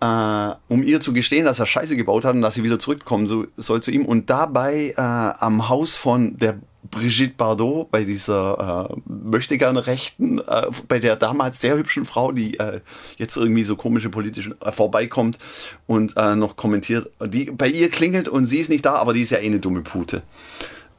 äh, 0.00 0.50
um 0.68 0.84
ihr 0.84 1.00
zu 1.00 1.12
gestehen, 1.12 1.46
dass 1.46 1.58
er 1.58 1.66
Scheiße 1.66 1.96
gebaut 1.96 2.24
hat 2.24 2.36
und 2.36 2.42
dass 2.42 2.54
sie 2.54 2.62
wieder 2.62 2.78
zurückkommen 2.78 3.26
so, 3.26 3.46
soll 3.56 3.82
zu 3.82 3.90
ihm 3.90 4.06
und 4.06 4.30
dabei 4.30 4.94
äh, 4.96 5.00
am 5.00 5.68
Haus 5.68 5.94
von 5.94 6.36
der 6.36 6.60
Brigitte 6.92 7.34
Bardot, 7.38 7.90
bei 7.90 8.04
dieser 8.04 8.90
äh, 8.90 9.00
möchte 9.06 9.56
gerne 9.56 9.86
Rechten, 9.86 10.40
äh, 10.40 10.66
bei 10.88 10.98
der 10.98 11.16
damals 11.16 11.58
sehr 11.58 11.76
hübschen 11.76 12.04
Frau, 12.04 12.32
die 12.32 12.58
äh, 12.58 12.80
jetzt 13.16 13.36
irgendwie 13.36 13.62
so 13.62 13.76
komische 13.76 14.10
politische 14.10 14.54
äh, 14.60 14.72
vorbeikommt 14.72 15.38
und 15.86 16.16
äh, 16.18 16.36
noch 16.36 16.54
kommentiert, 16.54 17.10
die 17.26 17.46
bei 17.46 17.66
ihr 17.68 17.88
klingelt 17.88 18.28
und 18.28 18.44
sie 18.44 18.58
ist 18.58 18.68
nicht 18.68 18.84
da, 18.84 18.96
aber 18.96 19.14
die 19.14 19.22
ist 19.22 19.30
ja 19.30 19.38
eh 19.38 19.46
eine 19.46 19.58
dumme 19.58 19.80
Pute. 19.80 20.22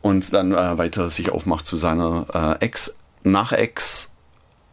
Und 0.02 0.34
dann 0.34 0.52
äh, 0.52 0.78
weiter 0.80 1.12
sich 1.12 1.30
aufmacht 1.30 1.68
zu 1.68 1.78
seiner 1.78 2.58
äh, 2.60 2.66
Ex, 2.66 2.98
nach 3.22 3.52
Ex 3.52 4.10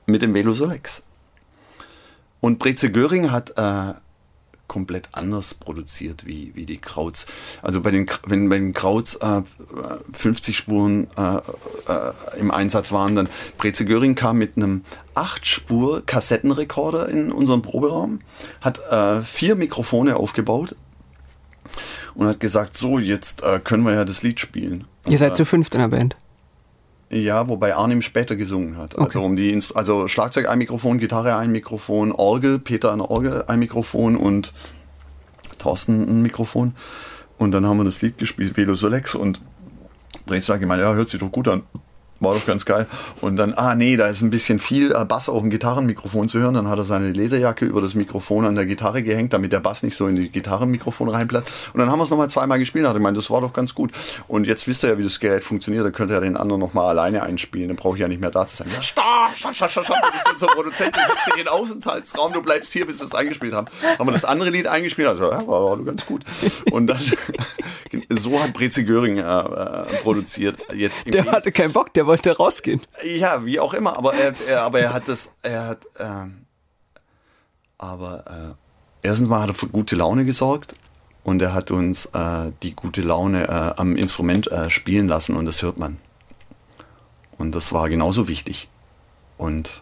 mit 0.07 0.23
dem 0.23 0.33
Velo 0.33 0.55
Solex. 0.55 1.05
Und 2.41 2.59
Breze 2.59 2.91
Göring 2.91 3.31
hat 3.31 3.51
äh, 3.59 3.93
komplett 4.71 5.09
anders 5.11 5.53
produziert 5.55 6.25
wie, 6.27 6.53
wie 6.55 6.65
die 6.65 6.79
Krauts. 6.79 7.27
Also 7.61 7.81
bei 7.81 7.91
den, 7.91 8.09
wenn 8.25 8.49
bei 8.49 8.57
den 8.57 8.73
Krauts 8.73 9.17
äh, 9.17 9.43
50 10.13 10.57
Spuren 10.57 11.09
äh, 11.19 11.39
äh, 11.39 11.41
im 12.39 12.53
Einsatz 12.53 12.93
waren, 12.93 13.17
dann 13.17 13.29
Breze 13.59 13.85
Göring 13.85 14.15
kam 14.15 14.39
mit 14.39 14.57
einem 14.57 14.85
8-Spur-Kassettenrekorder 15.17 17.09
in 17.09 17.33
unseren 17.33 17.63
Proberaum, 17.63 18.21
hat 18.61 18.79
äh, 18.93 19.23
vier 19.23 19.57
Mikrofone 19.57 20.15
aufgebaut 20.15 20.77
und 22.15 22.29
hat 22.29 22.39
gesagt, 22.39 22.77
so, 22.77 23.01
jetzt 23.01 23.43
äh, 23.43 23.59
können 23.59 23.83
wir 23.83 23.95
ja 23.95 24.05
das 24.05 24.23
Lied 24.23 24.39
spielen. 24.39 24.85
Ihr 25.09 25.19
seid 25.19 25.35
zu 25.35 25.45
fünft 25.45 25.75
in 25.75 25.81
der 25.81 25.89
Band. 25.89 26.17
Ja, 27.13 27.49
wobei 27.49 27.75
Arnim 27.75 28.03
später 28.03 28.37
gesungen 28.37 28.77
hat. 28.77 28.93
Also 28.93 29.03
okay. 29.03 29.19
Also 29.19 29.23
um 29.23 29.37
die 29.37 29.51
Inst 29.51 29.77
also 29.77 30.07
Schlagzeug 30.07 30.49
ein 30.49 30.59
Mikrofon, 30.59 30.99
Gitarre 30.99 31.37
ein 31.37 31.51
Mikrofon, 31.51 32.13
Orgel, 32.13 32.59
Peter 32.59 32.93
eine 32.93 33.11
Orgel 33.11 33.45
ein 33.49 33.59
Mikrofon 33.59 34.17
und 34.17 34.53
Thorsten 35.59 36.09
ein 36.09 36.23
Mikrofon. 36.23 36.75
Und 37.37 37.53
dann 37.53 37.67
haben 37.67 37.79
wir 37.79 37.85
das 37.85 38.01
Lied 38.03 38.19
gespielt, 38.19 38.57
Velo 38.57 38.75
Solex 38.75 39.15
und 39.15 39.41
hat 40.29 40.61
gemeint, 40.61 40.83
ja, 40.83 40.95
hört 40.95 41.09
sich 41.09 41.19
doch 41.19 41.33
gut 41.33 41.49
an 41.49 41.63
war 42.21 42.35
doch 42.35 42.47
ganz 42.47 42.65
geil. 42.65 42.87
Und 43.21 43.37
dann, 43.37 43.55
ah 43.55 43.75
nee, 43.75 43.97
da 43.97 44.07
ist 44.07 44.23
ein 44.23 44.31
bisschen 44.31 44.59
viel 44.59 44.93
äh, 44.93 45.05
Bass 45.05 45.29
auf 45.29 45.41
dem 45.41 45.51
Gitarrenmikrofon 45.51 46.29
zu 46.29 46.39
hören. 46.39 46.55
Dann 46.55 46.69
hat 46.69 46.79
er 46.79 46.85
seine 46.85 47.11
Lederjacke 47.11 47.65
über 47.65 47.81
das 47.81 47.95
Mikrofon 47.95 48.45
an 48.45 48.55
der 48.55 48.67
Gitarre 48.67 49.03
gehängt, 49.03 49.33
damit 49.33 49.53
der 49.53 49.61
Bass 49.61 49.83
nicht 49.83 49.97
so 49.97 50.07
in 50.07 50.17
die 50.17 50.29
Gitarrenmikrofon 50.29 51.09
reinblättert. 51.09 51.51
Und 51.73 51.81
dann 51.81 51.91
haben 51.91 51.99
wir 51.99 52.05
es 52.05 52.11
nochmal 52.11 52.31
zweimal 52.31 52.59
gespielt. 52.59 52.87
Hat 52.87 52.93
er 52.93 52.99
gemeint, 52.99 53.17
das 53.17 53.31
war 53.31 53.41
doch 53.41 53.53
ganz 53.53 53.75
gut. 53.75 53.93
Und 54.29 54.47
jetzt 54.47 54.69
wisst 54.69 54.85
ihr 54.85 54.91
ja, 54.91 54.99
wie 54.99 55.03
das 55.03 55.19
Gerät 55.19 55.45
funktioniert. 55.45 55.85
Da 55.85 55.91
könnt 55.91 56.11
ihr 56.11 56.15
ja 56.15 56.21
den 56.21 56.37
anderen 56.37 56.61
nochmal 56.61 56.89
alleine 56.89 57.23
einspielen. 57.23 57.69
Dann 57.69 57.77
brauche 57.77 57.97
ich 57.97 58.03
ja 58.03 58.09
nicht 58.09 58.21
mehr 58.21 58.31
da 58.31 58.47
zu 58.47 58.57
sein. 58.57 58.69
Stopp, 58.81 59.05
stopp, 59.35 59.55
stopp, 59.55 59.71
stopp, 59.71 59.85
stopp. 59.87 59.97
Du 60.03 60.13
bist 60.13 60.29
unser 60.33 60.47
Produzent, 60.49 60.95
du 60.95 61.01
sitzt 61.01 61.35
hier 61.35 61.43
in 61.43 61.49
Aufenthaltsraum, 61.49 62.33
du 62.33 62.43
bleibst 62.43 62.73
hier, 62.73 62.87
bis 62.87 63.01
wir 63.01 63.07
es 63.07 63.15
eingespielt 63.15 63.55
haben. 63.55 63.67
Haben 63.99 64.07
wir 64.07 64.13
das 64.13 64.25
andere 64.25 64.51
Lied 64.51 64.67
eingespielt? 64.67 65.09
Also, 65.09 65.31
ja, 65.31 65.47
war, 65.47 65.65
war 65.65 65.79
ganz 65.79 66.05
gut. 66.05 66.23
Und 66.71 66.87
dann, 66.89 67.01
so 68.11 68.41
hat 68.43 68.53
Breze 68.53 68.85
Göring 68.85 69.17
äh, 69.17 69.21
äh, 69.21 69.85
produziert. 70.03 70.59
Jetzt 70.75 71.01
der 71.07 71.25
hatte 71.31 71.53
keinen 71.53 71.73
Bock, 71.73 71.93
der 71.95 72.07
wollte 72.11 72.37
rausgehen. 72.37 72.81
Ja, 73.05 73.45
wie 73.45 73.61
auch 73.61 73.73
immer, 73.73 73.97
aber 73.97 74.15
er, 74.15 74.35
er 74.49 74.63
aber 74.63 74.81
er 74.81 74.93
hat 74.93 75.07
das, 75.07 75.37
er 75.43 75.69
hat, 75.69 75.83
ähm, 76.01 76.45
aber 77.79 78.25
äh, 78.27 79.07
erstens 79.07 79.29
mal 79.29 79.43
hat 79.43 79.51
er 79.51 79.55
für 79.55 79.69
gute 79.69 79.95
Laune 79.95 80.25
gesorgt 80.25 80.75
und 81.23 81.41
er 81.41 81.55
hat 81.55 81.71
uns 81.71 82.07
äh, 82.07 82.51
die 82.65 82.75
gute 82.75 83.03
Laune 83.03 83.45
äh, 83.45 83.81
am 83.81 83.95
Instrument 83.95 84.51
äh, 84.51 84.71
spielen 84.71 85.07
lassen 85.07 85.37
und 85.37 85.45
das 85.45 85.63
hört 85.63 85.79
man. 85.79 85.99
Und 87.39 87.55
das 87.55 87.73
war 87.73 87.89
genauso 87.89 88.27
wichtig. 88.27 88.69
Und 89.39 89.81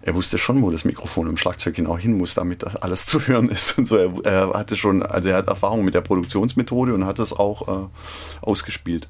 er 0.00 0.14
wusste 0.14 0.38
schon, 0.38 0.62
wo 0.62 0.70
das 0.70 0.84
Mikrofon 0.84 1.26
im 1.26 1.36
Schlagzeug 1.36 1.74
genau 1.74 1.98
hin 1.98 2.16
muss, 2.16 2.34
damit 2.34 2.64
alles 2.84 3.04
zu 3.06 3.26
hören 3.26 3.48
ist. 3.48 3.76
Und 3.78 3.88
so. 3.88 3.96
Er, 3.96 4.12
er 4.24 4.52
hatte 4.54 4.76
schon, 4.76 5.02
also 5.02 5.28
er 5.28 5.38
hat 5.38 5.48
Erfahrung 5.48 5.84
mit 5.84 5.94
der 5.94 6.02
Produktionsmethode 6.02 6.94
und 6.94 7.04
hat 7.04 7.18
das 7.18 7.32
auch 7.32 7.68
äh, 7.68 7.88
ausgespielt 8.42 9.08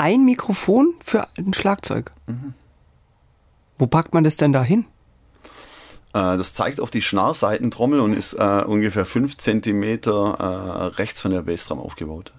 ein 0.00 0.24
Mikrofon 0.24 0.94
für 1.04 1.28
ein 1.36 1.52
Schlagzeug. 1.52 2.10
Mhm. 2.26 2.54
Wo 3.76 3.86
packt 3.86 4.14
man 4.14 4.24
das 4.24 4.38
denn 4.38 4.52
da 4.52 4.62
hin? 4.62 4.86
Äh, 6.14 6.38
das 6.38 6.54
zeigt 6.54 6.80
auf 6.80 6.90
die 6.90 7.02
Schnarrseitentrommel 7.02 8.00
und 8.00 8.14
ist 8.14 8.32
äh, 8.32 8.64
ungefähr 8.66 9.04
5 9.04 9.36
cm 9.36 9.82
äh, 9.82 10.12
rechts 10.96 11.20
von 11.20 11.32
der 11.32 11.42
Bassdrum 11.42 11.78
aufgebaut. 11.78 12.32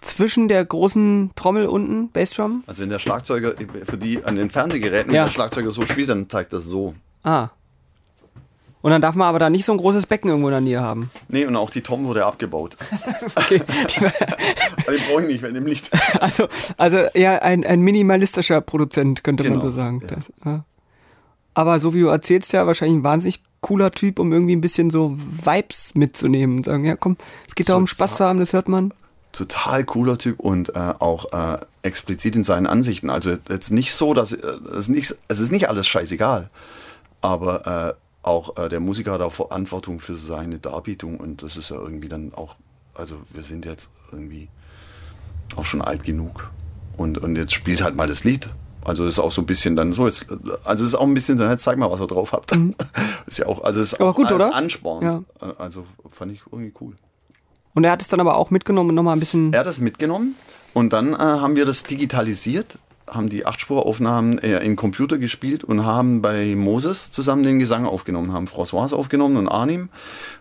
Zwischen 0.00 0.48
der 0.48 0.64
großen 0.64 1.32
Trommel 1.36 1.66
unten, 1.66 2.10
Bassdrum? 2.10 2.64
Also 2.66 2.82
wenn 2.82 2.90
der 2.90 3.00
Schlagzeuger, 3.00 3.54
für 3.84 3.98
die 3.98 4.24
an 4.24 4.36
den 4.36 4.50
Fernsehgeräten, 4.50 5.12
ja. 5.12 5.22
wenn 5.22 5.26
der 5.26 5.32
Schlagzeuger 5.32 5.70
so 5.70 5.84
spielt, 5.84 6.08
dann 6.08 6.30
zeigt 6.30 6.54
das 6.54 6.64
so. 6.64 6.94
Ah. 7.22 7.50
Und 8.80 8.92
dann 8.92 9.02
darf 9.02 9.14
man 9.14 9.26
aber 9.28 9.40
da 9.40 9.50
nicht 9.50 9.64
so 9.64 9.72
ein 9.72 9.78
großes 9.78 10.06
Becken 10.06 10.30
irgendwo 10.30 10.48
in 10.48 10.52
der 10.52 10.60
Nähe 10.60 10.80
haben. 10.80 11.10
Nee, 11.28 11.44
und 11.44 11.56
auch 11.56 11.70
die 11.70 11.80
Tom 11.80 12.06
wurde 12.06 12.24
abgebaut. 12.24 12.76
okay. 13.34 13.60
den 14.92 15.00
brauche 15.08 15.22
ich 15.22 15.28
nicht 15.28 15.42
mehr, 15.42 15.52
dem 15.52 15.66
Licht. 15.66 15.90
Also, 16.20 16.48
also 16.76 16.96
eher 16.96 17.42
ein, 17.42 17.64
ein 17.64 17.80
minimalistischer 17.80 18.60
Produzent, 18.60 19.22
könnte 19.22 19.42
genau. 19.42 19.56
man 19.56 19.62
so 19.62 19.70
sagen. 19.70 20.00
Ja. 20.02 20.08
Das, 20.08 20.32
ja. 20.44 20.64
Aber 21.54 21.78
so 21.78 21.94
wie 21.94 22.00
du 22.00 22.08
erzählst, 22.08 22.52
ja 22.52 22.66
wahrscheinlich 22.66 22.98
ein 22.98 23.04
wahnsinnig 23.04 23.40
cooler 23.60 23.90
Typ, 23.90 24.18
um 24.18 24.32
irgendwie 24.32 24.54
ein 24.54 24.60
bisschen 24.60 24.90
so 24.90 25.16
Vibes 25.16 25.94
mitzunehmen 25.94 26.58
und 26.58 26.64
sagen, 26.64 26.84
ja 26.84 26.96
komm, 26.96 27.16
es 27.48 27.54
geht 27.54 27.68
darum, 27.68 27.86
Spaß 27.86 28.16
zu 28.16 28.24
haben, 28.24 28.38
das 28.38 28.52
hört 28.52 28.68
man. 28.68 28.92
Total 29.32 29.84
cooler 29.84 30.18
Typ 30.18 30.38
und 30.38 30.76
äh, 30.76 30.94
auch 30.98 31.32
äh, 31.32 31.58
explizit 31.82 32.36
in 32.36 32.44
seinen 32.44 32.66
Ansichten. 32.66 33.10
Also 33.10 33.36
jetzt 33.48 33.70
nicht 33.70 33.94
so, 33.94 34.14
dass 34.14 34.32
äh, 34.32 34.46
es 34.76 34.88
nicht, 34.88 35.14
es 35.28 35.38
ist 35.38 35.50
nicht 35.50 35.68
alles 35.68 35.86
scheißegal, 35.86 36.50
aber 37.20 37.96
äh, 37.96 38.26
auch 38.26 38.56
äh, 38.58 38.68
der 38.68 38.80
Musiker 38.80 39.12
hat 39.12 39.20
auch 39.20 39.32
Verantwortung 39.32 40.00
für 40.00 40.16
seine 40.16 40.58
Darbietung 40.58 41.18
und 41.18 41.42
das 41.42 41.56
ist 41.56 41.70
ja 41.70 41.76
irgendwie 41.76 42.08
dann 42.08 42.34
auch, 42.34 42.56
also 42.94 43.16
wir 43.30 43.42
sind 43.42 43.64
jetzt 43.64 43.88
irgendwie 44.12 44.48
auch 45.54 45.64
schon 45.64 45.82
alt 45.82 46.02
genug 46.02 46.50
und, 46.96 47.18
und 47.18 47.36
jetzt 47.36 47.54
spielt 47.54 47.82
halt 47.82 47.96
mal 47.96 48.08
das 48.08 48.24
Lied. 48.24 48.48
Also 48.84 49.04
ist 49.04 49.18
auch 49.18 49.32
so 49.32 49.42
ein 49.42 49.46
bisschen 49.46 49.74
dann 49.74 49.94
so 49.94 50.06
jetzt, 50.06 50.26
also 50.64 50.84
ist 50.84 50.94
auch 50.94 51.02
ein 51.02 51.14
bisschen, 51.14 51.38
jetzt 51.38 51.64
zeig 51.64 51.76
mal, 51.76 51.90
was 51.90 52.00
ihr 52.00 52.06
drauf 52.06 52.32
habt. 52.32 52.54
Mhm. 52.54 52.74
ist 53.26 53.38
ja 53.38 53.46
auch, 53.46 53.64
also 53.64 53.80
ist 53.80 53.94
aber 53.94 54.10
auch 54.10 54.14
gut, 54.14 54.30
oder? 54.30 54.54
anspornend. 54.54 55.26
Ja. 55.40 55.54
Also 55.58 55.86
fand 56.10 56.32
ich 56.32 56.42
irgendwie 56.50 56.72
cool. 56.80 56.94
Und 57.74 57.84
er 57.84 57.90
hat 57.90 58.00
es 58.00 58.08
dann 58.08 58.20
aber 58.20 58.36
auch 58.36 58.50
mitgenommen 58.50 58.90
und 58.90 58.94
nochmal 58.94 59.16
ein 59.16 59.20
bisschen. 59.20 59.52
Er 59.52 59.60
hat 59.60 59.66
es 59.66 59.80
mitgenommen 59.80 60.36
und 60.72 60.92
dann 60.92 61.14
äh, 61.14 61.18
haben 61.18 61.56
wir 61.56 61.66
das 61.66 61.82
digitalisiert 61.82 62.78
haben 63.08 63.28
die 63.28 63.46
Achtspuraufnahmen 63.46 64.38
äh, 64.38 64.58
in 64.64 64.74
Computer 64.76 65.18
gespielt 65.18 65.62
und 65.62 65.84
haben 65.84 66.22
bei 66.22 66.54
Moses 66.56 67.12
zusammen 67.12 67.44
den 67.44 67.58
Gesang 67.58 67.86
aufgenommen, 67.86 68.32
haben 68.32 68.46
François 68.46 68.92
aufgenommen 68.92 69.36
und 69.36 69.48
Arnim. 69.48 69.90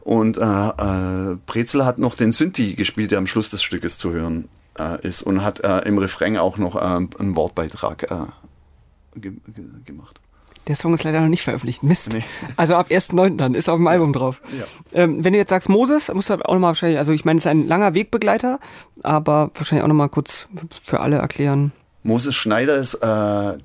Und 0.02 0.38
äh, 0.38 0.42
äh, 0.42 1.38
Brezel 1.46 1.86
hat 1.86 2.00
noch 2.00 2.16
den 2.16 2.32
Synthi 2.32 2.74
gespielt, 2.74 3.12
der 3.12 3.20
am 3.20 3.28
Schluss 3.28 3.52
des 3.52 3.62
Stückes 3.62 3.98
zu 3.98 4.12
hören 4.12 4.50
äh, 4.80 5.06
ist 5.08 5.22
und 5.22 5.44
hat 5.44 5.62
äh, 5.62 5.80
im 5.80 5.98
Refrain 5.98 6.38
auch 6.38 6.58
noch 6.58 6.76
äh, 6.76 6.80
einen 6.80 7.36
Wortbeitrag 7.36 8.04
äh, 8.04 9.20
ge 9.20 9.34
ge 9.54 9.66
gemacht. 9.86 10.20
Der 10.68 10.76
Song 10.76 10.94
ist 10.96 11.04
leider 11.04 11.22
noch 11.22 11.28
nicht 11.28 11.44
veröffentlicht. 11.44 11.84
Mist. 11.84 12.14
Nee. 12.14 12.24
Also 12.56 12.76
ab 12.76 12.88
1.9. 12.90 13.38
dann, 13.38 13.54
ist 13.54 13.70
auf 13.70 13.78
dem 13.78 13.88
Album 13.88 14.14
drauf. 14.14 14.42
Ja. 14.58 14.66
Ähm, 15.04 15.24
wenn 15.24 15.34
du 15.34 15.40
jetzt 15.40 15.50
sagst 15.50 15.70
Moses, 15.70 16.12
musst 16.12 16.30
du 16.30 16.34
auch 16.34 16.54
nochmal 16.54 16.70
wahrscheinlich, 16.70 16.98
also 16.98 17.12
ich 17.12 17.24
meine, 17.24 17.38
es 17.38 17.46
ist 17.46 17.52
ein 17.52 17.68
langer 17.68 17.94
Wegbegleiter, 17.94 18.60
aber 19.04 19.52
wahrscheinlich 19.54 19.84
auch 19.84 19.88
nochmal 19.88 20.10
kurz 20.10 20.48
für 20.84 21.02
alle 21.02 21.18
erklären. 21.18 21.72
Moses 22.02 22.36
Schneider 22.36 22.76
ist 22.76 22.96
äh, 22.96 23.58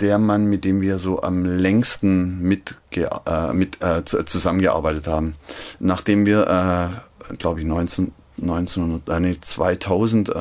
der 0.00 0.18
Mann, 0.18 0.46
mit 0.46 0.64
dem 0.64 0.80
wir 0.80 0.98
so 0.98 1.22
am 1.22 1.44
längsten 1.44 2.40
mit, 2.40 2.78
äh, 2.92 3.52
mit 3.52 3.82
äh, 3.82 4.04
zusammengearbeitet 4.04 5.06
haben. 5.06 5.34
Nachdem 5.80 6.24
wir, 6.24 7.00
äh, 7.30 7.34
glaube 7.36 7.60
ich, 7.60 7.66
19, 7.66 8.12
1900, 8.40 9.08
äh, 9.08 9.20
nee, 9.20 9.36
2000, 9.40 10.32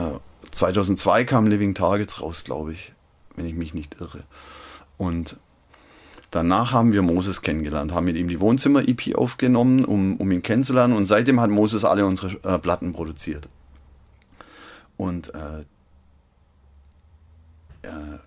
2002 0.52 1.26
kam 1.26 1.48
Living 1.48 1.76
Targets 1.76 2.22
raus, 2.22 2.44
glaube 2.44 2.74
ich, 2.74 2.94
wenn 3.36 3.46
ich 3.46 3.54
mich 3.54 3.74
nicht 3.74 4.00
irre. 4.00 4.24
Und 4.98 5.38
danach 6.32 6.74
haben 6.74 6.92
wir 6.92 7.02
Moses 7.02 7.42
kennengelernt, 7.42 7.94
haben 7.94 8.06
mit 8.06 8.16
ihm 8.16 8.28
die 8.28 8.40
Wohnzimmer-EP 8.40 9.16
aufgenommen, 9.16 9.86
um, 9.86 10.18
um 10.18 10.32
ihn 10.32 10.44
kennenzulernen. 10.44 10.96
Und 10.96 11.06
seitdem 11.06 11.40
hat 11.40 11.50
Moses 11.50 11.84
alle 11.86 12.06
unsere 12.06 12.38
äh, 12.44 12.60
Platten 12.60 12.94
produziert. 12.94 13.50
Und 14.98 15.34
äh, 15.36 15.62
äh, 17.84 18.20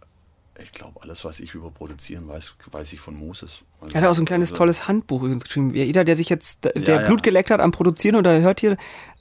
ich 0.63 0.73
glaube, 0.73 1.03
alles, 1.03 1.25
was 1.25 1.41
ich 1.41 1.55
über 1.55 1.71
Produzieren 1.71 2.29
weiß, 2.29 2.55
weiß 2.71 2.93
ich 2.93 3.01
von 3.01 3.17
Moses. 3.17 3.63
Also, 3.81 3.95
er 3.95 4.03
hat 4.03 4.11
auch 4.11 4.15
so 4.15 4.23
ein 4.23 4.27
kleines 4.27 4.51
also, 4.51 4.59
tolles 4.59 4.89
Handbuch 4.89 5.23
geschrieben. 5.23 5.75
Jeder, 5.75 6.05
der 6.05 6.17
sich 6.17 6.29
jetzt, 6.29 6.65
der 6.65 6.75
ja, 6.77 7.07
Blut 7.07 7.23
geleckt 7.23 7.51
hat 7.51 7.61
am 7.61 7.73
Produzieren 7.73 8.17
oder 8.17 8.41
hört 8.41 8.61
hier, 8.61 8.77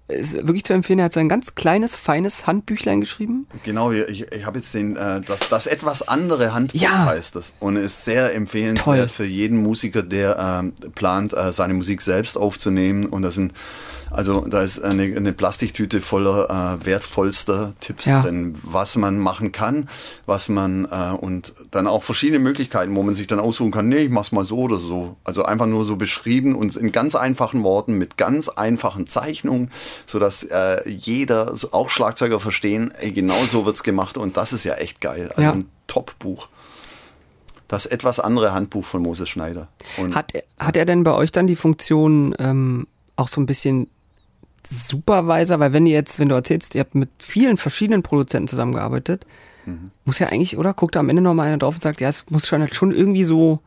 ist 0.09 0.33
wirklich 0.33 0.63
zu 0.63 0.73
empfehlen. 0.73 0.99
Er 0.99 1.05
hat 1.05 1.13
so 1.13 1.19
ein 1.19 1.29
ganz 1.29 1.55
kleines, 1.55 1.95
feines 1.95 2.47
Handbüchlein 2.47 2.99
geschrieben. 2.99 3.47
Genau, 3.63 3.91
ich, 3.91 4.31
ich 4.31 4.45
habe 4.45 4.57
jetzt 4.57 4.73
den, 4.73 4.95
äh, 4.95 5.21
das, 5.21 5.47
das 5.49 5.67
etwas 5.67 6.07
andere 6.07 6.53
Handbuch 6.53 6.81
ja. 6.81 7.05
heißt 7.05 7.35
das 7.35 7.53
und 7.59 7.75
ist 7.77 8.05
sehr 8.05 8.33
empfehlenswert 8.33 8.97
Toll. 8.97 9.09
für 9.09 9.25
jeden 9.25 9.61
Musiker, 9.61 10.03
der 10.03 10.63
äh, 10.63 10.89
plant, 10.89 11.33
äh, 11.33 11.51
seine 11.53 11.73
Musik 11.73 12.01
selbst 12.01 12.37
aufzunehmen. 12.37 13.05
Und 13.05 13.21
das 13.21 13.35
sind 13.35 13.53
also 14.11 14.41
da 14.41 14.61
ist 14.61 14.81
eine, 14.81 15.03
eine 15.03 15.33
Plastiktüte 15.33 16.01
voller 16.01 16.79
äh, 16.81 16.85
wertvollster 16.85 17.73
Tipps 17.79 18.05
ja. 18.05 18.21
drin, 18.21 18.57
was 18.63 18.95
man 18.95 19.17
machen 19.17 19.51
kann, 19.51 19.89
was 20.25 20.49
man 20.49 20.85
äh, 20.85 21.15
und 21.15 21.53
dann 21.71 21.87
auch 21.87 22.03
verschiedene 22.03 22.39
Möglichkeiten, 22.39 22.95
wo 22.95 23.03
man 23.03 23.13
sich 23.13 23.27
dann 23.27 23.39
aussuchen 23.39 23.71
kann, 23.71 23.89
nee, 23.89 24.03
ich 24.03 24.09
mach's 24.09 24.31
mal 24.31 24.45
so 24.45 24.57
oder 24.59 24.77
so. 24.77 25.17
Also 25.23 25.43
einfach 25.43 25.67
nur 25.67 25.85
so 25.85 25.95
beschrieben 25.95 26.55
und 26.55 26.75
in 26.75 26.91
ganz 26.91 27.15
einfachen 27.15 27.63
Worten 27.63 27.97
mit 27.97 28.17
ganz 28.17 28.49
einfachen 28.49 29.07
Zeichnungen, 29.07 29.71
sodass 30.05 30.43
äh, 30.43 30.89
jeder, 30.89 31.53
auch 31.71 31.89
Schlagzeuger 31.89 32.39
verstehen, 32.39 32.91
ey, 32.99 33.11
genau 33.11 33.37
so 33.49 33.65
wird's 33.65 33.83
gemacht 33.83 34.17
und 34.17 34.37
das 34.37 34.53
ist 34.53 34.63
ja 34.63 34.75
echt 34.75 35.01
geil. 35.01 35.29
Also 35.29 35.41
ja. 35.41 35.51
ein 35.51 35.69
Top-Buch 35.87 36.47
das 37.67 37.85
etwas 37.85 38.19
andere 38.19 38.51
Handbuch 38.51 38.83
von 38.83 39.03
Moses 39.03 39.29
Schneider. 39.29 39.67
Und 39.97 40.15
hat, 40.15 40.33
hat 40.59 40.75
er 40.75 40.85
denn 40.85 41.03
bei 41.03 41.13
euch 41.13 41.31
dann 41.31 41.45
die 41.45 41.55
Funktion, 41.55 42.33
ähm, 42.39 42.87
auch 43.15 43.27
so 43.27 43.39
ein 43.39 43.45
bisschen 43.45 43.87
Supervisor, 44.69 45.59
weil 45.59 45.73
wenn 45.73 45.85
ihr 45.85 45.93
jetzt, 45.93 46.19
wenn 46.19 46.29
du 46.29 46.35
erzählst, 46.35 46.75
ihr 46.75 46.81
habt 46.81 46.95
mit 46.95 47.09
vielen 47.19 47.57
verschiedenen 47.57 48.03
Produzenten 48.03 48.47
zusammengearbeitet, 48.47 49.25
mhm. 49.65 49.91
muss 50.05 50.19
ja 50.19 50.27
eigentlich, 50.27 50.57
oder? 50.57 50.73
Guckt 50.73 50.95
da 50.95 50.99
am 50.99 51.09
Ende 51.09 51.21
nochmal 51.21 51.47
einer 51.47 51.57
drauf 51.57 51.75
und 51.75 51.81
sagt, 51.81 52.01
ja, 52.01 52.09
es 52.09 52.25
muss 52.29 52.47
schon 52.47 52.61
halt 52.61 52.75
schon 52.75 52.91
irgendwie 52.91 53.25
so, 53.25 53.59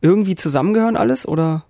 irgendwie 0.00 0.36
zusammengehören 0.36 0.96
alles, 0.96 1.26
oder? 1.26 1.64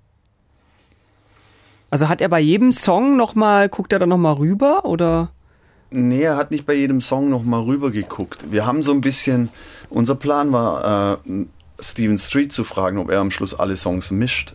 Also 1.91 2.09
hat 2.09 2.21
er 2.21 2.29
bei 2.29 2.41
jedem 2.41 2.73
Song 2.73 3.17
nochmal, 3.17 3.69
guckt 3.69 3.93
er 3.93 3.99
da 3.99 4.07
nochmal 4.07 4.35
rüber, 4.35 4.85
oder? 4.85 5.31
Nee, 5.91 6.23
er 6.23 6.37
hat 6.37 6.51
nicht 6.51 6.67
bei 6.67 6.75
jedem 6.75 7.01
Song 7.01 7.31
nochmal 7.31 7.63
rüber 7.63 7.91
geguckt. 7.91 8.51
Wir 8.51 8.67
haben 8.67 8.83
so 8.83 8.93
ein 8.93 9.01
bisschen, 9.01 9.49
unser 9.89 10.17
Plan 10.17 10.53
war, 10.53 11.17
äh, 11.25 11.45
Steven 11.81 12.19
Street 12.19 12.53
zu 12.53 12.65
fragen, 12.65 12.99
ob 12.99 13.11
er 13.11 13.21
am 13.21 13.31
Schluss 13.31 13.59
alle 13.59 13.77
Songs 13.77 14.11
mischt 14.11 14.55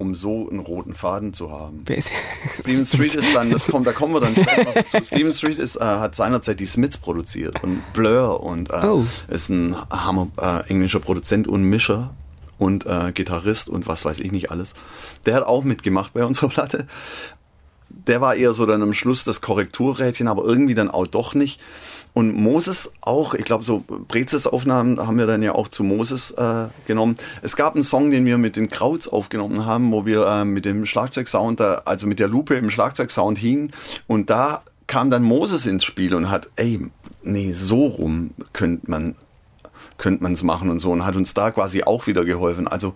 um 0.00 0.14
so 0.14 0.48
einen 0.48 0.60
roten 0.60 0.94
Faden 0.94 1.34
zu 1.34 1.52
haben. 1.52 1.82
Wer 1.84 1.98
ist 1.98 2.10
Steven 2.58 2.86
Street 2.86 3.14
ist 3.14 3.34
dann, 3.34 3.50
das 3.50 3.66
kommt, 3.70 3.86
da 3.86 3.92
kommen 3.92 4.14
wir 4.14 4.20
dann 4.20 4.34
zu. 4.34 5.04
Steven 5.04 5.32
Street 5.32 5.58
ist, 5.58 5.76
äh, 5.76 5.80
hat 5.80 6.14
seinerzeit 6.14 6.58
die 6.58 6.66
Smiths 6.66 6.96
produziert 6.96 7.62
und 7.62 7.82
Blur 7.92 8.42
und 8.42 8.70
äh, 8.70 8.86
oh. 8.86 9.04
ist 9.28 9.50
ein 9.50 9.76
Hammer 9.90 10.28
äh, 10.40 10.68
englischer 10.70 11.00
Produzent 11.00 11.46
und 11.46 11.64
Mischer 11.64 12.14
und 12.58 12.86
äh, 12.86 13.12
Gitarrist 13.12 13.68
und 13.68 13.86
was 13.86 14.06
weiß 14.06 14.20
ich 14.20 14.32
nicht 14.32 14.50
alles. 14.50 14.74
Der 15.26 15.34
hat 15.34 15.42
auch 15.42 15.64
mitgemacht 15.64 16.14
bei 16.14 16.24
unserer 16.24 16.48
Platte. 16.48 16.86
Der 17.90 18.22
war 18.22 18.34
eher 18.34 18.54
so 18.54 18.64
dann 18.64 18.82
am 18.82 18.94
Schluss 18.94 19.24
das 19.24 19.42
Korrekturrädchen, 19.42 20.28
aber 20.28 20.44
irgendwie 20.44 20.74
dann 20.74 20.90
auch 20.90 21.06
doch 21.06 21.34
nicht. 21.34 21.60
Und 22.12 22.34
Moses 22.34 22.92
auch, 23.00 23.34
ich 23.34 23.44
glaube, 23.44 23.64
so 23.64 23.84
Brezes-Aufnahmen 23.86 25.06
haben 25.06 25.18
wir 25.18 25.26
dann 25.26 25.42
ja 25.42 25.54
auch 25.54 25.68
zu 25.68 25.84
Moses 25.84 26.32
äh, 26.32 26.66
genommen. 26.86 27.14
Es 27.42 27.56
gab 27.56 27.74
einen 27.74 27.84
Song, 27.84 28.10
den 28.10 28.26
wir 28.26 28.36
mit 28.36 28.56
den 28.56 28.68
Krauts 28.68 29.06
aufgenommen 29.06 29.64
haben, 29.64 29.92
wo 29.92 30.06
wir 30.06 30.26
äh, 30.26 30.44
mit 30.44 30.64
dem 30.64 30.86
Schlagzeugsound, 30.86 31.60
da, 31.60 31.82
also 31.84 32.06
mit 32.06 32.18
der 32.18 32.28
Lupe 32.28 32.54
im 32.56 32.70
Schlagzeugsound 32.70 33.38
hingen. 33.38 33.70
Und 34.06 34.28
da 34.30 34.62
kam 34.86 35.10
dann 35.10 35.22
Moses 35.22 35.66
ins 35.66 35.84
Spiel 35.84 36.14
und 36.14 36.30
hat, 36.30 36.50
ey, 36.56 36.80
nee, 37.22 37.52
so 37.52 37.86
rum 37.86 38.30
könnte 38.52 38.90
man 38.90 39.14
könnte 40.00 40.22
man 40.22 40.32
es 40.32 40.42
machen 40.42 40.70
und 40.70 40.78
so 40.78 40.90
und 40.90 41.04
hat 41.04 41.14
uns 41.14 41.34
da 41.34 41.50
quasi 41.50 41.82
auch 41.82 42.06
wieder 42.06 42.24
geholfen. 42.24 42.66
Also 42.66 42.94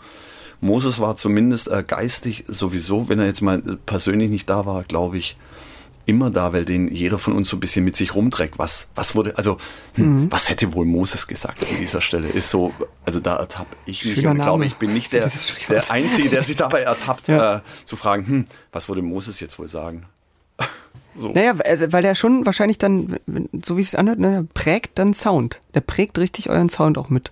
Moses 0.61 0.99
war 0.99 1.17
zumindest 1.17 1.69
äh, 1.69 1.85
geistig 1.87 2.45
sowieso, 2.49 3.09
wenn 3.09 3.19
er 3.19 3.27
jetzt 3.27 3.43
mal 3.43 3.61
persönlich 3.85 4.31
nicht 4.31 4.49
da 4.49 4.65
war, 4.65 4.83
glaube 4.85 5.19
ich, 5.19 5.37
immer 6.07 6.31
da, 6.31 6.53
weil 6.53 6.65
den 6.65 6.95
jeder 6.95 7.19
von 7.19 7.33
uns 7.33 7.49
so 7.49 7.57
ein 7.57 7.61
bisschen 7.61 7.85
mit 7.85 7.97
sich 7.97 8.15
rumträgt. 8.15 8.59
Was, 8.59 8.91
was 8.95 9.15
wurde, 9.15 9.37
also, 9.37 9.59
hm, 9.95 10.25
mhm. 10.25 10.33
was 10.33 10.51
hätte 10.51 10.75
wohl 10.75 10.85
Moses 10.85 11.27
gesagt 11.27 11.63
an 11.63 11.79
dieser 11.79 12.01
Stelle? 12.01 12.29
Ist 12.29 12.51
so, 12.51 12.73
also 13.05 13.21
da 13.21 13.37
ertappe 13.37 13.77
ich 13.87 14.05
mich 14.05 14.27
und 14.27 14.39
glaube, 14.39 14.67
ich 14.67 14.77
bin 14.77 14.93
nicht 14.93 15.13
der, 15.13 15.31
der 15.69 15.91
Einzige, 15.91 16.29
der 16.29 16.43
sich 16.43 16.57
dabei 16.57 16.83
ertappt, 16.83 17.29
ja. 17.29 17.57
äh, 17.57 17.61
zu 17.85 17.97
fragen, 17.97 18.27
hm, 18.27 18.45
was 18.73 18.89
würde 18.89 19.03
Moses 19.03 19.41
jetzt 19.41 19.59
wohl 19.59 19.69
sagen? 19.69 20.07
so. 21.17 21.29
Naja, 21.29 21.55
also, 21.65 21.93
weil 21.93 22.03
der 22.03 22.15
schon 22.15 22.45
wahrscheinlich 22.45 22.79
dann, 22.79 23.17
so 23.65 23.77
wie 23.77 23.83
es 23.83 23.95
anhört, 23.95 24.19
ne, 24.19 24.47
prägt 24.53 24.99
dann 24.99 25.15
Sound. 25.15 25.61
Der 25.75 25.81
prägt 25.81 26.19
richtig 26.19 26.51
euren 26.51 26.69
Sound 26.69 26.99
auch 26.99 27.09
mit. 27.09 27.31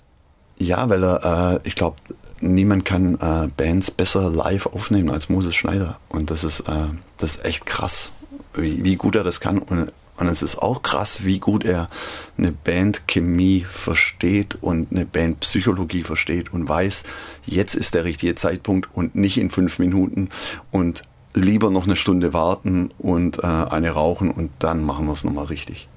Ja, 0.58 0.88
weil 0.88 1.02
er, 1.04 1.60
äh, 1.64 1.68
ich 1.68 1.74
glaube, 1.74 1.96
niemand 2.40 2.84
kann 2.84 3.16
äh, 3.16 3.48
Bands 3.56 3.90
besser 3.90 4.30
live 4.30 4.66
aufnehmen 4.66 5.10
als 5.10 5.28
Moses 5.28 5.56
Schneider. 5.56 5.98
Und 6.08 6.30
das 6.30 6.44
ist, 6.44 6.60
äh, 6.60 6.88
das 7.18 7.36
ist 7.36 7.44
echt 7.44 7.66
krass 7.66 8.12
wie, 8.54 8.84
wie 8.84 8.96
gut 8.96 9.16
er 9.16 9.24
das 9.24 9.40
kann. 9.40 9.58
Und, 9.58 9.92
und 10.16 10.26
es 10.26 10.42
ist 10.42 10.58
auch 10.58 10.82
krass, 10.82 11.24
wie 11.24 11.38
gut 11.38 11.64
er 11.64 11.88
eine 12.36 12.52
Bandchemie 12.52 13.66
versteht 13.68 14.58
und 14.60 14.92
eine 14.92 15.06
Bandpsychologie 15.06 16.04
versteht 16.04 16.52
und 16.52 16.68
weiß, 16.68 17.04
jetzt 17.46 17.74
ist 17.74 17.94
der 17.94 18.04
richtige 18.04 18.34
Zeitpunkt 18.34 18.88
und 18.94 19.14
nicht 19.14 19.38
in 19.38 19.50
fünf 19.50 19.78
Minuten 19.78 20.28
und 20.70 21.02
lieber 21.34 21.70
noch 21.70 21.84
eine 21.84 21.96
Stunde 21.96 22.32
warten 22.32 22.90
und 22.98 23.38
äh, 23.38 23.46
eine 23.46 23.90
rauchen 23.90 24.30
und 24.30 24.50
dann 24.58 24.84
machen 24.84 25.06
wir 25.06 25.12
es 25.12 25.24
nochmal 25.24 25.46
richtig. 25.46 25.88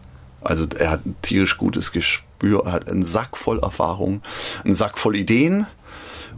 Also 0.41 0.65
er 0.77 0.91
hat 0.91 1.05
ein 1.05 1.15
tierisch 1.21 1.57
gutes 1.57 1.91
Gespür, 1.91 2.63
er 2.65 2.71
hat 2.71 2.89
einen 2.89 3.03
Sack 3.03 3.35
voll 3.35 3.59
Erfahrung, 3.59 4.21
einen 4.63 4.75
Sack 4.75 4.97
voll 4.97 5.17
Ideen 5.17 5.67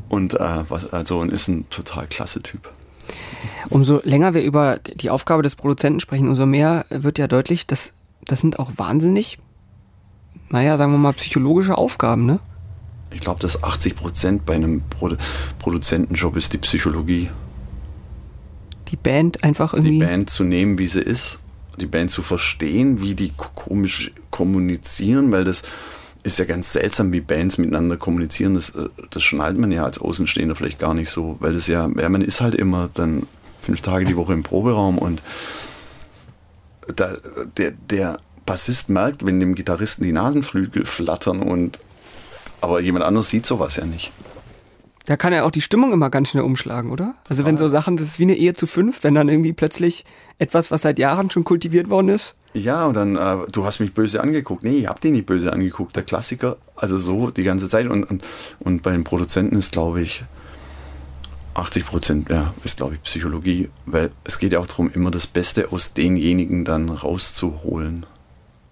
und 0.10 0.34
äh, 0.34 0.64
was, 0.70 0.92
also 0.94 1.24
ist 1.24 1.48
ein 1.48 1.70
total 1.70 2.08
klasse 2.08 2.42
Typ. 2.42 2.72
Umso 3.70 4.00
länger 4.04 4.34
wir 4.34 4.44
über 4.44 4.80
die 4.80 5.10
Aufgabe 5.10 5.44
des 5.44 5.56
Produzenten 5.56 6.00
sprechen, 6.00 6.28
umso 6.28 6.46
mehr 6.46 6.86
wird 6.90 7.18
ja 7.18 7.28
deutlich, 7.28 7.68
dass 7.68 7.94
das 8.26 8.42
sind 8.42 8.60
auch 8.60 8.72
wahnsinnig, 8.76 9.40
naja, 10.50 10.78
sagen 10.78 10.92
wir 10.92 10.98
mal, 10.98 11.14
psychologische 11.14 11.78
Aufgaben, 11.78 12.26
ne? 12.26 12.40
Ich 13.12 13.22
glaube, 13.22 13.40
dass 13.40 13.64
80 13.64 13.96
Prozent 13.96 14.46
bei 14.46 14.56
einem 14.56 14.82
Produ 14.90 15.16
Produzentenjob 15.60 16.36
ist 16.36 16.54
die 16.54 16.58
Psychologie. 16.58 17.30
Die 18.92 18.98
Band 18.98 19.44
einfach 19.44 19.74
irgendwie. 19.74 20.00
Die 20.00 20.06
Band 20.06 20.30
zu 20.30 20.44
nehmen, 20.44 20.78
wie 20.78 20.88
sie 20.88 21.02
ist. 21.02 21.40
Die 21.80 21.86
Band 21.86 22.10
zu 22.10 22.22
verstehen, 22.22 23.02
wie 23.02 23.16
die 23.16 23.32
komisch 23.36 24.12
kommunizieren, 24.32 25.32
weil 25.32 25.44
das 25.44 25.64
ist 26.28 26.40
ja 26.40 26.46
ganz 26.46 26.74
seltsam, 26.74 27.12
wie 27.14 27.22
Bands 27.22 27.58
miteinander 27.58 27.98
kommunizieren. 27.98 28.54
Das, 28.54 28.72
äh, 28.72 28.90
das 29.10 29.24
schnallt 29.24 29.58
man 29.58 29.72
ja 29.72 29.84
als 29.84 30.00
Außenstehender 30.00 30.56
vielleicht 30.56 30.80
gar 30.80 30.94
nicht 30.94 31.10
so, 31.10 31.38
weil 31.40 31.54
das 31.54 31.68
ja, 31.68 31.90
ja, 31.98 32.10
man 32.10 32.22
ist 32.22 32.42
halt 32.42 32.56
immer 32.56 32.90
dann 32.94 33.28
fünf 33.62 33.82
Tage 33.82 34.06
die 34.06 34.16
Woche 34.16 34.34
im 34.34 34.44
Proberaum 34.44 34.98
und 34.98 35.24
da, 36.96 37.16
der, 37.58 37.72
der 37.72 38.20
Bassist 38.46 38.90
merkt, 38.90 39.26
wenn 39.26 39.40
dem 39.40 39.56
Gitarristen 39.56 40.04
die 40.04 40.14
Nasenflügel 40.14 40.86
flattern 40.86 41.42
und 41.42 41.80
aber 42.62 42.80
jemand 42.80 43.06
anderes 43.06 43.30
sieht 43.30 43.46
sowas 43.46 43.76
ja 43.76 43.86
nicht. 43.86 44.12
Da 45.06 45.16
kann 45.16 45.32
er 45.32 45.46
auch 45.46 45.52
die 45.52 45.62
Stimmung 45.62 45.94
immer 45.94 46.10
ganz 46.10 46.30
schnell 46.30 46.44
umschlagen, 46.44 46.92
oder? 46.92 47.16
Also 47.30 47.46
wenn 47.46 47.58
so 47.58 47.70
Sachen, 47.70 47.96
das 47.96 48.08
ist 48.08 48.20
wie 48.20 48.24
eine 48.24 48.36
Ehe 48.36 48.54
zu 48.54 48.68
fünf, 48.68 49.04
wenn 49.04 49.16
dann 49.16 49.30
irgendwie 49.30 49.54
plötzlich 49.54 50.04
etwas, 50.38 50.70
was 50.70 50.82
seit 50.82 51.00
Jahren 51.00 51.30
schon 51.30 51.46
kultiviert 51.46 51.90
worden 51.90 52.10
ist. 52.10 52.36
Ja, 52.58 52.88
und 52.88 52.96
dann, 52.96 53.16
äh, 53.16 53.38
du 53.52 53.66
hast 53.66 53.80
mich 53.80 53.94
böse 53.94 54.22
angeguckt. 54.22 54.64
Nee, 54.64 54.80
ich 54.80 54.88
hab 54.88 55.00
den 55.00 55.14
nicht 55.14 55.28
böse 55.28 55.54
angeguckt. 55.54 55.96
Der 55.96 56.04
Klassiker, 56.04 56.58
also 56.76 56.98
so 56.98 57.30
die 57.30 57.44
ganze 57.44 57.70
Zeit. 57.70 57.88
Und, 57.88 58.04
und, 58.04 58.24
und 58.60 58.82
bei 58.82 58.92
den 58.92 59.04
Produzenten 59.04 59.56
ist, 59.56 59.72
glaube 59.72 60.02
ich, 60.02 60.24
80 61.54 61.86
Prozent, 61.86 62.30
ja, 62.30 62.54
ist, 62.64 62.78
glaube 62.78 62.96
ich, 62.96 63.04
Psychologie. 63.04 63.70
Weil 63.86 64.12
es 64.24 64.40
geht 64.40 64.54
ja 64.54 64.60
auch 64.60 64.68
darum, 64.68 64.90
immer 64.92 65.12
das 65.12 65.28
Beste 65.28 65.72
aus 65.72 65.94
denjenigen 65.94 66.66
dann 66.66 66.90
rauszuholen. 66.90 68.06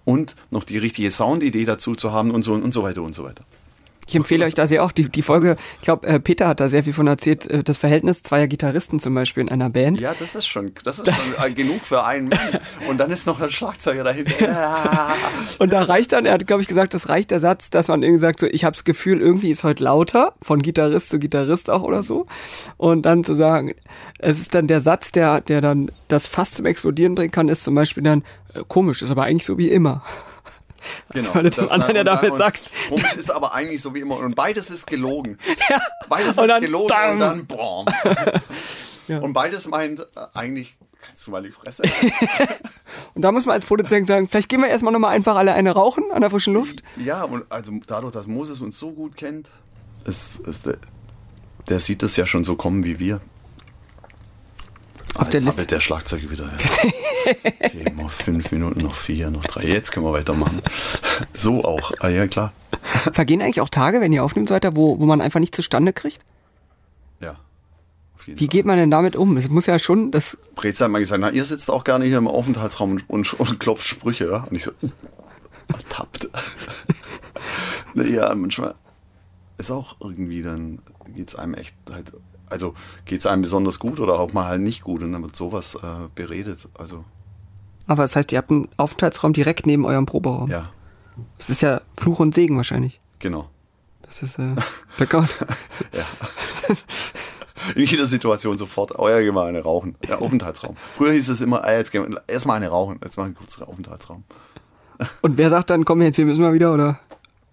Und 0.04 0.34
noch 0.50 0.64
die 0.64 0.78
richtige 0.78 1.10
Soundidee 1.10 1.64
dazu 1.64 1.94
zu 1.94 2.12
haben 2.12 2.32
und 2.32 2.42
so 2.42 2.54
und 2.54 2.72
so 2.72 2.82
weiter 2.82 3.02
und 3.02 3.14
so 3.14 3.22
weiter. 3.22 3.44
Ich 4.06 4.14
empfehle 4.14 4.44
euch 4.44 4.54
da 4.54 4.66
sehr 4.66 4.84
auch 4.84 4.92
die, 4.92 5.08
die 5.08 5.22
Folge, 5.22 5.56
ich 5.78 5.84
glaube, 5.84 6.06
äh, 6.06 6.20
Peter 6.20 6.46
hat 6.46 6.60
da 6.60 6.68
sehr 6.68 6.84
viel 6.84 6.92
von 6.92 7.08
erzählt, 7.08 7.46
äh, 7.50 7.64
das 7.64 7.76
Verhältnis 7.76 8.22
zweier 8.22 8.46
Gitarristen 8.46 9.00
zum 9.00 9.14
Beispiel 9.14 9.42
in 9.42 9.48
einer 9.48 9.68
Band. 9.68 10.00
Ja, 10.00 10.14
das 10.18 10.36
ist 10.36 10.46
schon, 10.46 10.72
das 10.84 11.00
ist 11.00 11.06
schon 11.06 11.44
äh, 11.44 11.52
genug 11.52 11.84
für 11.84 12.04
einen 12.04 12.28
Mann. 12.28 12.60
Und 12.88 12.98
dann 12.98 13.10
ist 13.10 13.26
noch 13.26 13.40
ein 13.40 13.50
Schlagzeuger 13.50 14.04
dahinter. 14.04 14.34
und 15.58 15.72
da 15.72 15.82
reicht 15.82 16.12
dann, 16.12 16.24
er 16.24 16.34
hat, 16.34 16.46
glaube 16.46 16.62
ich, 16.62 16.68
gesagt, 16.68 16.94
das 16.94 17.08
reicht 17.08 17.32
der 17.32 17.40
Satz, 17.40 17.70
dass 17.70 17.88
man 17.88 18.02
irgendwie 18.02 18.20
sagt, 18.20 18.40
so, 18.40 18.46
ich 18.46 18.64
habe 18.64 18.74
das 18.74 18.84
Gefühl, 18.84 19.20
irgendwie 19.20 19.50
ist 19.50 19.64
heute 19.64 19.82
lauter, 19.82 20.34
von 20.40 20.62
Gitarrist 20.62 21.08
zu 21.08 21.18
Gitarrist 21.18 21.68
auch 21.68 21.82
oder 21.82 22.04
so. 22.04 22.26
Und 22.76 23.02
dann 23.02 23.24
zu 23.24 23.34
sagen, 23.34 23.74
es 24.18 24.38
ist 24.38 24.54
dann 24.54 24.68
der 24.68 24.80
Satz, 24.80 25.10
der, 25.10 25.40
der 25.40 25.60
dann 25.60 25.90
das 26.06 26.28
fast 26.28 26.54
zum 26.54 26.66
Explodieren 26.66 27.16
bringen 27.16 27.32
kann, 27.32 27.48
ist 27.48 27.64
zum 27.64 27.74
Beispiel 27.74 28.04
dann, 28.04 28.22
äh, 28.54 28.60
komisch, 28.68 29.02
ist 29.02 29.10
aber 29.10 29.24
eigentlich 29.24 29.46
so 29.46 29.58
wie 29.58 29.68
immer. 29.68 30.02
Genau. 31.12 31.34
Weil 31.34 31.42
du 31.44 31.50
dem 31.50 31.70
anderen 31.70 31.96
ja 31.96 32.04
damit 32.04 32.36
sagst. 32.36 32.70
Komisch 32.88 33.14
ist 33.14 33.30
aber 33.30 33.54
eigentlich 33.54 33.82
so 33.82 33.94
wie 33.94 34.00
immer. 34.00 34.16
Und 34.18 34.34
beides 34.34 34.70
ist 34.70 34.86
gelogen. 34.86 35.38
Ja. 35.68 35.80
Beides 36.08 36.36
ist 36.36 36.60
gelogen 36.60 36.88
bam. 36.88 37.12
und 37.12 37.20
dann 37.20 37.46
boom. 37.46 37.86
ja. 39.08 39.18
Und 39.18 39.32
beides 39.32 39.66
meint 39.66 40.00
äh, 40.00 40.04
eigentlich, 40.34 40.76
kannst 41.00 41.26
du 41.26 41.30
mal 41.32 41.42
die 41.42 41.50
Fresse. 41.50 41.82
und 43.14 43.22
da 43.22 43.32
muss 43.32 43.46
man 43.46 43.54
als 43.54 43.64
Produzent 43.64 44.06
sagen, 44.06 44.28
vielleicht 44.28 44.48
gehen 44.48 44.60
wir 44.60 44.68
erstmal 44.68 44.92
nochmal 44.92 45.14
einfach 45.14 45.34
alle 45.36 45.54
eine 45.54 45.72
rauchen 45.72 46.04
an 46.12 46.20
der 46.20 46.30
frischen 46.30 46.54
Luft. 46.54 46.82
Ja, 46.96 47.24
und 47.24 47.44
also 47.50 47.72
dadurch, 47.86 48.12
dass 48.12 48.26
Moses 48.26 48.60
uns 48.60 48.78
so 48.78 48.92
gut 48.92 49.16
kennt, 49.16 49.50
ist, 50.04 50.40
ist 50.40 50.66
der, 50.66 50.76
der 51.68 51.80
sieht 51.80 52.02
das 52.02 52.16
ja 52.16 52.26
schon 52.26 52.44
so 52.44 52.54
kommen 52.54 52.84
wie 52.84 53.00
wir. 53.00 53.20
Auf 55.18 55.30
der 55.30 55.40
Liste. 55.40 55.66
der 55.66 55.80
Schlagzeug 55.80 56.30
wieder. 56.30 56.44
Ja. 56.44 57.32
okay, 57.64 57.92
noch 57.96 58.10
fünf 58.10 58.52
Minuten, 58.52 58.80
noch 58.82 58.94
vier, 58.94 59.30
noch 59.30 59.44
drei. 59.44 59.64
Jetzt 59.64 59.92
können 59.92 60.06
wir 60.06 60.12
weitermachen. 60.12 60.60
so 61.36 61.64
auch. 61.64 61.92
Ah, 62.00 62.08
ja, 62.08 62.26
klar. 62.26 62.52
Vergehen 63.12 63.42
eigentlich 63.42 63.60
auch 63.60 63.68
Tage, 63.68 64.00
wenn 64.00 64.12
ihr 64.12 64.24
aufnimmt, 64.24 64.50
weiter, 64.50 64.76
wo, 64.76 64.98
wo 64.98 65.06
man 65.06 65.20
einfach 65.20 65.40
nicht 65.40 65.54
zustande 65.54 65.92
kriegt? 65.92 66.22
Ja. 67.20 67.36
Wie 68.24 68.36
Fall. 68.36 68.48
geht 68.48 68.66
man 68.66 68.76
denn 68.76 68.90
damit 68.90 69.16
um? 69.16 69.36
Es 69.36 69.48
muss 69.48 69.66
ja 69.66 69.78
schon 69.78 70.10
das. 70.10 70.36
Brez 70.54 70.80
hat 70.80 70.90
mal 70.90 70.98
gesagt, 70.98 71.20
na, 71.20 71.30
ihr 71.30 71.44
sitzt 71.44 71.70
auch 71.70 71.84
gerne 71.84 72.04
hier 72.04 72.18
im 72.18 72.28
Aufenthaltsraum 72.28 72.92
und, 72.92 73.08
und, 73.08 73.32
und 73.34 73.60
klopft 73.60 73.86
Sprüche, 73.86 74.28
ja? 74.30 74.46
Und 74.50 74.56
ich 74.56 74.64
so, 74.64 74.72
ertappt. 75.68 76.28
naja, 77.94 78.34
manchmal 78.34 78.74
ist 79.58 79.70
auch 79.70 79.96
irgendwie 80.00 80.42
dann, 80.42 80.80
geht 81.14 81.28
es 81.28 81.36
einem 81.36 81.54
echt 81.54 81.74
halt 81.90 82.12
also 82.50 82.74
geht 83.04 83.20
es 83.20 83.26
einem 83.26 83.42
besonders 83.42 83.78
gut 83.78 84.00
oder 84.00 84.18
auch 84.18 84.32
mal 84.32 84.46
halt 84.46 84.60
nicht 84.60 84.82
gut 84.82 85.02
und 85.02 85.12
dann 85.12 85.22
wird 85.22 85.36
sowas 85.36 85.74
äh, 85.74 86.08
beredet. 86.14 86.68
Also. 86.78 87.04
Aber 87.86 88.02
das 88.02 88.16
heißt, 88.16 88.32
ihr 88.32 88.38
habt 88.38 88.50
einen 88.50 88.68
Aufenthaltsraum 88.76 89.32
direkt 89.32 89.66
neben 89.66 89.84
eurem 89.84 90.06
Proberaum? 90.06 90.50
Ja. 90.50 90.70
Das 91.38 91.48
ist 91.48 91.62
ja 91.62 91.80
Fluch 91.96 92.20
und 92.20 92.34
Segen 92.34 92.56
wahrscheinlich. 92.56 93.00
Genau. 93.18 93.48
Das 94.02 94.22
ist 94.22 94.38
äh, 94.38 94.54
Blackout. 94.96 95.28
ja. 95.92 96.04
In 97.74 97.84
jeder 97.84 98.06
Situation 98.06 98.56
sofort, 98.58 98.98
euer 98.98 99.28
oh 99.28 99.32
mal 99.32 99.48
eine 99.48 99.62
rauchen. 99.62 99.96
Der 100.06 100.22
Aufenthaltsraum. 100.22 100.76
Früher 100.96 101.12
hieß 101.12 101.28
es 101.28 101.40
immer, 101.40 101.66
äh, 101.66 101.78
jetzt 101.78 101.92
erstmal 102.28 102.56
eine 102.56 102.68
rauchen, 102.68 103.00
jetzt 103.02 103.16
machen 103.16 103.30
wir 103.30 103.38
kurz 103.38 103.60
Aufenthaltsraum. 103.60 104.24
Und 105.22 105.36
wer 105.36 105.50
sagt 105.50 105.70
dann, 105.70 105.84
komm 105.84 106.00
jetzt, 106.02 106.18
wir 106.18 106.26
müssen 106.26 106.42
mal 106.42 106.54
wieder, 106.54 106.72
oder? 106.72 107.00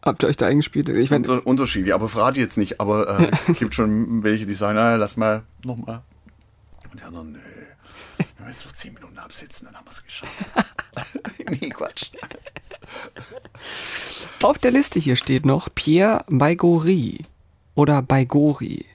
Habt 0.03 0.23
ihr 0.23 0.27
euch 0.27 0.37
da 0.37 0.47
eingespielt? 0.47 0.89
Ich 0.89 1.11
mein, 1.11 1.25
Unterschiedlich, 1.25 1.93
aber 1.93 2.09
verrate 2.09 2.39
jetzt 2.39 2.57
nicht. 2.57 2.81
Aber 2.81 3.19
äh, 3.19 3.31
es 3.51 3.57
gibt 3.57 3.73
schon 3.73 4.23
welche, 4.23 4.45
die 4.45 4.53
sagen, 4.53 4.77
ah, 4.77 4.95
lass 4.95 5.15
mal 5.15 5.43
nochmal. 5.63 6.01
Und 6.91 6.99
die 6.99 7.03
anderen, 7.03 7.31
nö. 7.31 7.39
Wir 8.37 8.47
jetzt 8.47 8.65
noch 8.65 8.73
zehn 8.73 8.93
Minuten 8.93 9.17
absitzen, 9.17 9.65
dann 9.65 9.75
haben 9.75 9.87
wir 9.87 9.91
es 9.91 10.03
geschafft. 10.03 10.33
nee, 11.49 11.69
Quatsch. 11.69 12.11
Auf 14.41 14.57
der 14.57 14.71
Liste 14.71 14.99
hier 14.99 15.15
steht 15.15 15.45
noch 15.45 15.69
Pierre 15.73 16.25
Baigori. 16.27 17.19
Oder 17.75 18.01
Baigori. 18.01 18.85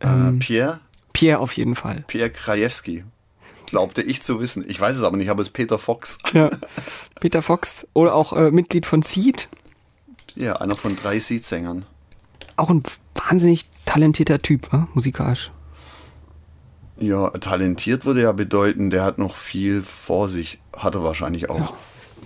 Äh, 0.00 0.06
ähm, 0.06 0.38
Pierre? 0.38 0.80
Pierre 1.14 1.40
auf 1.40 1.56
jeden 1.56 1.74
Fall. 1.74 2.04
Pierre 2.06 2.30
Krajewski 2.30 3.04
glaubte 3.66 4.02
ich 4.02 4.22
zu 4.22 4.38
wissen. 4.38 4.64
Ich 4.68 4.78
weiß 4.78 4.96
es 4.96 5.02
aber 5.02 5.16
nicht, 5.16 5.30
aber 5.30 5.40
es 5.40 5.48
ist 5.48 5.54
Peter 5.54 5.78
Fox. 5.78 6.18
Ja. 6.34 6.50
Peter 7.20 7.40
Fox 7.40 7.86
oder 7.94 8.14
auch 8.14 8.34
äh, 8.34 8.50
Mitglied 8.50 8.84
von 8.84 9.00
Seed. 9.00 9.48
Ja, 10.34 10.56
einer 10.56 10.74
von 10.74 10.96
drei 10.96 11.18
Seedsängern. 11.18 11.84
Auch 12.56 12.70
ein 12.70 12.82
wahnsinnig 13.14 13.68
talentierter 13.84 14.40
Typ, 14.40 14.72
wa? 14.72 14.88
musikalisch. 14.94 15.52
Ja, 16.98 17.30
talentiert 17.30 18.04
würde 18.04 18.22
ja 18.22 18.32
bedeuten, 18.32 18.90
der 18.90 19.02
hat 19.02 19.18
noch 19.18 19.34
viel 19.34 19.82
vor 19.82 20.28
sich. 20.28 20.60
Hat 20.76 20.94
er 20.94 21.02
wahrscheinlich 21.02 21.50
auch. 21.50 21.58
Ja. 21.58 21.76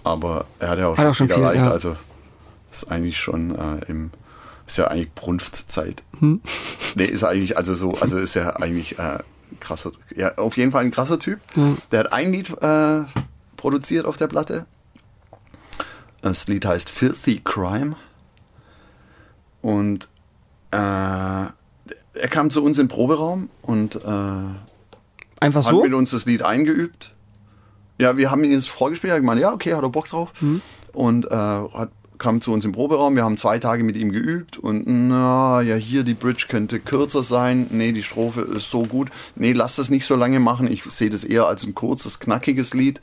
Aber 0.05 0.45
er 0.59 0.69
hat 0.71 0.79
ja 0.79 0.89
auch, 0.89 0.99
hat 0.99 0.99
schon, 0.99 1.07
auch 1.07 1.15
schon 1.15 1.29
viel, 1.29 1.39
erreicht. 1.39 1.63
Ja. 1.63 1.71
Also 1.71 1.97
ist 2.71 2.91
eigentlich 2.91 3.19
schon 3.19 3.55
äh, 3.55 3.85
im 3.89 4.11
ist 4.67 4.79
ja 4.79 4.89
eigentlich 4.89 5.13
Brunftzeit. 5.15 6.03
Hm. 6.19 6.41
Nee, 6.99 7.05
ist 7.05 7.25
eigentlich, 7.25 7.59
also 7.59 7.75
so, 7.75 7.93
also 8.01 8.17
ist 8.17 8.35
ja 8.35 8.57
eigentlich 8.57 8.99
äh, 8.99 9.19
krasser, 9.61 9.91
ja, 10.15 10.35
auf 10.39 10.57
jeden 10.57 10.73
Fall 10.73 10.83
ein 10.83 10.91
krasser 10.91 11.19
Typ. 11.19 11.41
Hm. 11.53 11.77
Der 11.93 12.01
hat 12.01 12.13
ein 12.15 12.33
Lied 12.33 12.51
äh, 12.63 13.03
produziert 13.59 14.07
auf 14.07 14.17
der 14.17 14.29
Platte. 14.29 14.65
Das 16.27 16.49
Lied 16.49 16.65
heißt 16.65 16.91
Filthy 16.91 17.41
Crime. 17.45 17.95
Und 19.63 20.09
äh, 20.73 20.77
er 20.77 21.53
kam 22.31 22.51
zu 22.51 22.65
uns 22.65 22.81
im 22.81 22.89
Proberaum 22.89 23.49
und 23.63 23.95
äh, 23.95 24.01
Einfach 25.39 25.63
so? 25.63 25.77
hat 25.77 25.85
mit 25.85 25.95
uns 25.95 26.11
das 26.11 26.27
Lied 26.27 26.43
eingeübt. 26.43 27.15
Ja, 28.01 28.17
wir 28.17 28.33
haben 28.33 28.43
ihn 28.43 28.51
jetzt 28.51 28.71
vorgespielt, 28.71 29.13
er 29.13 29.15
hat 29.15 29.23
gemeint, 29.23 29.41
ja, 29.41 29.53
okay, 29.53 29.75
hat 29.75 29.85
er 29.85 29.89
Bock 29.89 30.09
drauf. 30.09 30.33
Mhm. 30.41 30.63
Und 30.93 31.27
äh, 31.27 31.31
hat, 31.31 31.91
kam 32.19 32.41
zu 32.41 32.53
uns 32.53 32.65
im 32.65 32.73
Proberaum, 32.73 33.15
wir 33.15 33.23
haben 33.23 33.37
zwei 33.37 33.61
Tage 33.61 33.85
mit 33.85 33.97
ihm 33.97 34.11
geübt 34.11 34.59
und 34.59 34.83
na, 34.85 35.61
ja, 35.63 35.77
hier 35.77 36.03
die 36.03 36.15
Bridge 36.15 36.47
könnte 36.49 36.81
kürzer 36.81 37.23
sein. 37.23 37.69
Nee, 37.71 37.93
die 37.93 38.03
Strophe 38.03 38.41
ist 38.41 38.69
so 38.69 38.83
gut. 38.83 39.11
Nee, 39.37 39.53
lass 39.53 39.77
das 39.77 39.91
nicht 39.91 40.07
so 40.07 40.17
lange 40.17 40.41
machen. 40.41 40.67
Ich 40.67 40.83
sehe 40.87 41.09
das 41.09 41.23
eher 41.23 41.47
als 41.47 41.65
ein 41.65 41.77
kurzes, 41.77 42.19
knackiges 42.19 42.75
Lied. 42.75 43.01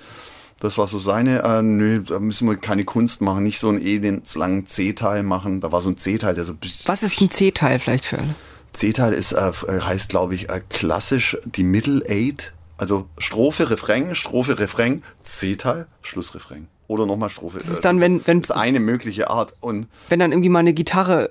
Das 0.59 0.77
war 0.77 0.87
so 0.87 0.97
seine, 0.97 1.43
äh, 1.43 1.61
nö, 1.61 2.03
da 2.03 2.19
müssen 2.19 2.47
wir 2.47 2.55
keine 2.55 2.85
Kunst 2.85 3.21
machen, 3.21 3.43
nicht 3.43 3.59
so 3.59 3.69
einen 3.69 3.85
elends 3.85 4.35
langen 4.35 4.65
C-Teil 4.65 5.23
machen. 5.23 5.59
Da 5.59 5.71
war 5.71 5.81
so 5.81 5.89
ein 5.89 5.97
C-Teil, 5.97 6.35
der 6.35 6.45
so. 6.45 6.53
Was 6.85 7.03
ist 7.03 7.19
ein 7.19 7.29
C-Teil 7.29 7.79
vielleicht 7.79 8.05
für 8.05 8.19
alle? 8.19 8.35
C-Teil 8.73 9.13
ist, 9.13 9.33
äh, 9.33 9.51
heißt, 9.67 10.09
glaube 10.09 10.35
ich, 10.35 10.49
äh, 10.49 10.61
klassisch 10.69 11.37
die 11.45 11.63
Middle 11.63 12.03
Eight. 12.07 12.53
Also 12.77 13.07
Strophe, 13.17 13.69
Refrain, 13.69 14.15
Strophe, 14.15 14.57
Refrain, 14.57 15.03
C-Teil, 15.23 15.87
Schlussrefrain. 16.01 16.67
Oder 16.87 17.05
nochmal 17.05 17.29
Strophe. 17.29 17.59
Das 17.59 17.67
ist 17.67 17.85
dann, 17.85 17.99
wenn, 17.99 18.25
wenn. 18.25 18.41
Das 18.41 18.49
ist 18.49 18.55
eine 18.55 18.79
mögliche 18.79 19.29
Art. 19.29 19.53
Und 19.61 19.87
wenn 20.09 20.19
dann 20.19 20.31
irgendwie 20.31 20.49
mal 20.49 20.59
eine 20.59 20.73
Gitarre. 20.73 21.29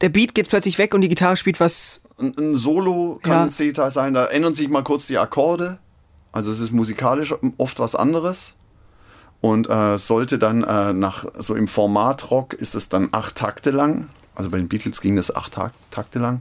Der 0.00 0.08
Beat 0.08 0.34
geht 0.34 0.48
plötzlich 0.48 0.78
weg 0.78 0.94
und 0.94 1.00
die 1.00 1.08
Gitarre 1.08 1.36
spielt 1.36 1.60
was. 1.60 2.00
Ein, 2.18 2.34
ein 2.38 2.54
Solo 2.54 3.18
kann 3.22 3.32
ja. 3.32 3.42
ein 3.44 3.50
C-Teil 3.50 3.90
sein, 3.90 4.14
da 4.14 4.26
ändern 4.26 4.54
sich 4.54 4.68
mal 4.68 4.82
kurz 4.82 5.06
die 5.06 5.18
Akkorde. 5.18 5.78
Also 6.32 6.50
es 6.50 6.60
ist 6.60 6.72
musikalisch 6.72 7.34
oft 7.56 7.78
was 7.78 7.94
anderes. 7.94 8.54
Und 9.40 9.70
äh, 9.70 9.98
sollte 9.98 10.38
dann 10.38 10.64
äh, 10.64 10.92
nach 10.92 11.24
so 11.38 11.54
im 11.54 11.68
Format 11.68 12.30
Rock 12.30 12.54
ist 12.54 12.74
es 12.74 12.88
dann 12.88 13.08
acht 13.12 13.36
Takte 13.36 13.70
lang. 13.70 14.08
Also 14.34 14.50
bei 14.50 14.56
den 14.56 14.68
Beatles 14.68 15.00
ging 15.00 15.16
das 15.16 15.34
acht 15.34 15.54
Tag, 15.54 15.72
Takte 15.90 16.18
lang. 16.18 16.40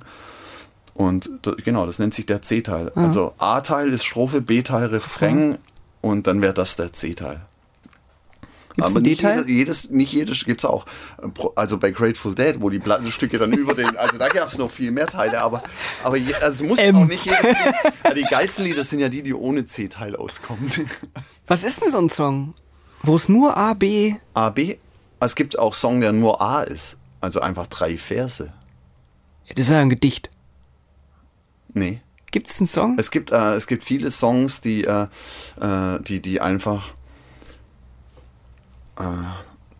Und 0.94 1.30
genau, 1.64 1.86
das 1.86 2.00
nennt 2.00 2.16
sich 2.16 2.26
der 2.26 2.42
C-Teil. 2.42 2.92
Mhm. 2.96 3.06
Also 3.06 3.34
A-Teil 3.38 3.90
ist 3.94 4.04
Strophe, 4.04 4.42
B-Teil 4.42 4.86
Refrain 4.88 5.50
mhm. 5.50 5.58
und 6.02 6.28
dann 6.28 6.42
wäre 6.42 6.54
das 6.54 6.76
der 6.76 6.92
C-Teil. 6.92 7.42
Gibt's 8.78 8.92
aber 8.92 9.02
nicht 9.02 9.24
jedes, 9.24 9.48
jedes, 9.48 9.90
nicht 9.90 10.14
jedes 10.14 10.46
gibt's 10.46 10.64
auch. 10.64 10.86
Also 11.56 11.80
bei 11.80 11.90
Grateful 11.90 12.36
Dead, 12.36 12.58
wo 12.60 12.70
die 12.70 12.78
Plattenstücke 12.78 13.40
dann 13.40 13.52
über 13.52 13.74
den, 13.74 13.98
also 13.98 14.20
da 14.20 14.30
gab's 14.30 14.60
noch 14.60 14.70
viel 14.70 14.92
mehr 14.92 15.08
Teile, 15.08 15.42
aber, 15.42 15.64
aber 16.04 16.18
je, 16.18 16.32
also 16.36 16.64
es 16.64 16.70
muss 16.70 16.80
ähm. 16.80 16.96
auch 16.96 17.06
nicht 17.06 17.26
jedes 17.26 17.42
Lied, 17.42 18.18
die 18.18 18.24
geilsten 18.30 18.66
Lieder 18.66 18.84
sind 18.84 19.00
ja 19.00 19.10
die, 19.10 19.24
die 19.24 19.34
ohne 19.34 19.66
C-Teil 19.66 20.16
auskommen. 20.16 20.72
Was 21.48 21.64
ist 21.64 21.82
denn 21.82 21.90
so 21.90 21.98
ein 21.98 22.12
Song? 22.12 22.54
Wo 23.02 23.16
es 23.16 23.28
nur 23.30 23.58
A, 23.58 23.74
B. 23.74 24.14
A, 24.36 24.52
B? 24.52 24.78
Es 25.20 25.34
gibt 25.34 25.58
auch 25.58 25.74
Song, 25.74 26.00
der 26.00 26.12
nur 26.12 26.40
A 26.40 26.62
ist. 26.62 27.00
Also 27.20 27.40
einfach 27.40 27.66
drei 27.66 27.98
Verse. 27.98 28.54
Ja, 29.46 29.56
das 29.56 29.66
ist 29.66 29.72
ja 29.72 29.80
ein 29.80 29.90
Gedicht. 29.90 30.30
Nee. 31.74 32.02
Gibt 32.30 32.52
es 32.52 32.60
einen 32.60 32.68
Song? 32.68 32.96
Es 33.00 33.10
gibt, 33.10 33.32
äh, 33.32 33.56
es 33.56 33.66
gibt 33.66 33.84
viele 33.84 34.12
Songs, 34.12 34.62
die, 34.62 34.84
äh, 34.84 35.08
äh 35.60 36.00
die, 36.02 36.22
die 36.22 36.42
einfach 36.42 36.92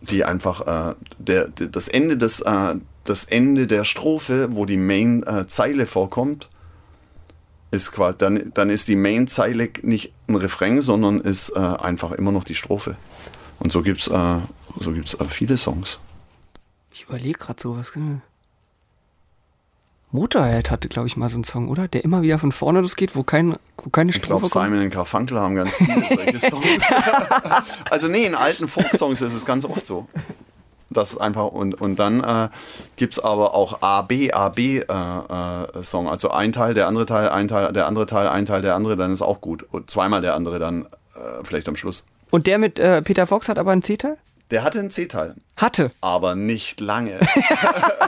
die 0.00 0.24
einfach 0.24 0.90
äh, 0.90 0.94
der, 1.18 1.48
der, 1.48 1.66
das 1.68 1.88
Ende 1.88 2.16
des 2.16 2.40
äh, 2.40 2.76
das 3.04 3.24
Ende 3.24 3.66
der 3.66 3.84
Strophe, 3.84 4.48
wo 4.52 4.66
die 4.66 4.76
Main-Zeile 4.76 5.86
vorkommt, 5.86 6.50
ist 7.70 7.90
quasi 7.92 8.18
dann, 8.18 8.52
dann 8.52 8.68
ist 8.68 8.86
die 8.88 8.96
Main-Zeile 8.96 9.70
nicht 9.80 10.12
ein 10.28 10.34
Refrain, 10.34 10.82
sondern 10.82 11.20
ist 11.20 11.56
einfach 11.56 12.12
immer 12.12 12.32
noch 12.32 12.44
die 12.44 12.54
Strophe. 12.54 12.96
Und 13.60 13.72
so 13.72 13.80
gibt's 13.80 14.04
so 14.04 14.92
gibt's 14.92 15.16
viele 15.30 15.56
Songs. 15.56 15.98
Ich 16.92 17.04
überlege 17.04 17.38
gerade 17.38 17.62
so 17.62 17.78
was. 17.78 17.92
Motorhead 20.10 20.70
hatte, 20.70 20.88
glaube 20.88 21.06
ich, 21.06 21.16
mal 21.16 21.28
so 21.28 21.36
einen 21.36 21.44
Song, 21.44 21.68
oder? 21.68 21.86
Der 21.86 22.04
immer 22.04 22.22
wieder 22.22 22.38
von 22.38 22.52
vorne 22.52 22.80
losgeht, 22.80 23.14
wo, 23.14 23.22
kein, 23.22 23.56
wo 23.76 23.90
keine 23.90 24.12
Strophe 24.12 24.46
Ich 24.46 24.52
glaube, 24.52 24.66
Simon 24.66 24.84
und 24.84 24.90
Garfunkel 24.90 25.38
haben 25.38 25.54
ganz 25.54 25.74
viele 25.74 26.02
solche 26.08 26.38
Songs. 26.50 26.92
also 27.90 28.08
nee, 28.08 28.24
in 28.24 28.34
alten 28.34 28.68
Folk-Songs 28.68 29.20
ist 29.20 29.34
es 29.34 29.44
ganz 29.44 29.64
oft 29.64 29.86
so. 29.86 30.08
Das 30.90 31.18
einfach 31.18 31.48
und, 31.48 31.78
und 31.78 31.98
dann 31.98 32.24
äh, 32.24 32.48
gibt 32.96 33.12
es 33.12 33.20
aber 33.22 33.54
auch 33.54 33.82
A, 33.82 34.00
B, 34.00 34.32
A, 34.32 34.48
B 34.48 34.78
äh, 34.78 34.82
äh, 34.82 35.82
Song. 35.82 36.08
Also 36.08 36.30
ein 36.30 36.52
Teil, 36.52 36.72
der 36.72 36.88
andere 36.88 37.04
Teil, 37.04 37.28
ein 37.28 37.46
Teil, 37.46 37.74
der 37.74 37.86
andere 37.86 38.06
Teil, 38.06 38.26
ein 38.26 38.46
Teil, 38.46 38.62
der 38.62 38.74
andere, 38.74 38.96
dann 38.96 39.12
ist 39.12 39.20
auch 39.20 39.42
gut. 39.42 39.66
Und 39.70 39.90
zweimal 39.90 40.22
der 40.22 40.34
andere 40.34 40.58
dann 40.58 40.86
äh, 41.14 41.44
vielleicht 41.44 41.68
am 41.68 41.76
Schluss. 41.76 42.06
Und 42.30 42.46
der 42.46 42.58
mit 42.58 42.78
äh, 42.78 43.02
Peter 43.02 43.26
Fox 43.26 43.50
hat 43.50 43.58
aber 43.58 43.72
einen 43.72 43.82
C-Teil? 43.82 44.16
Der 44.50 44.64
hatte 44.64 44.78
einen 44.78 44.90
C-Teil. 44.90 45.34
Hatte. 45.56 45.90
Aber 46.00 46.34
nicht 46.34 46.80
lange. 46.80 47.20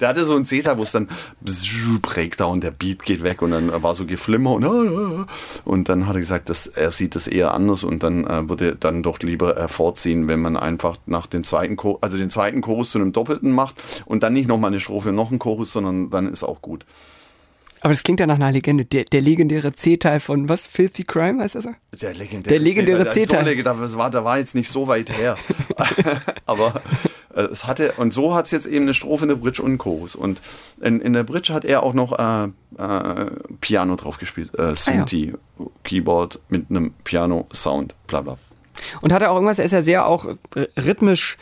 der 0.00 0.08
hatte 0.08 0.24
so 0.24 0.34
einen 0.34 0.44
C-Teil, 0.44 0.78
wo 0.78 0.82
es 0.82 0.92
dann 0.92 1.08
Breakdown, 2.02 2.60
der 2.60 2.70
Beat 2.70 3.04
geht 3.04 3.22
weg 3.22 3.42
und 3.42 3.50
dann 3.50 3.82
war 3.82 3.94
so 3.94 4.06
Geflimmer 4.06 4.52
und, 4.52 5.26
und 5.64 5.88
dann 5.88 6.06
hat 6.06 6.16
er 6.16 6.20
gesagt, 6.20 6.48
dass 6.48 6.66
er 6.66 6.90
sieht 6.90 7.14
das 7.14 7.26
eher 7.26 7.54
anders 7.54 7.84
und 7.84 8.02
dann 8.02 8.26
äh, 8.26 8.48
würde 8.48 8.76
dann 8.76 9.02
doch 9.02 9.18
lieber 9.20 9.56
äh, 9.56 9.68
vorziehen, 9.68 10.28
wenn 10.28 10.40
man 10.40 10.56
einfach 10.56 10.96
nach 11.06 11.26
dem 11.26 11.44
zweiten 11.44 11.76
Chorus, 11.76 12.02
also 12.02 12.16
den 12.16 12.30
zweiten 12.30 12.60
Chorus 12.60 12.90
zu 12.90 12.98
einem 12.98 13.12
Doppelten 13.12 13.52
macht 13.52 13.82
und 14.06 14.22
dann 14.22 14.32
nicht 14.32 14.48
nochmal 14.48 14.70
eine 14.70 14.80
Strophe 14.80 15.10
und 15.10 15.14
noch 15.14 15.30
einen 15.30 15.38
Chorus, 15.38 15.72
sondern 15.72 16.10
dann 16.10 16.26
ist 16.26 16.44
auch 16.44 16.62
gut. 16.62 16.84
Aber 17.82 17.92
das 17.92 18.02
klingt 18.02 18.20
ja 18.20 18.26
nach 18.26 18.34
einer 18.34 18.52
Legende. 18.52 18.84
Der, 18.84 19.04
der 19.04 19.20
legendäre 19.20 19.72
C-Teil 19.72 20.20
von 20.20 20.48
was? 20.48 20.66
Filthy 20.66 21.04
Crime 21.04 21.42
heißt 21.42 21.54
das? 21.54 21.66
Der 22.00 22.14
legendäre, 22.14 22.52
der 22.54 22.58
legendäre 22.58 23.08
C-Teil. 23.08 23.56
So 23.56 23.62
das, 23.62 23.96
war, 23.96 24.10
der 24.10 24.24
war 24.24 24.38
jetzt 24.38 24.54
nicht 24.54 24.70
so 24.70 24.86
weit 24.86 25.10
her. 25.10 25.38
Aber 26.46 26.82
äh, 27.34 27.42
es 27.42 27.66
hatte, 27.66 27.92
und 27.92 28.12
so 28.12 28.34
hat 28.34 28.46
es 28.46 28.50
jetzt 28.50 28.66
eben 28.66 28.84
eine 28.84 28.94
Strophe 28.94 29.24
in 29.24 29.30
der 29.30 29.36
Bridge 29.36 29.62
und 29.62 29.68
einen 29.68 29.78
Chorus. 29.78 30.14
Und 30.14 30.42
in, 30.80 31.00
in 31.00 31.14
der 31.14 31.24
Bridge 31.24 31.54
hat 31.54 31.64
er 31.64 31.82
auch 31.82 31.94
noch 31.94 32.18
äh, 32.18 32.44
äh, 32.78 33.30
Piano 33.60 33.96
drauf 33.96 34.18
gespielt. 34.18 34.58
Äh, 34.58 34.74
Synthi, 34.76 35.34
ah, 35.34 35.62
ja. 35.62 35.66
Keyboard 35.84 36.40
mit 36.48 36.66
einem 36.68 36.92
Piano-Sound, 37.04 37.96
bla 38.06 38.20
bla. 38.20 38.38
Und 39.00 39.12
hat 39.12 39.22
er 39.22 39.30
auch 39.30 39.34
irgendwas, 39.36 39.58
er 39.58 39.64
ist 39.64 39.72
ja 39.72 39.82
sehr 39.82 40.06
auch 40.06 40.26
rhythmisch 40.76 41.38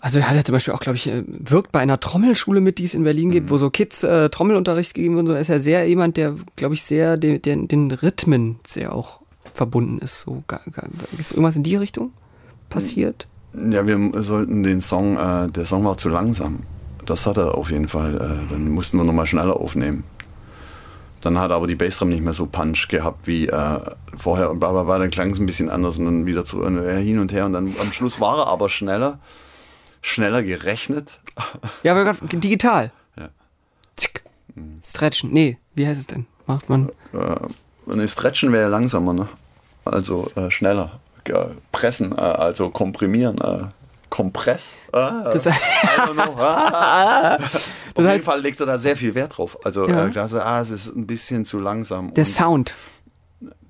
also 0.00 0.18
er 0.18 0.28
hat 0.28 0.36
ja 0.36 0.44
zum 0.44 0.54
Beispiel 0.54 0.72
auch, 0.72 0.80
glaube 0.80 0.96
ich, 0.96 1.08
äh, 1.08 1.22
wirkt 1.26 1.72
bei 1.72 1.80
einer 1.80 2.00
Trommelschule 2.00 2.60
mit, 2.60 2.78
die 2.78 2.84
es 2.84 2.94
in 2.94 3.04
Berlin 3.04 3.30
gibt, 3.30 3.46
mhm. 3.46 3.50
wo 3.50 3.58
so 3.58 3.70
Kids 3.70 4.02
äh, 4.02 4.30
Trommelunterricht 4.30 4.94
gegeben 4.94 5.16
wird. 5.16 5.26
So 5.26 5.34
ist 5.34 5.50
er 5.50 5.60
sehr 5.60 5.86
jemand, 5.86 6.16
der, 6.16 6.34
glaube 6.56 6.74
ich, 6.74 6.82
sehr 6.82 7.16
den, 7.16 7.42
den, 7.42 7.68
den 7.68 7.90
Rhythmen 7.90 8.58
sehr 8.66 8.94
auch 8.94 9.20
verbunden 9.52 9.98
ist. 9.98 10.22
So, 10.22 10.42
gar, 10.46 10.62
gar, 10.72 10.86
ist 11.18 11.32
irgendwas 11.32 11.56
in 11.56 11.64
die 11.64 11.76
Richtung 11.76 12.12
passiert? 12.70 13.26
Ja, 13.52 13.86
wir 13.86 14.22
sollten 14.22 14.62
den 14.62 14.80
Song, 14.80 15.16
äh, 15.16 15.48
der 15.48 15.66
Song 15.66 15.84
war 15.84 15.96
zu 15.96 16.08
langsam. 16.08 16.60
Das 17.04 17.26
hat 17.26 17.36
er 17.36 17.56
auf 17.56 17.70
jeden 17.70 17.88
Fall. 17.88 18.14
Äh, 18.14 18.52
dann 18.52 18.70
mussten 18.70 18.96
wir 18.96 19.04
nochmal 19.04 19.26
schneller 19.26 19.56
aufnehmen. 19.56 20.04
Dann 21.20 21.38
hat 21.38 21.50
aber 21.50 21.66
die 21.66 21.74
Bassdrum 21.74 22.08
nicht 22.08 22.22
mehr 22.22 22.32
so 22.32 22.46
Punch 22.46 22.88
gehabt 22.88 23.26
wie 23.26 23.48
äh, 23.48 23.80
vorher 24.16 24.50
und 24.50 24.60
bla 24.60 24.70
bla 24.72 24.84
bla. 24.84 24.98
Dann 24.98 25.10
klang 25.10 25.30
es 25.30 25.38
ein 25.38 25.44
bisschen 25.44 25.68
anders 25.68 25.98
und 25.98 26.06
dann 26.06 26.24
wieder 26.24 26.46
zu, 26.46 26.64
äh, 26.64 27.02
hin 27.02 27.18
und 27.18 27.32
her. 27.32 27.44
Und 27.44 27.52
dann 27.52 27.74
am 27.78 27.92
Schluss 27.92 28.18
war 28.20 28.38
er 28.38 28.46
aber 28.46 28.70
schneller 28.70 29.18
schneller 30.02 30.42
gerechnet. 30.42 31.20
Ja, 31.82 31.92
aber 31.92 32.14
digital. 32.32 32.92
Ja. 33.16 33.28
Zick. 33.96 34.22
Stretchen. 34.84 35.32
Nee, 35.32 35.58
wie 35.74 35.86
heißt 35.86 36.00
es 36.00 36.06
denn? 36.06 36.26
Macht 36.46 36.68
man. 36.68 36.90
Äh, 37.12 37.36
nee, 37.86 38.08
Stretchen 38.08 38.52
wäre 38.52 38.64
ja 38.64 38.68
langsamer, 38.68 39.12
ne? 39.12 39.28
Also 39.84 40.30
äh, 40.36 40.50
schneller. 40.50 41.00
Pressen, 41.72 42.12
äh, 42.12 42.20
also 42.20 42.70
komprimieren. 42.70 43.38
Äh, 43.38 43.66
Kompress. 44.10 44.76
Ah, 44.92 45.30
das, 45.32 45.46
ah. 45.46 47.38
Auf 47.94 48.04
jeden 48.04 48.18
Fall 48.18 48.40
legt 48.40 48.58
er 48.58 48.66
da 48.66 48.76
sehr 48.76 48.96
viel 48.96 49.14
Wert 49.14 49.38
drauf. 49.38 49.56
Also 49.64 49.88
ja. 49.88 50.06
äh, 50.06 50.10
dachte, 50.10 50.44
ah, 50.44 50.60
es 50.60 50.72
ist 50.72 50.88
ein 50.88 51.06
bisschen 51.06 51.44
zu 51.44 51.60
langsam. 51.60 52.12
Der 52.14 52.24
Sound. 52.24 52.74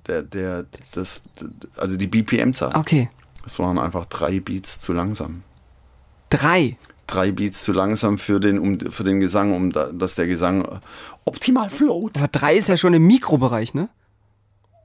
Der, 0.07 0.23
der, 0.23 0.65
das, 0.95 1.21
also 1.77 1.95
die 1.95 2.07
BPM-Zahl. 2.07 2.75
Okay. 2.75 3.09
Es 3.45 3.59
waren 3.59 3.77
einfach 3.77 4.07
drei 4.07 4.39
Beats 4.39 4.79
zu 4.79 4.93
langsam. 4.93 5.43
Drei. 6.31 6.77
Drei 7.07 7.31
Beats 7.31 7.63
zu 7.63 7.73
langsam 7.73 8.17
für 8.17 8.39
den, 8.39 8.57
um, 8.57 8.79
für 8.79 9.03
den 9.03 9.19
Gesang, 9.19 9.53
um 9.53 9.71
da, 9.71 9.87
dass 9.91 10.15
der 10.15 10.27
Gesang 10.27 10.79
optimal 11.25 11.69
float. 11.69 12.17
Aber 12.17 12.29
drei 12.29 12.55
ist 12.55 12.69
ja 12.69 12.77
schon 12.77 12.93
im 12.93 13.05
Mikrobereich, 13.05 13.73
ne? 13.73 13.89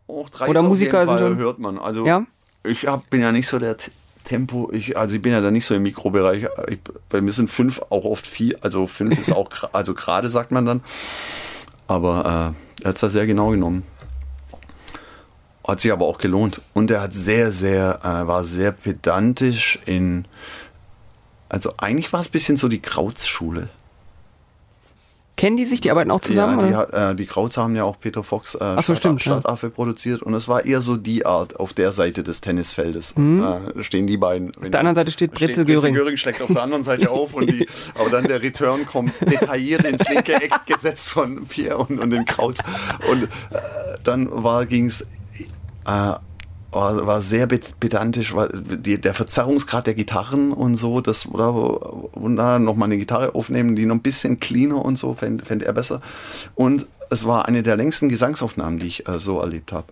Auch 0.09 0.28
drei 0.28 0.49
Oder 0.49 0.62
Musiker 0.62 1.07
sind 1.07 1.18
schon. 1.18 1.36
hört 1.38 1.59
man. 1.59 1.78
Also 1.78 2.05
ja? 2.05 2.26
ich 2.64 2.86
hab, 2.86 3.09
bin 3.11 3.20
ja 3.22 3.32
nicht 3.32 3.47
so 3.47 3.59
der 3.59 3.76
Tempo, 4.24 4.70
ich, 4.72 4.99
also 4.99 5.14
ich 5.14 5.22
bin 5.22 5.32
ja 5.32 5.40
da 5.40 5.53
nicht 5.53 5.64
so 5.64 5.74
im 5.74 5.82
Mikrobereich. 5.82 6.49
Ich, 6.68 6.80
bei 7.09 7.20
mir 7.20 7.30
sind 7.30 7.49
fünf 7.49 7.80
auch 7.90 8.05
oft 8.05 8.26
vier, 8.26 8.59
also 8.62 8.88
fünf 8.88 9.16
ist 9.18 9.32
auch, 9.32 9.49
also 9.72 9.94
gerade 9.94 10.28
sagt 10.28 10.51
man 10.51 10.66
dann. 10.66 10.82
Aber 11.86 12.55
äh, 12.80 12.82
er 12.84 12.88
hat 12.88 12.97
es 12.97 13.01
da 13.01 13.09
sehr 13.09 13.26
genau 13.26 13.51
genommen. 13.51 13.84
Hat 15.66 15.80
sich 15.80 15.92
aber 15.92 16.07
auch 16.07 16.18
gelohnt. 16.18 16.61
Und 16.74 16.90
er 16.90 17.03
hat 17.03 17.14
sehr, 17.14 17.53
sehr, 17.53 18.01
äh, 18.03 18.26
war 18.26 18.42
sehr 18.42 18.72
pedantisch 18.72 19.78
in 19.86 20.26
also 21.49 21.74
eigentlich 21.78 22.12
war 22.12 22.20
es 22.20 22.28
ein 22.28 22.32
bisschen 22.32 22.57
so 22.57 22.68
die 22.68 22.80
Krautschule. 22.80 23.68
Kennen 25.36 25.59
die 25.59 25.66
sich, 25.66 25.82
die 25.82 25.90
arbeiten 25.90 26.11
auch 26.11 26.22
zusammen? 26.22 26.70
Ja, 26.70 26.86
die, 26.86 26.97
äh, 26.97 27.14
die 27.14 27.26
Krauts 27.26 27.59
haben 27.59 27.76
ja 27.76 27.84
auch 27.84 28.01
Peter 28.01 28.24
Fox 28.24 28.55
äh, 28.55 28.59
Ach 28.61 28.82
so, 28.82 28.94
Stadt, 28.94 29.20
Stadtaffe 29.20 29.66
ja. 29.66 29.72
produziert 29.72 30.22
und 30.22 30.32
es 30.32 30.49
war 30.49 30.64
eher 30.64 30.80
so 30.80 30.97
die 30.97 31.26
Art 31.26 31.61
auf 31.61 31.74
der 31.74 31.92
Seite 31.92 32.22
des 32.22 32.40
Tennisfeldes. 32.40 33.16
Mhm. 33.16 33.42
Äh, 33.76 33.82
stehen 33.82 34.07
die 34.07 34.16
beiden. 34.16 34.57
Auf 34.57 34.70
der 34.70 34.80
anderen 34.80 34.97
Seite 34.97 35.11
steht 35.11 35.32
Brezel 35.32 35.66
Göring. 35.66 35.80
Brezel 35.80 35.92
Göring 35.92 36.16
schlägt 36.16 36.40
auf 36.40 36.51
der 36.51 36.62
anderen 36.62 36.82
Seite 36.84 37.11
auf 37.11 37.34
und 37.34 37.51
die, 37.51 37.68
aber 37.94 38.09
dann 38.09 38.24
der 38.24 38.40
Return 38.40 38.86
kommt 38.86 39.12
detailliert 39.20 39.84
ins 39.84 40.09
linke 40.09 40.36
Eck 40.36 40.55
gesetzt 40.64 41.11
von 41.11 41.44
Pierre 41.44 41.76
und, 41.76 42.01
und 42.01 42.09
den 42.09 42.24
Krauts. 42.24 42.61
Und 43.11 43.24
äh, 43.24 43.28
dann 44.05 44.30
ging 44.70 44.86
es 44.86 45.03
äh, 45.86 46.14
war, 46.70 47.06
war 47.06 47.20
sehr 47.20 47.46
pedantisch, 47.46 48.34
war 48.34 48.48
die, 48.48 49.00
der 49.00 49.14
Verzerrungsgrad 49.14 49.86
der 49.86 49.94
Gitarren 49.94 50.52
und 50.52 50.74
so, 50.74 51.00
das 51.00 51.26
oder 51.26 51.54
wunderbar 51.54 52.58
nochmal 52.58 52.86
eine 52.86 52.98
Gitarre 52.98 53.34
aufnehmen, 53.34 53.76
die 53.76 53.86
noch 53.86 53.94
ein 53.94 54.02
bisschen 54.02 54.40
cleaner 54.40 54.84
und 54.84 54.96
so, 54.96 55.14
fände 55.14 55.44
fänd 55.44 55.62
er 55.62 55.72
besser. 55.72 56.00
Und 56.54 56.86
es 57.10 57.26
war 57.26 57.46
eine 57.46 57.62
der 57.62 57.76
längsten 57.76 58.08
Gesangsaufnahmen, 58.08 58.78
die 58.78 58.88
ich 58.88 59.08
äh, 59.08 59.18
so 59.18 59.40
erlebt 59.40 59.72
habe. 59.72 59.86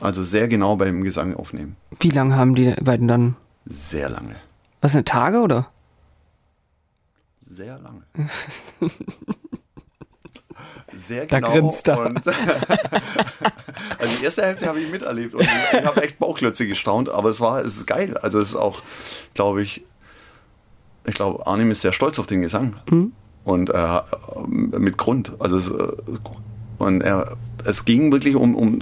Also 0.00 0.22
sehr 0.22 0.48
genau 0.48 0.76
beim 0.76 1.02
Gesang 1.02 1.34
aufnehmen. 1.34 1.76
Wie 1.98 2.10
lange 2.10 2.36
haben 2.36 2.54
die 2.54 2.74
beiden 2.82 3.08
dann? 3.08 3.36
Sehr 3.66 4.08
lange. 4.08 4.36
Was 4.80 4.92
sind 4.92 5.08
Tage 5.08 5.40
oder? 5.40 5.68
Sehr 7.40 7.78
lange. 7.78 8.02
sehr 10.98 11.26
da 11.26 11.38
genau. 11.38 11.52
Grinst 11.52 11.88
er. 11.88 12.06
Und 12.06 12.26
also 13.98 14.18
die 14.18 14.24
erste 14.24 14.42
Hälfte 14.42 14.66
habe 14.66 14.80
ich 14.80 14.90
miterlebt 14.90 15.34
und 15.34 15.42
ich 15.42 15.84
habe 15.84 16.02
echt 16.02 16.18
Bauchklötze 16.18 16.66
gestaunt, 16.66 17.08
aber 17.08 17.28
es 17.30 17.40
war, 17.40 17.60
es 17.60 17.76
ist 17.76 17.86
geil. 17.86 18.16
Also 18.18 18.40
es 18.40 18.50
ist 18.50 18.56
auch, 18.56 18.82
glaube 19.34 19.62
ich, 19.62 19.84
ich 21.06 21.14
glaube, 21.14 21.46
Arnim 21.46 21.70
ist 21.70 21.80
sehr 21.80 21.92
stolz 21.92 22.18
auf 22.18 22.26
den 22.26 22.42
Gesang. 22.42 22.76
Mhm. 22.90 23.12
Und 23.44 23.70
äh, 23.70 24.00
mit 24.46 24.98
Grund. 24.98 25.32
Also 25.38 25.56
es, 25.56 25.70
äh, 25.70 26.18
und 26.78 27.00
er, 27.00 27.36
es 27.64 27.84
ging 27.84 28.12
wirklich 28.12 28.36
um, 28.36 28.54
um 28.54 28.80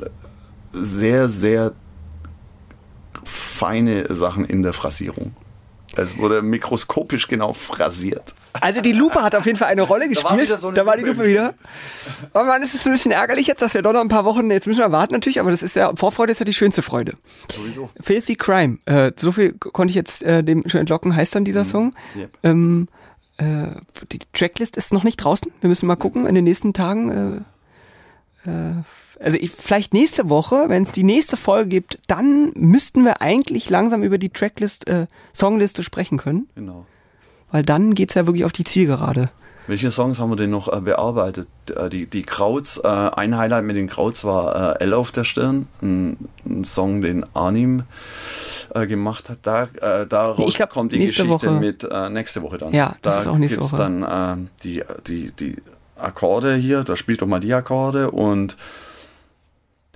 sehr, 0.72 1.28
sehr 1.28 1.72
feine 3.24 4.12
Sachen 4.12 4.44
in 4.44 4.62
der 4.62 4.72
Phrasierung. 4.72 5.34
Es 5.94 6.18
wurde 6.18 6.42
mikroskopisch 6.42 7.28
genau 7.28 7.52
phrasiert. 7.52 8.34
Also 8.60 8.80
die 8.80 8.92
Lupe 8.92 9.22
hat 9.22 9.34
auf 9.34 9.46
jeden 9.46 9.58
Fall 9.58 9.68
eine 9.68 9.82
Rolle 9.82 10.08
gespielt. 10.08 10.48
Da 10.48 10.52
war, 10.52 10.58
so 10.58 10.70
da 10.70 10.86
war 10.86 10.96
die 10.96 11.04
Lupe 11.04 11.26
wieder. 11.26 11.54
Aber 12.32 12.44
man, 12.44 12.62
es 12.62 12.74
ist 12.74 12.86
ein 12.86 12.92
bisschen 12.92 13.12
ärgerlich 13.12 13.46
jetzt, 13.46 13.62
dass 13.62 13.74
wir 13.74 13.82
doch 13.82 13.92
noch 13.92 14.00
ein 14.00 14.08
paar 14.08 14.24
Wochen, 14.24 14.50
jetzt 14.50 14.66
müssen 14.66 14.80
wir 14.80 14.92
warten 14.92 15.14
natürlich, 15.14 15.40
aber 15.40 15.50
das 15.50 15.62
ist 15.62 15.76
ja, 15.76 15.94
Vorfreude 15.94 16.32
ist 16.32 16.38
ja 16.38 16.44
die 16.44 16.52
schönste 16.52 16.82
Freude. 16.82 17.14
Sowieso. 17.54 17.90
Filthy 18.00 18.36
Crime. 18.36 18.78
Äh, 18.86 19.12
so 19.16 19.32
viel 19.32 19.52
konnte 19.52 19.90
ich 19.90 19.96
jetzt 19.96 20.22
äh, 20.22 20.42
dem 20.42 20.64
schon 20.68 20.80
entlocken, 20.80 21.14
heißt 21.14 21.34
dann 21.34 21.44
dieser 21.44 21.64
mhm. 21.64 21.68
Song. 21.68 21.94
Yep. 22.16 22.38
Ähm, 22.42 22.88
äh, 23.38 23.68
die 24.12 24.20
Tracklist 24.32 24.76
ist 24.76 24.92
noch 24.92 25.04
nicht 25.04 25.16
draußen. 25.16 25.52
Wir 25.60 25.68
müssen 25.68 25.86
mal 25.86 25.96
gucken 25.96 26.26
in 26.26 26.34
den 26.34 26.44
nächsten 26.44 26.72
Tagen. 26.72 27.44
Äh, 28.44 28.50
äh, 28.50 28.82
also 29.20 29.38
ich, 29.38 29.50
vielleicht 29.50 29.94
nächste 29.94 30.28
Woche, 30.28 30.64
wenn 30.68 30.82
es 30.82 30.92
die 30.92 31.02
nächste 31.02 31.36
Folge 31.36 31.68
gibt, 31.68 31.98
dann 32.06 32.52
müssten 32.54 33.04
wir 33.04 33.22
eigentlich 33.22 33.70
langsam 33.70 34.02
über 34.02 34.18
die 34.18 34.28
Tracklist, 34.28 34.86
äh, 34.88 35.06
Songliste 35.32 35.82
sprechen 35.82 36.18
können. 36.18 36.48
Genau. 36.54 36.86
Weil 37.50 37.62
dann 37.62 37.94
geht 37.94 38.10
es 38.10 38.14
ja 38.14 38.26
wirklich 38.26 38.44
auf 38.44 38.52
die 38.52 38.64
Zielgerade. 38.64 39.30
Welche 39.68 39.90
Songs 39.90 40.20
haben 40.20 40.30
wir 40.30 40.36
denn 40.36 40.50
noch 40.50 40.72
äh, 40.72 40.80
bearbeitet? 40.80 41.48
Äh, 41.74 41.88
die, 41.88 42.06
die 42.06 42.22
Krauts, 42.22 42.78
äh, 42.78 42.86
ein 42.86 43.36
Highlight 43.36 43.64
mit 43.64 43.76
den 43.76 43.88
Krauts 43.88 44.24
war 44.24 44.80
äh, 44.80 44.84
L 44.84 44.94
auf 44.94 45.10
der 45.10 45.24
Stirn, 45.24 45.66
ein, 45.82 46.28
ein 46.44 46.64
Song, 46.64 47.00
den 47.00 47.26
Arnim 47.34 47.82
äh, 48.74 48.86
gemacht 48.86 49.28
hat. 49.28 49.38
Da, 49.42 49.64
äh, 49.64 50.06
daraus 50.06 50.54
glaub, 50.54 50.70
kommt 50.70 50.92
die 50.92 50.98
Geschichte 50.98 51.28
Woche. 51.28 51.50
mit 51.50 51.86
nächste 52.10 52.42
Woche 52.42 52.58
dann. 52.58 52.72
Ja, 52.72 52.94
das 53.02 53.16
da 53.16 53.20
ist 53.22 53.26
auch 53.26 53.38
nächste 53.38 53.60
Woche. 53.60 53.76
dann 53.76 54.02
äh, 54.02 54.48
die, 54.62 54.84
die, 55.06 55.32
die 55.32 55.56
Akkorde 55.96 56.54
hier, 56.54 56.84
da 56.84 56.94
spielt 56.94 57.22
doch 57.22 57.26
mal 57.26 57.40
die 57.40 57.52
Akkorde 57.52 58.10
und 58.10 58.56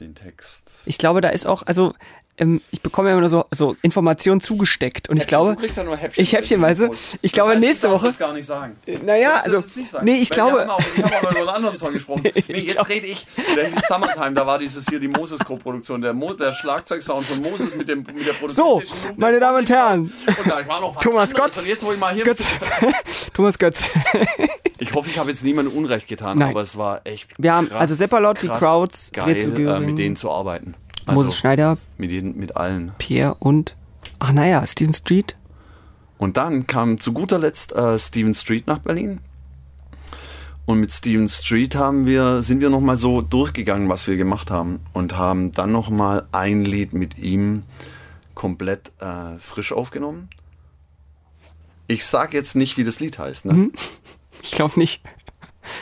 den 0.00 0.14
Text. 0.14 0.82
Ich 0.86 0.98
glaube, 0.98 1.20
da 1.20 1.28
ist 1.28 1.46
auch, 1.46 1.62
also 1.66 1.94
ähm, 2.40 2.62
ich 2.70 2.80
bekomme 2.80 3.10
ja 3.10 3.12
immer 3.14 3.20
nur 3.20 3.30
so, 3.30 3.44
so 3.50 3.76
Informationen 3.82 4.40
zugesteckt. 4.40 5.08
Und 5.08 5.18
ich 5.18 5.26
glaube, 5.26 5.54
du 5.54 5.60
kriegst 5.60 5.76
ja 5.76 5.84
nur 5.84 5.96
Häppchen 5.96 6.22
ich 6.22 6.32
häppchenweise. 6.32 6.90
Ich 7.22 7.32
glaube, 7.32 7.52
heißt, 7.52 7.60
nächste 7.60 7.90
Woche. 7.90 8.06
Das 8.06 8.18
gar 8.18 8.32
nicht 8.32 8.46
sagen. 8.46 8.76
Äh, 8.86 8.98
naja, 9.04 9.42
also. 9.44 9.62
Nee, 10.02 10.14
ich 10.14 10.30
Weil 10.30 10.36
glaube. 10.36 10.56
Wir 10.56 10.60
haben 10.62 10.70
auch, 10.70 10.80
ich 10.96 11.04
habe 11.04 11.16
auch 11.16 11.22
noch 11.22 11.30
über 11.30 11.40
einen 11.40 11.48
anderen 11.48 11.76
Song 11.76 11.92
gesprochen. 11.92 12.22
Nee, 12.48 12.60
jetzt 12.60 12.88
rede 12.88 13.06
ich. 13.06 13.26
Der 13.54 13.66
hieß 13.66 13.82
Summertime, 13.86 14.32
da 14.32 14.46
war 14.46 14.58
dieses 14.58 14.86
hier 14.88 14.98
die 14.98 15.08
Moses 15.08 15.38
Co-Produktion. 15.40 16.00
Der, 16.00 16.14
Mo, 16.14 16.32
der 16.32 16.52
Schlagzeugsound 16.52 17.24
von 17.26 17.42
Moses 17.42 17.74
mit, 17.74 17.88
dem, 17.88 17.98
mit 17.98 18.26
der 18.26 18.32
Produktion. 18.32 18.82
So, 18.84 19.08
meine 19.16 19.38
Damen 19.38 19.58
und 19.58 19.70
Herren. 19.70 20.12
Und 20.26 21.00
Thomas 21.02 21.32
Götz. 21.32 21.64
Jetzt, 21.64 21.84
ich. 21.84 23.32
Thomas 23.34 23.58
Götz. 23.58 23.82
ich 24.78 24.94
hoffe, 24.94 25.10
ich 25.10 25.18
habe 25.18 25.30
jetzt 25.30 25.44
niemandem 25.44 25.76
Unrecht 25.76 26.08
getan, 26.08 26.38
Nein. 26.38 26.50
aber 26.50 26.62
es 26.62 26.76
war 26.76 27.02
echt. 27.04 27.34
Wir 27.38 27.52
haben, 27.52 27.70
also 27.72 27.94
Seppalot, 27.94 28.42
die 28.42 28.48
Crowds, 28.48 29.10
geil, 29.12 29.36
äh, 29.36 29.80
mit 29.80 29.98
denen 29.98 30.16
zu 30.16 30.30
arbeiten. 30.30 30.74
Also 31.10 31.22
Moses 31.22 31.38
Schneider. 31.38 31.78
Mit, 31.98 32.10
jeden, 32.10 32.38
mit 32.38 32.56
allen. 32.56 32.92
Pierre 32.98 33.36
und, 33.38 33.76
ach 34.18 34.32
naja, 34.32 34.66
Steven 34.66 34.94
Street. 34.94 35.36
Und 36.18 36.36
dann 36.36 36.66
kam 36.66 37.00
zu 37.00 37.12
guter 37.12 37.38
Letzt 37.38 37.72
äh, 37.72 37.98
Steven 37.98 38.34
Street 38.34 38.66
nach 38.66 38.78
Berlin. 38.78 39.20
Und 40.66 40.80
mit 40.80 40.92
Steven 40.92 41.28
Street 41.28 41.74
haben 41.74 42.06
wir, 42.06 42.42
sind 42.42 42.60
wir 42.60 42.70
nochmal 42.70 42.96
so 42.96 43.22
durchgegangen, 43.22 43.88
was 43.88 44.06
wir 44.06 44.16
gemacht 44.16 44.50
haben. 44.50 44.80
Und 44.92 45.16
haben 45.16 45.50
dann 45.52 45.72
nochmal 45.72 46.28
ein 46.30 46.64
Lied 46.64 46.92
mit 46.92 47.18
ihm 47.18 47.64
komplett 48.34 48.92
äh, 49.00 49.38
frisch 49.38 49.72
aufgenommen. 49.72 50.28
Ich 51.88 52.04
sag 52.04 52.34
jetzt 52.34 52.54
nicht, 52.54 52.76
wie 52.76 52.84
das 52.84 53.00
Lied 53.00 53.18
heißt. 53.18 53.46
Ne? 53.46 53.52
Mhm. 53.52 53.72
Ich 54.42 54.52
glaube 54.52 54.80
nicht. 54.80 55.02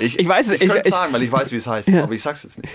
Ich, 0.01 0.19
ich 0.19 0.27
weiß 0.27 0.49
es. 0.49 0.53
Ich, 0.55 0.63
ich 0.63 0.93
sagen, 0.93 1.13
weil 1.13 1.23
ich 1.23 1.31
weiß, 1.31 1.53
wie 1.53 1.57
es 1.57 1.69
heißt, 1.69 1.89
ja. 1.89 2.03
aber 2.03 2.13
ich 2.13 2.23
sag's 2.23 2.43
jetzt 2.43 2.59
nicht. 2.59 2.75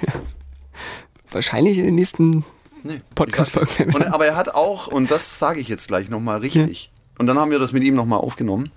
Wahrscheinlich 1.33 1.77
in 1.77 1.85
den 1.85 1.95
nächsten 1.95 2.45
nee, 2.83 2.99
Podcast-Folgen. 3.15 3.95
Aber 4.07 4.25
er 4.25 4.35
hat 4.35 4.53
auch, 4.55 4.87
und 4.87 5.11
das 5.11 5.39
sage 5.39 5.59
ich 5.59 5.67
jetzt 5.67 5.87
gleich 5.87 6.09
nochmal 6.09 6.39
richtig, 6.39 6.85
ja. 6.85 7.01
und 7.19 7.27
dann 7.27 7.37
haben 7.37 7.51
wir 7.51 7.59
das 7.59 7.71
mit 7.71 7.83
ihm 7.83 7.95
nochmal 7.95 8.19
aufgenommen. 8.19 8.71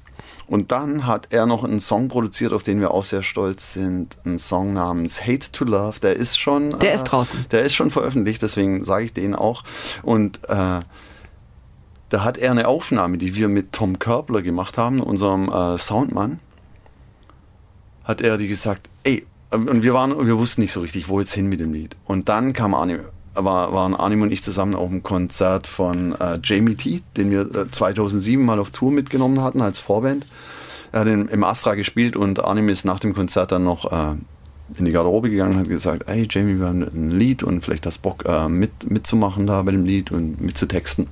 Und 0.48 0.70
dann 0.70 1.06
hat 1.06 1.28
er 1.30 1.46
noch 1.46 1.64
einen 1.64 1.80
Song 1.80 2.08
produziert, 2.08 2.52
auf 2.52 2.62
den 2.62 2.80
wir 2.80 2.92
auch 2.92 3.02
sehr 3.02 3.22
stolz 3.22 3.72
sind. 3.72 4.16
Ein 4.24 4.38
Song 4.38 4.74
namens 4.74 5.20
Hate 5.26 5.50
to 5.50 5.64
Love. 5.64 5.98
Der 6.00 6.14
ist 6.14 6.38
schon. 6.38 6.70
Der 6.78 6.92
äh, 6.92 6.94
ist 6.94 7.04
draußen. 7.04 7.46
Der 7.50 7.62
ist 7.62 7.74
schon 7.74 7.90
veröffentlicht, 7.90 8.42
deswegen 8.42 8.84
sage 8.84 9.06
ich 9.06 9.12
den 9.12 9.34
auch. 9.34 9.64
Und 10.02 10.44
äh, 10.48 10.80
da 12.08 12.24
hat 12.24 12.38
er 12.38 12.52
eine 12.52 12.68
Aufnahme, 12.68 13.18
die 13.18 13.34
wir 13.34 13.48
mit 13.48 13.72
Tom 13.72 13.98
Körbler 13.98 14.42
gemacht 14.42 14.78
haben, 14.78 15.00
unserem 15.00 15.48
äh, 15.48 15.78
Soundmann. 15.78 16.38
Hat 18.04 18.20
er 18.20 18.38
die 18.38 18.46
gesagt, 18.46 18.88
ey, 19.02 19.26
und 19.56 19.82
wir 19.82 19.94
waren, 19.94 20.26
wir 20.26 20.38
wussten 20.38 20.60
nicht 20.60 20.72
so 20.72 20.80
richtig, 20.80 21.08
wo 21.08 21.20
jetzt 21.20 21.32
hin 21.32 21.48
mit 21.48 21.60
dem 21.60 21.72
Lied. 21.72 21.96
Und 22.04 22.28
dann 22.28 22.52
kam 22.52 22.74
Arnim, 22.74 23.00
war, 23.34 23.72
waren 23.72 23.94
Arnim 23.94 24.22
und 24.22 24.32
ich 24.32 24.42
zusammen 24.42 24.74
auf 24.74 24.90
einem 24.90 25.02
Konzert 25.02 25.66
von 25.66 26.14
äh, 26.14 26.38
Jamie 26.42 26.74
T, 26.74 27.02
den 27.16 27.30
wir 27.30 27.40
äh, 27.54 27.70
2007 27.70 28.44
mal 28.44 28.58
auf 28.58 28.70
Tour 28.70 28.92
mitgenommen 28.92 29.42
hatten 29.42 29.60
als 29.60 29.78
Vorband. 29.78 30.26
Er 30.92 31.00
hat 31.00 31.08
im, 31.08 31.28
im 31.28 31.44
Astra 31.44 31.74
gespielt 31.74 32.16
und 32.16 32.44
Arnim 32.44 32.68
ist 32.68 32.84
nach 32.84 33.00
dem 33.00 33.14
Konzert 33.14 33.52
dann 33.52 33.64
noch 33.64 33.90
äh, 33.90 34.14
in 34.78 34.84
die 34.84 34.92
Garderobe 34.92 35.30
gegangen 35.30 35.54
und 35.54 35.60
hat 35.60 35.68
gesagt, 35.68 36.04
hey 36.06 36.26
Jamie, 36.28 36.58
wir 36.58 36.66
haben 36.66 36.82
ein 36.82 37.10
Lied 37.10 37.42
und 37.42 37.64
vielleicht 37.64 37.86
hast 37.86 37.98
Bock 37.98 38.24
äh, 38.26 38.48
mit, 38.48 38.90
mitzumachen 38.90 39.46
da 39.46 39.62
bei 39.62 39.72
dem 39.72 39.84
Lied 39.84 40.10
und 40.10 40.40
mitzutexten 40.40 41.06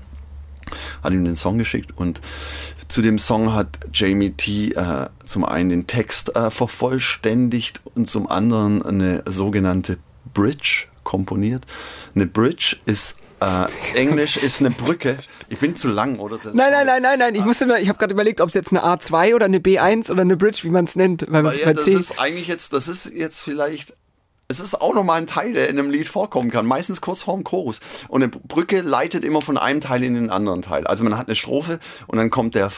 hat 1.03 1.13
ihm 1.13 1.25
den 1.25 1.37
Song 1.37 1.59
geschickt 1.59 1.91
und 1.97 2.21
zu 2.89 3.03
dem 3.03 3.19
Song 3.19 3.55
hat 3.55 3.79
Jamie 3.93 4.31
T 4.31 4.73
äh, 4.73 5.07
zum 5.25 5.45
einen 5.45 5.71
den 5.71 5.87
Text 5.87 6.37
äh, 6.37 6.51
vervollständigt 6.51 7.81
und 7.95 8.09
zum 8.09 8.29
anderen 8.29 8.83
eine 8.85 9.23
sogenannte 9.27 9.99
Bridge 10.33 10.87
komponiert. 11.03 11.67
Eine 12.15 12.27
Bridge 12.27 12.77
ist 12.87 13.19
äh, 13.41 13.67
Englisch 13.95 14.37
ist 14.37 14.61
eine 14.61 14.71
Brücke. 14.71 15.19
Ich 15.49 15.59
bin 15.59 15.77
zu 15.77 15.89
lang, 15.89 16.19
oder? 16.19 16.39
Das 16.39 16.55
nein, 16.55 16.73
nein, 16.73 16.87
nein, 16.87 17.03
nein, 17.03 17.19
nein. 17.19 17.35
Ich 17.35 17.45
musste 17.45 17.67
nur, 17.67 17.79
ich 17.79 17.89
habe 17.89 17.99
gerade 17.99 18.13
überlegt, 18.13 18.41
ob 18.41 18.49
es 18.49 18.55
jetzt 18.55 18.71
eine 18.71 18.85
A2 18.85 19.35
oder 19.35 19.45
eine 19.45 19.59
B1 19.59 20.11
oder 20.11 20.23
eine 20.23 20.37
Bridge, 20.37 20.61
wie 20.63 20.71
man 20.71 20.87
es 20.87 20.97
nennt. 20.97 21.27
Weil 21.29 21.59
ja, 21.59 21.73
das 21.73 21.87
ist 21.87 22.19
eigentlich 22.19 22.49
jetzt, 22.49 22.73
das 22.73 22.89
ist 22.89 23.13
jetzt 23.13 23.41
vielleicht 23.41 23.95
es 24.49 24.61
ist 24.61 24.81
auch 24.81 24.95
nochmal 24.95 25.21
ein 25.21 25.27
Teil, 25.27 25.55
der 25.55 25.69
in 25.69 25.79
einem 25.79 25.91
Lied 25.91 26.09
vorkommen 26.09 26.51
kann, 26.51 26.67
meistens 26.67 27.01
kurz 27.01 27.23
vorm 27.23 27.45
Chorus. 27.45 27.81
Und 28.09 28.23
eine 28.23 28.31
Brücke 28.31 28.83
leitet 28.83 29.25
immer 29.25 29.41
von 29.41 29.57
einem 29.57 29.81
Teil 29.81 30.03
in 30.03 30.15
den 30.15 30.31
anderen 30.31 30.63
Teil. 30.63 30.87
Also 30.87 31.03
man 31.03 31.17
hat 31.17 31.29
eine 31.29 31.35
Strophe 31.35 31.81
und 32.07 32.19
dann 32.19 32.31
kommt 32.31 32.55
der 32.55 32.71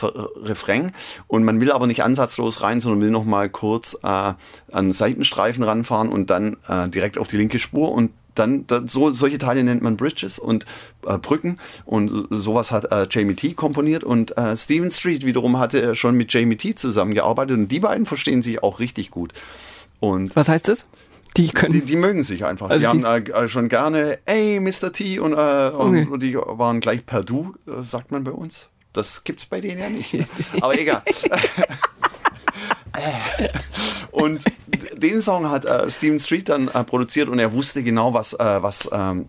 Refrain 0.43 0.93
und 1.27 1.45
man 1.45 1.61
will 1.61 1.73
aber 1.73 1.87
nicht 1.87 2.05
ansatzlos 2.05 2.63
rein, 2.63 2.81
sondern 2.81 3.01
will 3.01 3.11
nochmal 3.11 3.49
kurz 3.49 3.97
äh, 4.03 4.33
an 4.73 4.93
Seitenstreifen 4.93 5.65
ranfahren 5.65 6.09
und 6.09 6.31
dann 6.31 6.57
äh, 6.69 6.89
direkt 6.89 7.19
auf 7.19 7.29
die 7.29 7.37
linke 7.37 7.59
Spur 7.59 7.93
und 7.93 8.13
dann, 8.35 8.67
dann 8.67 8.87
so 8.87 9.11
solche 9.11 9.39
Teile 9.39 9.65
nennt 9.65 9.83
man 9.83 9.97
Bridges 9.97 10.39
und 10.39 10.67
äh, 11.07 11.19
Brücken 11.19 11.59
und 11.85 12.11
sowas 12.31 12.71
hat 12.71 12.93
äh, 12.93 13.07
Jamie 13.11 13.35
T 13.35 13.55
komponiert 13.55 14.05
und 14.05 14.37
äh, 14.37 14.57
Steven 14.57 14.91
Street 14.91 15.25
wiederum 15.25 15.59
hatte 15.59 15.95
schon 15.95 16.17
mit 16.17 16.33
Jamie 16.33 16.57
T 16.57 16.75
zusammengearbeitet 16.75 17.57
und 17.57 17.69
die 17.69 17.81
beiden 17.81 18.07
verstehen 18.07 18.43
sich 18.43 18.63
auch 18.63 18.79
richtig 18.79 19.11
gut. 19.11 19.33
Und 20.01 20.37
was 20.37 20.49
heißt 20.49 20.69
das? 20.69 20.87
Die 21.37 21.49
können. 21.49 21.73
Die, 21.73 21.81
die 21.81 21.97
mögen 21.97 22.23
sich 22.23 22.45
einfach. 22.45 22.71
Also 22.71 22.91
die, 22.91 22.99
die 22.99 23.05
haben 23.05 23.27
äh, 23.27 23.49
schon 23.49 23.69
gerne, 23.69 24.19
ey, 24.25 24.61
Mr. 24.61 24.93
T 24.93 25.19
und, 25.19 25.33
äh, 25.33 25.37
okay. 25.37 26.07
und, 26.11 26.23
die 26.23 26.37
waren 26.37 26.81
gleich 26.81 27.05
per 27.05 27.23
Du, 27.23 27.55
äh, 27.67 27.83
sagt 27.83 28.11
man 28.11 28.25
bei 28.25 28.33
uns. 28.33 28.69
Das 28.93 29.25
gibt's 29.25 29.45
bei 29.47 29.61
denen 29.61 29.81
ja 29.81 29.91
nicht. 29.91 30.15
Aber 30.61 30.79
egal. 30.79 31.03
und 34.11 34.43
den 34.97 35.21
Song 35.21 35.51
hat 35.51 35.67
äh, 35.67 35.91
Steven 35.91 36.19
Street 36.19 36.49
dann 36.49 36.69
äh, 36.69 36.85
produziert 36.85 37.29
und 37.29 37.39
er 37.39 37.53
wusste 37.53 37.83
genau, 37.83 38.15
was, 38.15 38.33
äh, 38.33 38.63
was 38.63 38.89
ähm, 38.91 39.27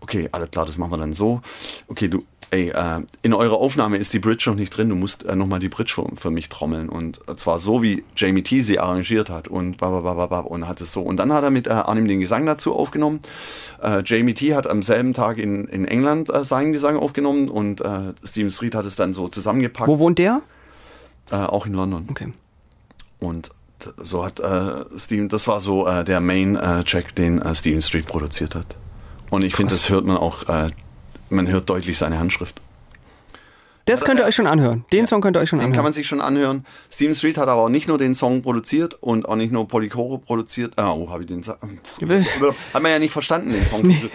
okay, 0.00 0.28
alles 0.32 0.50
klar, 0.50 0.66
das 0.66 0.76
machen 0.76 0.92
wir 0.92 0.98
dann 0.98 1.14
so. 1.14 1.40
Okay, 1.88 2.08
du, 2.08 2.24
ey, 2.50 2.70
äh, 2.70 3.00
in 3.22 3.34
eurer 3.34 3.56
Aufnahme 3.56 3.96
ist 3.96 4.12
die 4.12 4.18
Bridge 4.18 4.44
noch 4.48 4.56
nicht 4.56 4.70
drin, 4.70 4.88
du 4.88 4.94
musst 4.94 5.24
äh, 5.24 5.36
nochmal 5.36 5.58
die 5.58 5.68
Bridge 5.68 5.92
für, 5.94 6.06
für, 6.16 6.30
mich 6.30 6.48
trommeln. 6.48 6.88
Und 6.88 7.20
zwar 7.36 7.58
so, 7.58 7.82
wie 7.82 8.04
Jamie 8.16 8.42
T 8.42 8.60
sie 8.60 8.78
arrangiert 8.78 9.30
hat 9.30 9.48
und 9.48 9.76
bababababab 9.76 10.46
und 10.46 10.68
hat 10.68 10.80
es 10.80 10.92
so. 10.92 11.02
Und 11.02 11.18
dann 11.18 11.32
hat 11.32 11.44
er 11.44 11.50
mit 11.50 11.66
äh, 11.66 11.70
Arnim 11.70 12.08
den 12.08 12.20
Gesang 12.20 12.46
dazu 12.46 12.74
aufgenommen. 12.74 13.20
Äh, 13.82 14.02
Jamie 14.04 14.34
T 14.34 14.54
hat 14.54 14.66
am 14.66 14.82
selben 14.82 15.14
Tag 15.14 15.38
in, 15.38 15.66
in 15.66 15.84
England 15.84 16.30
äh, 16.30 16.44
seinen 16.44 16.72
Gesang 16.72 16.96
aufgenommen 16.96 17.48
und 17.48 17.80
äh, 17.80 18.12
Steven 18.24 18.50
Street 18.50 18.74
hat 18.74 18.86
es 18.86 18.96
dann 18.96 19.12
so 19.12 19.28
zusammengepackt. 19.28 19.88
Wo 19.88 19.98
wohnt 19.98 20.18
der? 20.18 20.42
Äh, 21.30 21.36
auch 21.36 21.66
in 21.66 21.74
London. 21.74 22.06
Okay. 22.10 22.32
Und 23.18 23.50
so 23.96 24.24
hat 24.24 24.40
äh, 24.40 24.98
Steven, 24.98 25.28
das 25.28 25.46
war 25.46 25.60
so 25.60 25.86
äh, 25.86 26.04
der 26.04 26.20
Main-Track, 26.20 27.14
den 27.14 27.40
äh, 27.40 27.54
Steven 27.54 27.82
Street 27.82 28.06
produziert 28.06 28.54
hat. 28.54 28.76
Und 29.30 29.44
ich 29.44 29.54
finde, 29.54 29.74
das 29.74 29.88
hört 29.90 30.04
man 30.04 30.16
auch 30.16 30.48
äh, 30.48 30.70
man 31.30 31.48
hört 31.48 31.68
deutlich 31.68 31.98
seine 31.98 32.18
Handschrift. 32.18 32.60
Das 33.88 34.04
könnt 34.04 34.20
ihr 34.20 34.26
euch 34.26 34.34
schon 34.34 34.46
anhören. 34.46 34.84
Den 34.92 35.00
ja, 35.00 35.06
Song 35.06 35.22
könnt 35.22 35.36
ihr 35.36 35.40
euch 35.40 35.48
schon 35.48 35.60
den 35.60 35.66
anhören. 35.66 35.72
Den 35.72 35.76
kann 35.76 35.84
man 35.84 35.92
sich 35.94 36.06
schon 36.06 36.20
anhören. 36.20 36.66
Steven 36.92 37.14
Street 37.14 37.38
hat 37.38 37.48
aber 37.48 37.62
auch 37.62 37.68
nicht 37.70 37.88
nur 37.88 37.96
den 37.96 38.14
Song 38.14 38.42
produziert 38.42 38.94
und 39.00 39.26
auch 39.26 39.36
nicht 39.36 39.50
nur 39.50 39.66
Polychore 39.66 40.18
produziert. 40.18 40.74
Ah, 40.76 40.92
oh, 40.92 41.08
habe 41.10 41.22
ich 41.22 41.28
den. 41.28 41.42
hat 41.46 42.82
man 42.82 42.92
ja 42.92 42.98
nicht 42.98 43.12
verstanden, 43.12 43.52
den 43.52 43.64
Song. 43.64 43.82
Nee. 43.82 44.10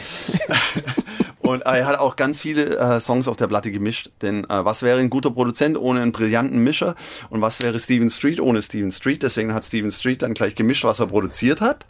und 1.39 1.61
er 1.61 1.87
hat 1.87 1.97
auch 1.97 2.15
ganz 2.15 2.39
viele 2.39 2.77
äh, 2.77 2.99
Songs 2.99 3.27
auf 3.27 3.35
der 3.35 3.47
Platte 3.47 3.71
gemischt. 3.71 4.11
Denn 4.21 4.43
äh, 4.43 4.63
was 4.63 4.83
wäre 4.83 4.99
ein 4.99 5.09
guter 5.09 5.31
Produzent 5.31 5.75
ohne 5.75 6.01
einen 6.01 6.11
brillanten 6.11 6.63
Mischer? 6.63 6.93
Und 7.31 7.41
was 7.41 7.59
wäre 7.59 7.79
Steven 7.79 8.11
Street 8.11 8.39
ohne 8.39 8.61
Steven 8.61 8.91
Street? 8.91 9.23
Deswegen 9.23 9.55
hat 9.55 9.65
Steven 9.65 9.89
Street 9.89 10.21
dann 10.21 10.35
gleich 10.35 10.53
gemischt, 10.53 10.83
was 10.83 10.99
er 10.99 11.07
produziert 11.07 11.61
hat. 11.61 11.87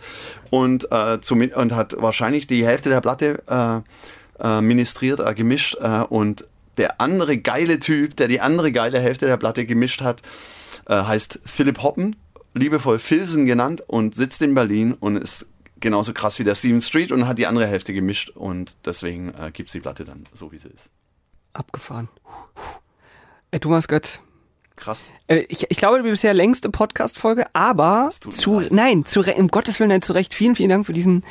Und, 0.52 0.88
äh, 0.90 1.18
und 1.30 1.76
hat 1.76 2.02
wahrscheinlich 2.02 2.48
die 2.48 2.66
Hälfte 2.66 2.90
der 2.90 3.02
Platte 3.02 3.44
äh, 4.44 4.62
ministriert, 4.62 5.20
äh, 5.20 5.34
gemischt 5.34 5.78
äh, 5.80 6.02
und 6.02 6.48
der 6.78 7.02
andere 7.02 7.38
geile 7.38 7.80
Typ, 7.80 8.16
der 8.18 8.28
die 8.28 8.42
andere 8.42 8.72
geile 8.72 9.00
Hälfte 9.00 9.28
der 9.28 9.38
Platte 9.38 9.66
gemischt 9.66 10.02
hat, 10.02 10.22
äh, 10.88 10.96
heißt 10.96 11.40
Philipp 11.46 11.82
Hoppen, 11.82 12.16
liebevoll 12.54 13.00
Filsen 13.00 13.46
genannt 13.46 13.84
und 13.88 14.16
sitzt 14.16 14.42
in 14.42 14.54
Berlin 14.54 14.94
und 14.94 15.18
ist 15.18 15.48
genauso 15.80 16.14
krass 16.14 16.40
wie 16.40 16.44
der 16.44 16.56
Steven 16.56 16.82
Street 16.82 17.12
und 17.12 17.28
hat 17.28 17.38
die 17.38 17.48
andere 17.48 17.68
Hälfte 17.68 17.94
gemischt 17.94 18.30
und 18.30 18.78
deswegen 18.86 19.34
äh, 19.34 19.52
gibt 19.52 19.70
es 19.70 19.74
die 19.74 19.82
Platte 19.82 20.06
dann 20.06 20.24
so, 20.34 20.52
wie 20.52 20.58
sie 20.58 20.70
ist. 20.70 20.92
Abgefahren. 21.54 22.10
Äh, 23.52 23.60
Thomas 23.60 23.88
Götz. 23.88 24.20
Krass. 24.76 25.12
Äh, 25.28 25.46
ich, 25.50 25.70
ich 25.70 25.78
glaube, 25.78 26.02
die 26.02 26.10
bisher 26.10 26.34
längste 26.34 26.70
Podcast-Folge, 26.70 27.46
aber 27.54 28.12
zu, 28.32 28.62
nein, 28.72 29.06
zu, 29.06 29.22
um 29.22 29.50
Gottes 29.50 29.80
Willen, 29.80 29.90
nein, 29.90 30.02
zu 30.02 30.14
Recht, 30.14 30.34
vielen, 30.34 30.56
vielen 30.56 30.70
Dank 30.70 30.86
für 30.86 30.94
diesen 30.94 31.24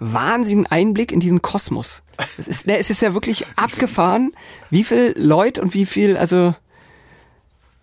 wahnsinnigen 0.00 0.66
Einblick 0.66 1.12
in 1.12 1.20
diesen 1.20 1.42
Kosmos. 1.42 2.02
Es 2.38 2.48
ist, 2.48 2.66
ne, 2.66 2.78
es 2.78 2.90
ist 2.90 3.02
ja 3.02 3.14
wirklich 3.14 3.46
abgefahren, 3.56 4.32
wie 4.70 4.84
viel 4.84 5.14
Leute 5.16 5.62
und 5.62 5.74
wie 5.74 5.86
viel, 5.86 6.16
also, 6.16 6.54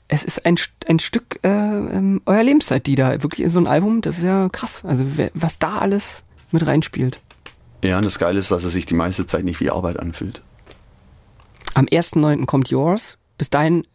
es 0.07 0.23
ist 0.23 0.45
ein, 0.45 0.57
ein 0.87 0.99
Stück 0.99 1.39
äh, 1.43 1.47
ähm, 1.47 2.21
eurer 2.25 2.43
Lebenszeit, 2.43 2.85
die 2.87 2.95
da 2.95 3.21
wirklich 3.23 3.45
in 3.45 3.49
so 3.49 3.59
ein 3.59 3.67
Album, 3.67 4.01
das 4.01 4.17
ist 4.17 4.23
ja 4.23 4.49
krass. 4.49 4.83
Also 4.85 5.05
was 5.33 5.59
da 5.59 5.77
alles 5.77 6.23
mit 6.51 6.65
reinspielt. 6.65 7.19
Ja, 7.83 7.97
und 7.97 8.05
das 8.05 8.17
Geile 8.17 8.39
ist, 8.39 8.49
dass 8.51 8.63
es 8.63 8.73
sich 8.73 8.85
die 8.85 8.93
meiste 8.93 9.25
Zeit 9.25 9.43
nicht 9.43 9.59
wie 9.59 9.69
Arbeit 9.69 9.99
anfühlt. 9.99 10.41
Am 11.73 11.85
1.9. 11.85 12.45
kommt 12.45 12.69
Yours. 12.69 13.17
Bis 13.37 13.49
dahin 13.49 13.85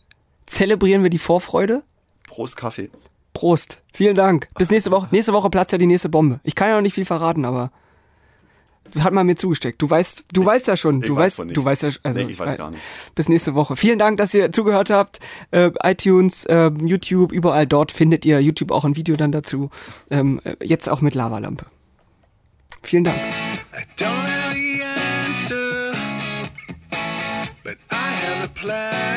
zelebrieren 0.47 1.03
wir 1.03 1.11
die 1.11 1.19
Vorfreude. 1.19 1.83
Prost 2.29 2.57
Kaffee. 2.57 2.91
Prost. 3.33 3.81
Vielen 3.93 4.15
Dank. 4.15 4.49
Bis 4.57 4.71
nächste 4.71 4.91
Woche. 4.91 5.09
Nächste 5.11 5.33
Woche 5.33 5.51
platzt 5.51 5.73
ja 5.73 5.79
die 5.79 5.87
nächste 5.87 6.09
Bombe. 6.09 6.41
Ich 6.45 6.55
kann 6.55 6.69
ja 6.69 6.75
noch 6.77 6.83
nicht 6.83 6.95
viel 6.95 7.05
verraten, 7.05 7.45
aber 7.45 7.73
hat 9.01 9.13
man 9.13 9.27
mir 9.27 9.37
zugesteckt. 9.37 9.81
Du 9.81 9.89
weißt, 9.89 10.25
du 10.33 10.41
ich, 10.43 10.47
weißt 10.47 10.67
ja 10.67 10.77
schon, 10.77 11.01
du 11.01 11.17
weißt, 11.17 11.39
weiß 11.39 11.53
du 11.53 11.65
weißt 11.65 11.83
ja, 11.83 11.91
also 12.03 12.21
nee, 12.21 12.33
ich 12.33 12.39
weiß 12.39 12.57
gar 12.57 12.71
nicht. 12.71 12.83
Bis 13.15 13.29
nächste 13.29 13.55
Woche. 13.55 13.77
Vielen 13.77 13.99
Dank, 13.99 14.19
dass 14.19 14.35
ihr 14.35 14.53
zugehört 14.53 14.91
habt. 14.91 15.21
Äh, 15.51 15.71
iTunes, 15.83 16.45
äh, 16.47 16.71
YouTube, 16.85 17.33
überall 17.33 17.67
dort 17.67 17.93
findet 17.93 18.25
ihr 18.25 18.41
YouTube 18.41 18.71
auch 18.71 18.85
ein 18.85 18.97
Video 18.97 19.17
dann 19.17 19.33
dazu. 19.33 19.71
Ähm, 20.11 20.41
äh, 20.45 20.57
jetzt 20.63 20.89
auch 20.89 21.01
mit 21.01 21.15
Lavalampe. 21.15 21.67
Vielen 22.83 23.05
Dank. 23.05 23.19
I 28.65 29.12